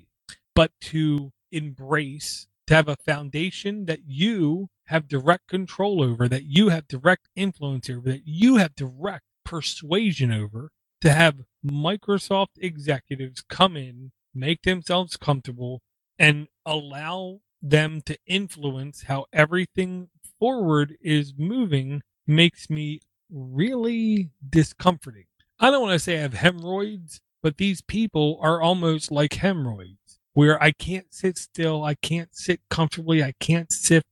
but 0.55 0.71
to 0.81 1.31
embrace, 1.51 2.47
to 2.67 2.75
have 2.75 2.87
a 2.89 2.97
foundation 2.97 3.85
that 3.85 4.01
you 4.07 4.69
have 4.87 5.07
direct 5.07 5.47
control 5.47 6.03
over, 6.03 6.27
that 6.27 6.45
you 6.45 6.69
have 6.69 6.87
direct 6.87 7.29
influence 7.35 7.89
over, 7.89 8.09
that 8.11 8.23
you 8.27 8.57
have 8.57 8.75
direct 8.75 9.23
persuasion 9.45 10.31
over, 10.31 10.69
to 11.01 11.11
have 11.13 11.41
Microsoft 11.65 12.57
executives 12.59 13.43
come 13.49 13.77
in, 13.77 14.11
make 14.33 14.63
themselves 14.63 15.17
comfortable, 15.17 15.81
and 16.19 16.47
allow 16.65 17.39
them 17.61 18.01
to 18.05 18.17
influence 18.27 19.03
how 19.03 19.25
everything 19.33 20.09
forward 20.39 20.95
is 21.01 21.33
moving 21.37 22.01
makes 22.27 22.69
me 22.69 22.99
really 23.31 24.29
discomforting. 24.49 25.25
I 25.61 25.69
don't 25.69 25.81
want 25.81 25.93
to 25.93 25.99
say 25.99 26.17
I 26.17 26.21
have 26.21 26.33
hemorrhoids, 26.33 27.21
but 27.43 27.57
these 27.57 27.81
people 27.83 28.39
are 28.41 28.61
almost 28.61 29.11
like 29.11 29.35
hemorrhoids 29.35 30.19
where 30.33 30.61
I 30.61 30.71
can't 30.71 31.13
sit 31.13 31.37
still, 31.37 31.83
I 31.83 31.93
can't 31.93 32.35
sit 32.35 32.61
comfortably, 32.71 33.23
I 33.23 33.33
can't 33.39 33.71
sit 33.71 34.03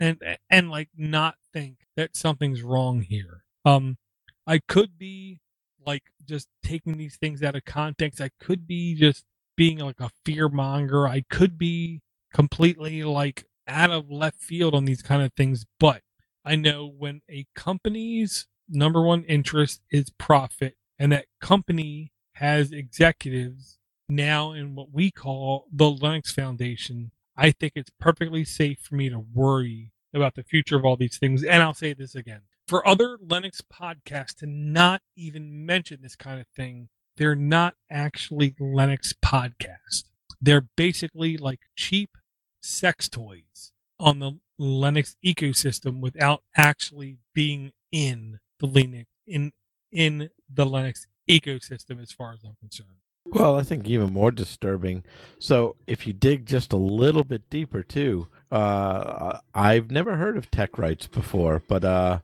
and 0.00 0.20
and 0.50 0.70
like 0.70 0.88
not 0.96 1.36
think 1.52 1.76
that 1.96 2.16
something's 2.16 2.62
wrong 2.62 3.02
here. 3.02 3.44
Um 3.64 3.96
I 4.44 4.58
could 4.58 4.98
be 4.98 5.38
like 5.86 6.02
just 6.28 6.48
taking 6.64 6.96
these 6.96 7.16
things 7.16 7.44
out 7.44 7.54
of 7.54 7.64
context. 7.64 8.20
I 8.20 8.30
could 8.40 8.66
be 8.66 8.96
just 8.96 9.24
being 9.56 9.78
like 9.78 10.00
a 10.00 10.10
fear 10.24 10.48
monger. 10.48 11.06
I 11.06 11.22
could 11.30 11.58
be 11.58 12.00
completely 12.34 13.04
like 13.04 13.44
out 13.68 13.90
of 13.90 14.10
left 14.10 14.40
field 14.40 14.74
on 14.74 14.84
these 14.84 15.02
kind 15.02 15.22
of 15.22 15.32
things, 15.34 15.64
but 15.78 16.02
I 16.44 16.56
know 16.56 16.86
when 16.88 17.20
a 17.30 17.46
company's 17.54 18.48
number 18.68 19.02
one 19.02 19.24
interest 19.24 19.80
is 19.90 20.10
profit 20.10 20.76
and 20.98 21.12
that 21.12 21.26
company 21.40 22.12
has 22.34 22.72
executives 22.72 23.78
now 24.08 24.52
in 24.52 24.74
what 24.74 24.92
we 24.92 25.10
call 25.10 25.66
the 25.72 25.90
Linux 25.90 26.32
Foundation, 26.34 27.12
I 27.36 27.50
think 27.50 27.72
it's 27.76 27.90
perfectly 27.98 28.44
safe 28.44 28.80
for 28.80 28.94
me 28.94 29.08
to 29.08 29.18
worry 29.18 29.92
about 30.14 30.34
the 30.34 30.42
future 30.42 30.76
of 30.76 30.84
all 30.84 30.96
these 30.96 31.18
things. 31.18 31.42
And 31.42 31.62
I'll 31.62 31.74
say 31.74 31.94
this 31.94 32.14
again 32.14 32.42
for 32.72 32.86
other 32.88 33.18
Linux 33.18 33.60
podcasts 33.60 34.36
to 34.36 34.46
not 34.46 35.02
even 35.16 35.66
mention 35.66 35.98
this 36.00 36.16
kind 36.16 36.40
of 36.40 36.46
thing, 36.56 36.88
they're 37.16 37.34
not 37.34 37.74
actually 37.90 38.52
Linux 38.52 39.12
podcasts. 39.22 40.04
They're 40.40 40.66
basically 40.76 41.36
like 41.36 41.60
cheap 41.76 42.16
sex 42.62 43.08
toys 43.08 43.72
on 43.98 44.20
the 44.20 44.38
Linux 44.60 45.16
ecosystem 45.24 46.00
without 46.00 46.42
actually 46.56 47.18
being 47.34 47.72
in 47.90 48.38
the 48.62 48.68
Linux 48.68 49.04
in 49.26 49.52
in 49.90 50.30
the 50.52 50.64
Linux 50.64 51.06
ecosystem 51.28 52.00
as 52.00 52.12
far 52.12 52.32
as 52.32 52.40
I'm 52.44 52.56
concerned. 52.60 52.88
Well, 53.26 53.56
I 53.56 53.62
think 53.62 53.86
even 53.86 54.12
more 54.12 54.30
disturbing. 54.30 55.04
So, 55.38 55.76
if 55.86 56.06
you 56.06 56.12
dig 56.12 56.46
just 56.46 56.72
a 56.72 56.76
little 56.76 57.22
bit 57.22 57.48
deeper, 57.50 57.82
too, 57.82 58.26
uh, 58.50 59.38
I've 59.54 59.90
never 59.90 60.16
heard 60.16 60.36
of 60.36 60.50
TechRights 60.50 61.10
before, 61.10 61.62
but 61.68 61.84
uh, 61.84 62.18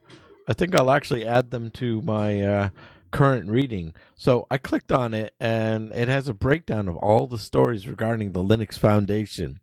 I 0.48 0.54
think 0.54 0.74
I'll 0.74 0.90
actually 0.90 1.24
add 1.24 1.50
them 1.50 1.70
to 1.72 2.02
my 2.02 2.42
uh, 2.42 2.68
current 3.12 3.48
reading. 3.48 3.94
So 4.16 4.46
I 4.50 4.58
clicked 4.58 4.90
on 4.90 5.14
it, 5.14 5.34
and 5.38 5.92
it 5.92 6.08
has 6.08 6.28
a 6.28 6.34
breakdown 6.34 6.88
of 6.88 6.96
all 6.96 7.28
the 7.28 7.38
stories 7.38 7.86
regarding 7.86 8.32
the 8.32 8.42
Linux 8.42 8.76
Foundation. 8.76 9.60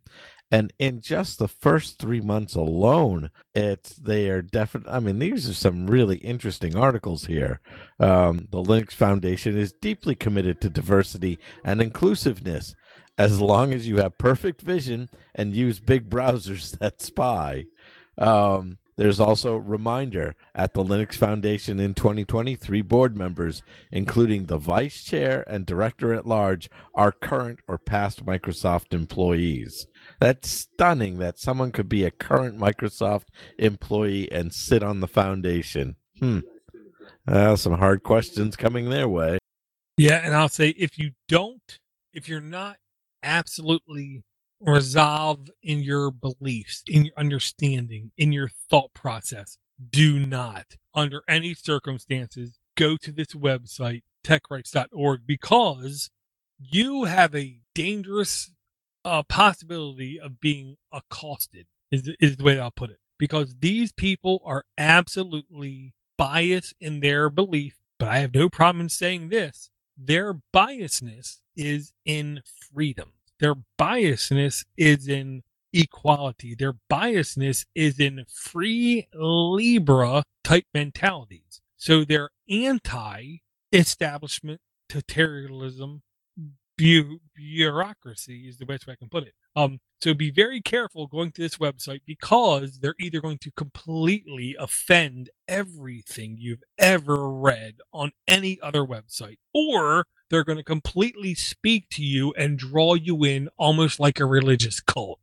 And 0.50 0.72
in 0.78 1.00
just 1.00 1.38
the 1.38 1.48
first 1.48 1.98
three 1.98 2.20
months 2.20 2.54
alone, 2.54 3.30
it's 3.54 3.94
they 3.96 4.30
are 4.30 4.42
definitely. 4.42 4.92
I 4.92 5.00
mean, 5.00 5.18
these 5.18 5.48
are 5.48 5.54
some 5.54 5.88
really 5.88 6.18
interesting 6.18 6.76
articles 6.76 7.24
here. 7.24 7.60
Um, 7.98 8.46
the 8.50 8.62
Linux 8.62 8.92
Foundation 8.92 9.58
is 9.58 9.72
deeply 9.72 10.14
committed 10.14 10.60
to 10.60 10.70
diversity 10.70 11.40
and 11.64 11.82
inclusiveness, 11.82 12.76
as 13.18 13.40
long 13.40 13.72
as 13.72 13.88
you 13.88 13.96
have 13.96 14.18
perfect 14.18 14.62
vision 14.62 15.10
and 15.34 15.54
use 15.54 15.80
big 15.80 16.08
browsers 16.08 16.78
that 16.78 17.02
spy. 17.02 17.64
Um, 18.16 18.78
there's 18.96 19.20
also 19.20 19.56
reminder 19.56 20.34
at 20.54 20.72
the 20.72 20.82
Linux 20.82 21.14
Foundation 21.14 21.78
in 21.78 21.92
2020, 21.92 22.54
three 22.54 22.80
board 22.80 23.14
members, 23.14 23.62
including 23.92 24.46
the 24.46 24.56
vice 24.56 25.02
chair 25.04 25.44
and 25.46 25.66
director 25.66 26.14
at 26.14 26.26
large, 26.26 26.70
are 26.94 27.12
current 27.12 27.60
or 27.68 27.76
past 27.76 28.24
Microsoft 28.24 28.94
employees. 28.94 29.86
That's 30.20 30.48
stunning 30.48 31.18
that 31.18 31.38
someone 31.38 31.72
could 31.72 31.88
be 31.88 32.04
a 32.04 32.10
current 32.10 32.58
Microsoft 32.58 33.26
employee 33.58 34.30
and 34.32 34.52
sit 34.52 34.82
on 34.82 35.00
the 35.00 35.08
foundation. 35.08 35.96
Hmm. 36.18 36.40
Uh, 37.26 37.56
some 37.56 37.74
hard 37.74 38.02
questions 38.02 38.56
coming 38.56 38.88
their 38.88 39.08
way. 39.08 39.38
Yeah, 39.98 40.20
and 40.24 40.34
I'll 40.34 40.48
say 40.48 40.70
if 40.70 40.98
you 40.98 41.12
don't, 41.28 41.78
if 42.12 42.28
you're 42.28 42.40
not 42.40 42.76
absolutely 43.22 44.24
resolved 44.60 45.50
in 45.62 45.80
your 45.80 46.10
beliefs, 46.10 46.82
in 46.86 47.06
your 47.06 47.14
understanding, 47.16 48.12
in 48.16 48.32
your 48.32 48.48
thought 48.70 48.92
process. 48.94 49.58
Do 49.90 50.24
not, 50.24 50.76
under 50.94 51.22
any 51.28 51.52
circumstances, 51.52 52.58
go 52.76 52.96
to 52.96 53.12
this 53.12 53.34
website, 53.34 54.02
techrights.org, 54.24 55.20
because 55.26 56.10
you 56.58 57.04
have 57.04 57.34
a 57.34 57.60
dangerous 57.74 58.52
uh, 59.06 59.22
possibility 59.22 60.20
of 60.20 60.40
being 60.40 60.76
accosted, 60.92 61.66
is, 61.90 62.10
is 62.20 62.36
the 62.36 62.44
way 62.44 62.60
I'll 62.60 62.70
put 62.70 62.90
it. 62.90 62.98
Because 63.18 63.56
these 63.60 63.92
people 63.92 64.42
are 64.44 64.64
absolutely 64.76 65.94
biased 66.18 66.74
in 66.80 67.00
their 67.00 67.30
belief, 67.30 67.76
but 67.98 68.08
I 68.08 68.18
have 68.18 68.34
no 68.34 68.50
problem 68.50 68.82
in 68.82 68.88
saying 68.90 69.30
this. 69.30 69.70
Their 69.96 70.40
biasness 70.54 71.38
is 71.56 71.92
in 72.04 72.42
freedom 72.70 73.12
their 73.38 73.54
biasness 73.78 74.64
is 74.76 75.08
in 75.08 75.42
equality. 75.72 76.54
Their 76.54 76.74
biasness 76.90 77.66
is 77.74 78.00
in 78.00 78.24
free 78.28 79.08
Libre 79.12 80.22
type 80.42 80.64
mentalities. 80.72 81.60
So 81.76 82.04
they're 82.04 82.30
anti 82.48 83.38
establishment 83.72 84.60
totalitarianism 84.90 86.00
bu- 86.76 87.18
bureaucracy 87.34 88.48
is 88.48 88.58
the 88.58 88.66
best 88.66 88.86
way 88.86 88.92
I 88.94 88.96
can 88.96 89.08
put 89.08 89.24
it. 89.24 89.34
Um, 89.54 89.80
so 90.00 90.12
be 90.12 90.30
very 90.30 90.60
careful 90.60 91.06
going 91.06 91.32
to 91.32 91.40
this 91.40 91.56
website 91.56 92.00
because 92.06 92.78
they're 92.80 92.94
either 93.00 93.20
going 93.20 93.38
to 93.38 93.50
completely 93.52 94.54
offend 94.58 95.30
everything 95.48 96.36
you've 96.38 96.62
ever 96.78 97.28
read 97.30 97.76
on 97.92 98.12
any 98.28 98.60
other 98.62 98.84
website, 98.84 99.38
or 99.54 100.04
they're 100.28 100.44
going 100.44 100.58
to 100.58 100.64
completely 100.64 101.34
speak 101.34 101.88
to 101.92 102.02
you 102.02 102.34
and 102.34 102.58
draw 102.58 102.94
you 102.94 103.24
in 103.24 103.48
almost 103.56 103.98
like 103.98 104.20
a 104.20 104.26
religious 104.26 104.80
cult. 104.80 105.20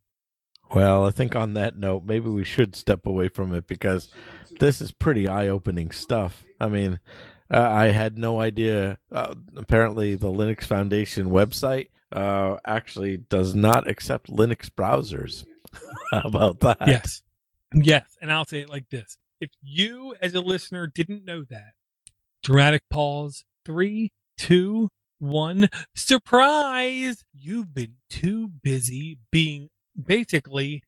Well, 0.74 1.06
I 1.06 1.10
think 1.10 1.36
on 1.36 1.54
that 1.54 1.76
note, 1.76 2.04
maybe 2.04 2.28
we 2.28 2.42
should 2.42 2.74
step 2.74 3.06
away 3.06 3.28
from 3.28 3.54
it 3.54 3.68
because 3.68 4.10
this 4.58 4.80
is 4.80 4.90
pretty 4.90 5.28
eye 5.28 5.46
opening 5.46 5.92
stuff. 5.92 6.42
I 6.60 6.68
mean, 6.68 6.98
uh, 7.50 7.60
I 7.60 7.86
had 7.86 8.18
no 8.18 8.40
idea. 8.40 8.98
Uh, 9.12 9.34
apparently, 9.56 10.14
the 10.14 10.28
Linux 10.28 10.64
Foundation 10.64 11.30
website 11.30 11.88
uh, 12.12 12.56
actually 12.64 13.18
does 13.18 13.54
not 13.54 13.88
accept 13.88 14.30
Linux 14.30 14.68
browsers. 14.70 15.44
How 16.10 16.22
about 16.24 16.60
that? 16.60 16.78
Yes. 16.86 17.22
Yes. 17.74 18.04
And 18.22 18.32
I'll 18.32 18.46
say 18.46 18.60
it 18.60 18.70
like 18.70 18.88
this 18.90 19.18
if 19.40 19.50
you, 19.62 20.14
as 20.22 20.34
a 20.34 20.40
listener, 20.40 20.86
didn't 20.86 21.24
know 21.24 21.44
that, 21.50 21.72
dramatic 22.42 22.82
pause, 22.88 23.44
three, 23.64 24.10
two, 24.38 24.88
one, 25.18 25.68
surprise! 25.94 27.24
You've 27.32 27.74
been 27.74 27.94
too 28.08 28.48
busy 28.48 29.18
being 29.30 29.68
basically 30.02 30.82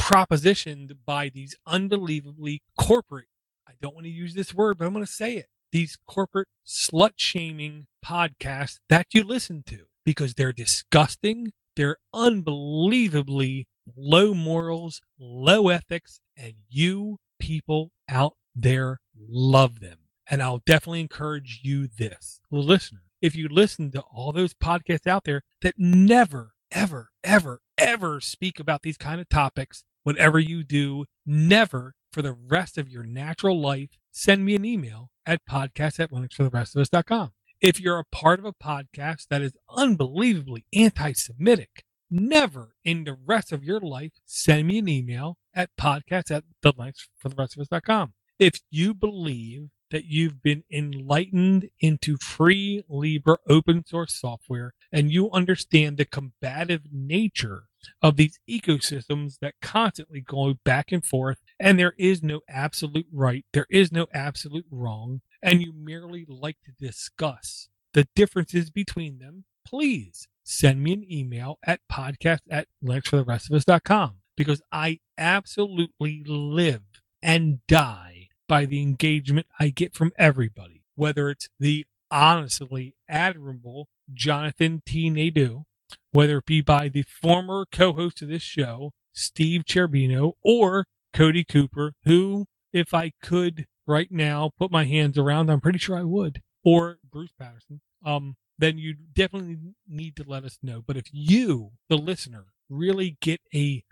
propositioned 0.00 0.92
by 1.04 1.28
these 1.28 1.54
unbelievably 1.66 2.62
corporate, 2.78 3.28
I 3.66 3.72
don't 3.80 3.94
want 3.94 4.06
to 4.06 4.10
use 4.10 4.34
this 4.34 4.54
word, 4.54 4.78
but 4.78 4.86
I'm 4.86 4.92
going 4.92 5.04
to 5.04 5.10
say 5.12 5.36
it, 5.36 5.46
these 5.72 5.98
corporate 6.06 6.48
slut 6.66 7.12
shaming 7.16 7.86
podcasts 8.04 8.78
that 8.88 9.06
you 9.12 9.22
listen 9.22 9.62
to 9.66 9.84
because 10.04 10.34
they're 10.34 10.52
disgusting. 10.52 11.52
They're 11.76 11.98
unbelievably 12.12 13.66
low 13.96 14.34
morals, 14.34 15.00
low 15.18 15.68
ethics, 15.68 16.20
and 16.36 16.54
you 16.68 17.18
people 17.38 17.90
out 18.08 18.34
there 18.54 18.98
love 19.16 19.80
them. 19.80 19.98
And 20.30 20.42
I'll 20.42 20.62
definitely 20.66 21.00
encourage 21.00 21.60
you 21.62 21.88
this, 21.88 22.40
listener. 22.50 23.02
If 23.20 23.34
you 23.34 23.48
listen 23.48 23.90
to 23.92 24.00
all 24.12 24.32
those 24.32 24.54
podcasts 24.54 25.06
out 25.06 25.24
there 25.24 25.42
that 25.62 25.74
never, 25.78 26.52
ever, 26.70 27.10
ever, 27.24 27.60
ever 27.76 28.20
speak 28.20 28.60
about 28.60 28.82
these 28.82 28.96
kind 28.96 29.20
of 29.20 29.28
topics, 29.28 29.84
whatever 30.02 30.38
you 30.38 30.64
do, 30.64 31.04
never 31.26 31.94
for 32.12 32.22
the 32.22 32.32
rest 32.32 32.78
of 32.78 32.88
your 32.88 33.04
natural 33.04 33.60
life, 33.60 33.90
send 34.10 34.44
me 34.44 34.54
an 34.54 34.64
email 34.64 35.10
at 35.26 35.44
podcast 35.48 36.00
at 36.00 36.10
linuxfortherestofus.com. 36.10 37.32
If 37.60 37.80
you're 37.80 37.98
a 37.98 38.04
part 38.04 38.38
of 38.38 38.44
a 38.44 38.52
podcast 38.52 39.26
that 39.30 39.42
is 39.42 39.52
unbelievably 39.68 40.64
anti 40.72 41.12
Semitic, 41.12 41.84
never 42.10 42.74
in 42.84 43.04
the 43.04 43.16
rest 43.26 43.52
of 43.52 43.64
your 43.64 43.80
life 43.80 44.12
send 44.24 44.68
me 44.68 44.78
an 44.78 44.88
email 44.88 45.36
at 45.54 45.70
podcast 45.78 46.30
at 46.30 46.44
the 46.62 46.72
for 47.18 47.28
the 47.28 47.34
rest 47.36 47.56
of 47.56 47.62
us.com. 47.62 48.14
If 48.38 48.60
you 48.70 48.94
believe 48.94 49.70
that 49.90 50.04
you've 50.06 50.42
been 50.42 50.64
enlightened 50.70 51.68
into 51.80 52.16
free 52.18 52.82
Libre 52.88 53.38
open 53.48 53.84
source 53.86 54.14
software 54.14 54.74
and 54.92 55.10
you 55.10 55.30
understand 55.30 55.96
the 55.96 56.04
combative 56.04 56.82
nature 56.92 57.64
of 58.02 58.16
these 58.16 58.38
ecosystems 58.48 59.38
that 59.40 59.54
constantly 59.62 60.20
go 60.20 60.54
back 60.64 60.92
and 60.92 61.04
forth 61.04 61.38
and 61.60 61.78
there 61.78 61.94
is 61.98 62.22
no 62.22 62.40
absolute 62.48 63.06
right 63.12 63.44
there 63.52 63.66
is 63.70 63.92
no 63.92 64.06
absolute 64.12 64.66
wrong 64.70 65.20
and 65.42 65.62
you 65.62 65.72
merely 65.72 66.26
like 66.28 66.56
to 66.64 66.72
discuss 66.72 67.68
the 67.94 68.06
differences 68.14 68.70
between 68.70 69.18
them 69.18 69.44
please 69.64 70.26
send 70.44 70.82
me 70.82 70.92
an 70.92 71.12
email 71.12 71.58
at 71.64 71.80
podcast 71.90 72.40
at 72.50 72.66
linuxfortherestofus.com 72.84 74.16
because 74.36 74.60
i 74.72 74.98
absolutely 75.16 76.22
live 76.26 76.82
and 77.22 77.60
die 77.66 78.17
by 78.48 78.64
the 78.64 78.82
engagement 78.82 79.46
i 79.60 79.68
get 79.68 79.94
from 79.94 80.12
everybody 80.18 80.82
whether 80.96 81.30
it's 81.30 81.48
the 81.60 81.86
honestly 82.10 82.94
admirable 83.08 83.86
jonathan 84.14 84.82
t 84.84 85.08
nadeau 85.10 85.66
whether 86.12 86.38
it 86.38 86.46
be 86.46 86.60
by 86.60 86.88
the 86.88 87.02
former 87.02 87.66
co-host 87.70 88.22
of 88.22 88.28
this 88.28 88.42
show, 88.42 88.92
Steve 89.12 89.64
Cherbino, 89.64 90.32
or 90.42 90.86
Cody 91.12 91.44
Cooper, 91.44 91.94
who, 92.04 92.46
if 92.72 92.94
I 92.94 93.12
could 93.22 93.66
right 93.86 94.10
now 94.10 94.50
put 94.58 94.70
my 94.70 94.84
hands 94.84 95.18
around, 95.18 95.50
I'm 95.50 95.60
pretty 95.60 95.78
sure 95.78 95.96
I 95.98 96.04
would, 96.04 96.42
or 96.64 96.98
Bruce 97.10 97.32
Patterson, 97.38 97.80
um, 98.04 98.36
then 98.58 98.78
you 98.78 98.94
definitely 99.14 99.58
need 99.86 100.16
to 100.16 100.24
let 100.26 100.44
us 100.44 100.58
know. 100.62 100.82
But 100.86 100.96
if 100.96 101.06
you, 101.12 101.72
the 101.88 101.96
listener, 101.96 102.46
really 102.68 103.16
get 103.20 103.40
a 103.54 103.84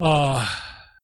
uh, 0.00 0.48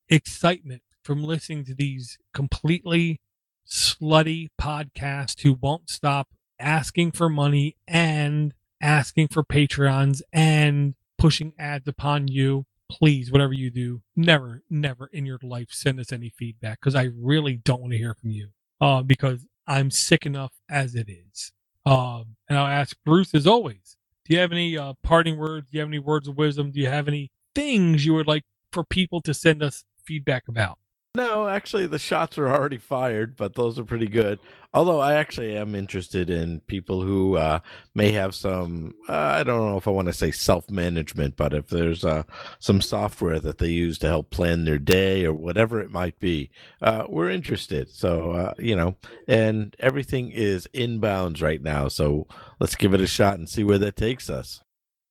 excitement 0.09 0.83
from 1.05 1.23
listening 1.23 1.63
to 1.63 1.75
these 1.75 2.17
completely 2.33 3.21
slutty 3.65 4.49
podcasts 4.59 5.41
who 5.41 5.53
won't 5.53 5.89
stop 5.89 6.29
asking 6.59 7.11
for 7.11 7.29
money 7.29 7.75
and 7.87 8.53
asking 8.81 9.27
for 9.27 9.43
Patreons 9.43 10.21
and 10.33 10.95
pushing 11.17 11.53
ads 11.59 11.87
upon 11.87 12.27
you, 12.27 12.65
please, 12.89 13.31
whatever 13.31 13.53
you 13.53 13.69
do, 13.69 14.01
never, 14.15 14.63
never 14.69 15.09
in 15.13 15.25
your 15.25 15.39
life 15.43 15.67
send 15.71 15.99
us 15.99 16.11
any 16.11 16.29
feedback 16.29 16.79
because 16.79 16.95
I 16.95 17.09
really 17.15 17.57
don't 17.57 17.81
want 17.81 17.93
to 17.93 17.97
hear 17.97 18.15
from 18.15 18.31
you 18.31 18.49
uh, 18.81 19.03
because 19.03 19.45
I'm 19.67 19.91
sick 19.91 20.25
enough 20.25 20.53
as 20.69 20.95
it 20.95 21.07
is. 21.09 21.51
Um, 21.85 22.35
and 22.49 22.57
I'll 22.57 22.67
ask 22.67 22.97
Bruce, 23.05 23.33
as 23.35 23.45
always, 23.45 23.95
do 24.25 24.33
you 24.33 24.39
have 24.39 24.51
any 24.51 24.75
uh, 24.75 24.93
parting 25.03 25.37
words? 25.37 25.69
Do 25.69 25.77
you 25.77 25.81
have 25.81 25.89
any 25.89 25.99
words 25.99 26.27
of 26.27 26.35
wisdom? 26.35 26.71
Do 26.71 26.79
you 26.79 26.87
have 26.89 27.07
any 27.07 27.31
things 27.53 28.05
you 28.05 28.15
would 28.15 28.27
like 28.27 28.43
for 28.71 28.83
people 28.83 29.21
to 29.21 29.35
send 29.35 29.61
us 29.61 29.83
feedback 30.03 30.47
about? 30.47 30.79
No, 31.15 31.47
actually, 31.47 31.87
the 31.87 31.97
shots 31.97 32.37
are 32.37 32.49
already 32.49 32.77
fired, 32.77 33.37
but 33.37 33.55
those 33.55 33.79
are 33.79 33.85
pretty 33.85 34.07
good. 34.07 34.37
Although 34.73 34.99
I 34.99 35.13
actually 35.13 35.55
am 35.55 35.73
interested 35.73 36.29
in 36.29 36.59
people 36.67 37.01
who 37.01 37.37
uh, 37.37 37.59
may 37.93 38.11
have 38.11 38.35
some, 38.35 38.93
uh, 39.07 39.13
I 39.13 39.43
don't 39.43 39.65
know 39.65 39.77
if 39.77 39.87
I 39.87 39.91
want 39.91 40.07
to 40.07 40.13
say 40.13 40.31
self 40.31 40.69
management, 40.69 41.37
but 41.37 41.53
if 41.53 41.69
there's 41.69 42.03
uh, 42.03 42.23
some 42.59 42.81
software 42.81 43.39
that 43.39 43.59
they 43.59 43.69
use 43.69 43.97
to 43.99 44.07
help 44.07 44.29
plan 44.29 44.65
their 44.65 44.77
day 44.77 45.23
or 45.23 45.33
whatever 45.33 45.79
it 45.79 45.89
might 45.89 46.19
be, 46.19 46.49
uh, 46.81 47.05
we're 47.07 47.29
interested. 47.29 47.89
So, 47.89 48.31
uh, 48.31 48.53
you 48.59 48.75
know, 48.75 48.97
and 49.25 49.73
everything 49.79 50.31
is 50.31 50.67
inbounds 50.73 51.41
right 51.41 51.61
now. 51.61 51.87
So 51.87 52.27
let's 52.59 52.75
give 52.75 52.93
it 52.93 52.99
a 52.99 53.07
shot 53.07 53.35
and 53.35 53.47
see 53.47 53.63
where 53.63 53.79
that 53.79 53.95
takes 53.95 54.29
us. 54.29 54.61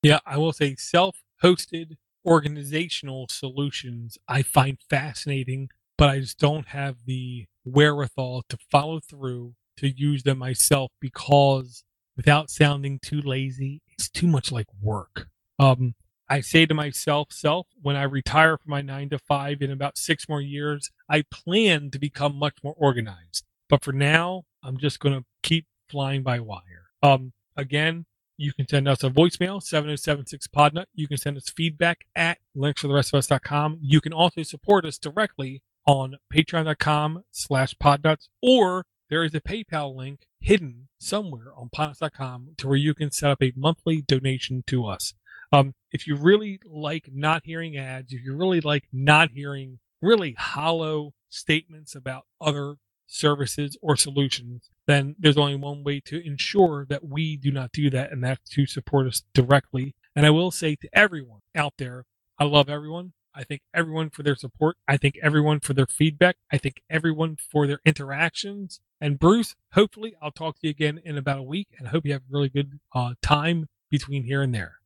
Yeah, 0.03 0.19
I 0.27 0.37
will 0.37 0.53
say 0.53 0.77
self 0.77 1.23
hosted 1.43 1.97
organizational 2.27 3.27
solutions 3.31 4.19
I 4.29 4.43
find 4.43 4.79
fascinating 4.91 5.71
but 5.97 6.09
I 6.09 6.21
just 6.21 6.39
don't 6.39 6.69
have 6.69 6.97
the 7.07 7.47
wherewithal 7.65 8.45
to 8.49 8.59
follow 8.71 9.01
through 9.01 9.55
to 9.79 9.89
use 9.89 10.23
them 10.23 10.39
myself 10.39 10.91
because 11.01 11.85
without 12.17 12.51
sounding 12.51 12.99
too 12.99 13.21
lazy, 13.21 13.83
it's 13.93 14.09
too 14.09 14.27
much 14.27 14.53
like 14.53 14.67
work. 14.81 15.29
Um, 15.59 15.95
I 16.29 16.41
say 16.41 16.67
to 16.67 16.75
myself, 16.75 17.33
self, 17.33 17.67
when 17.83 17.97
I 17.97 18.05
retire 18.05 18.57
from 18.57 18.71
my 18.71 18.83
nine 18.83 19.11
to 19.11 19.19
five 19.19 19.61
in 19.61 19.71
about 19.71 19.99
six 19.99 20.29
more 20.29 20.41
years, 20.41 20.91
I 21.09 21.25
plan 21.31 21.91
to 21.91 21.99
become 21.99 22.37
much 22.37 22.57
more 22.63 22.75
organized. 22.77 23.45
But 23.69 23.85
for 23.85 23.93
now, 23.93 24.45
I'm 24.63 24.79
just 24.79 25.01
going 25.01 25.15
to 25.15 25.25
keep 25.43 25.67
flying 25.89 26.23
by 26.23 26.41
wire. 26.41 26.91
Um, 27.03 27.33
again, 27.57 28.07
you 28.37 28.53
can 28.53 28.67
send 28.67 28.89
us 28.89 29.05
a 29.05 29.11
voicemail, 29.11 29.63
7076podnut. 29.63 30.87
You 30.95 31.07
can 31.07 31.19
send 31.19 31.37
us 31.37 31.49
feedback 31.49 32.07
at 32.17 32.39
linuxfortherestofus.com. 32.57 33.79
You 33.81 34.01
can 34.01 34.13
also 34.13 34.43
support 34.43 34.85
us 34.85 34.99
directly 34.99 35.63
on 35.87 36.17
patreon.com 36.33 37.25
slash 37.31 37.75
podnutz, 37.83 38.29
or 38.43 38.85
there 39.11 39.25
is 39.25 39.35
a 39.35 39.41
PayPal 39.41 39.95
link 39.95 40.21
hidden 40.41 40.89
somewhere 40.99 41.53
on 41.57 41.69
podnutz.com 41.75 42.55
to 42.59 42.69
where 42.69 42.77
you 42.77 42.95
can 42.95 43.11
set 43.11 43.31
up 43.31 43.43
a 43.43 43.53
monthly 43.57 44.03
donation 44.03 44.65
to 44.67 44.87
us. 44.87 45.15
Um, 45.53 45.75
if 45.93 46.07
you 46.07 46.17
really 46.17 46.59
like 46.65 47.09
not 47.13 47.43
hearing 47.45 47.77
ads, 47.77 48.13
if 48.13 48.25
you 48.25 48.37
really 48.37 48.61
like 48.61 48.85
not 48.93 49.31
hearing 49.31 49.79
really 50.03 50.35
hollow 50.39 51.13
statements 51.29 51.95
about 51.95 52.25
other 52.41 52.77
services 53.07 53.77
or 53.81 53.97
solutions, 53.97 54.71
then 54.87 55.15
there's 55.19 55.37
only 55.37 55.57
one 55.57 55.85
way 55.85 56.01
to 56.07 56.27
ensure 56.27 56.87
that 56.89 57.07
we 57.07 57.37
do 57.37 57.51
not 57.53 57.73
do 57.73 57.91
that, 57.91 58.11
and 58.11 58.25
that's 58.25 58.51
to 58.51 58.67
support 58.67 59.07
us 59.07 59.23
directly. 59.35 59.95
And 60.17 60.27
I 60.27 60.31
will 60.31 60.51
say 60.51 60.77
to 60.77 60.89
everyone 60.93 61.41
out 61.55 61.75
there, 61.79 62.05
I 62.39 62.45
love 62.45 62.69
everyone. 62.69 63.13
I 63.35 63.45
thank 63.45 63.63
everyone 63.73 64.11
for 64.11 64.23
their 64.23 64.37
support. 64.37 64.77
I 64.87 64.97
thank 64.97 65.19
everyone 65.23 65.61
for 65.61 65.75
their 65.75 65.87
feedback. 65.87 66.37
I 66.53 66.59
thank 66.59 66.83
everyone 66.89 67.37
for 67.37 67.67
their 67.67 67.81
interactions. 67.85 68.81
And 69.01 69.19
Bruce, 69.19 69.55
hopefully, 69.73 70.15
I'll 70.23 70.31
talk 70.31 70.61
to 70.61 70.67
you 70.67 70.71
again 70.71 71.01
in 71.05 71.19
about 71.19 71.39
a 71.39 71.43
week, 71.43 71.69
and 71.79 71.89
I 71.89 71.91
hope 71.91 72.05
you 72.07 72.13
have 72.13 72.23
a 72.23 72.33
really 72.33 72.49
good 72.49 72.79
uh, 72.95 73.15
time 73.23 73.69
between 73.91 74.25
here 74.25 74.43
and 74.43 74.55
there. 74.55 74.81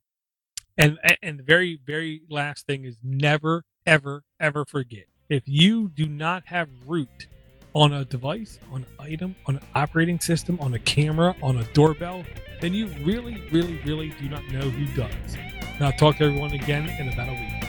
And 0.76 0.98
and 1.22 1.40
the 1.40 1.42
very 1.42 1.78
very 1.84 2.22
last 2.28 2.66
thing 2.66 2.84
is 2.84 2.96
never 3.02 3.64
ever 3.84 4.22
ever 4.38 4.64
forget 4.64 5.06
if 5.28 5.42
you 5.46 5.88
do 5.88 6.06
not 6.06 6.46
have 6.46 6.68
root 6.86 7.26
on 7.74 7.92
a 7.92 8.04
device, 8.04 8.58
on 8.72 8.84
an 8.84 8.86
item, 8.98 9.36
on 9.46 9.56
an 9.56 9.62
operating 9.74 10.18
system, 10.18 10.58
on 10.60 10.74
a 10.74 10.78
camera, 10.78 11.34
on 11.42 11.58
a 11.58 11.64
doorbell, 11.74 12.24
then 12.60 12.72
you 12.72 12.86
really, 13.04 13.42
really, 13.52 13.78
really 13.84 14.12
do 14.20 14.28
not 14.28 14.42
know 14.48 14.70
who 14.70 14.86
does. 14.96 15.36
And 15.60 15.84
I'll 15.84 15.92
talk 15.92 16.16
to 16.16 16.24
everyone 16.24 16.52
again 16.52 16.88
in 16.98 17.12
about 17.12 17.28
a 17.28 17.32
week. 17.32 17.67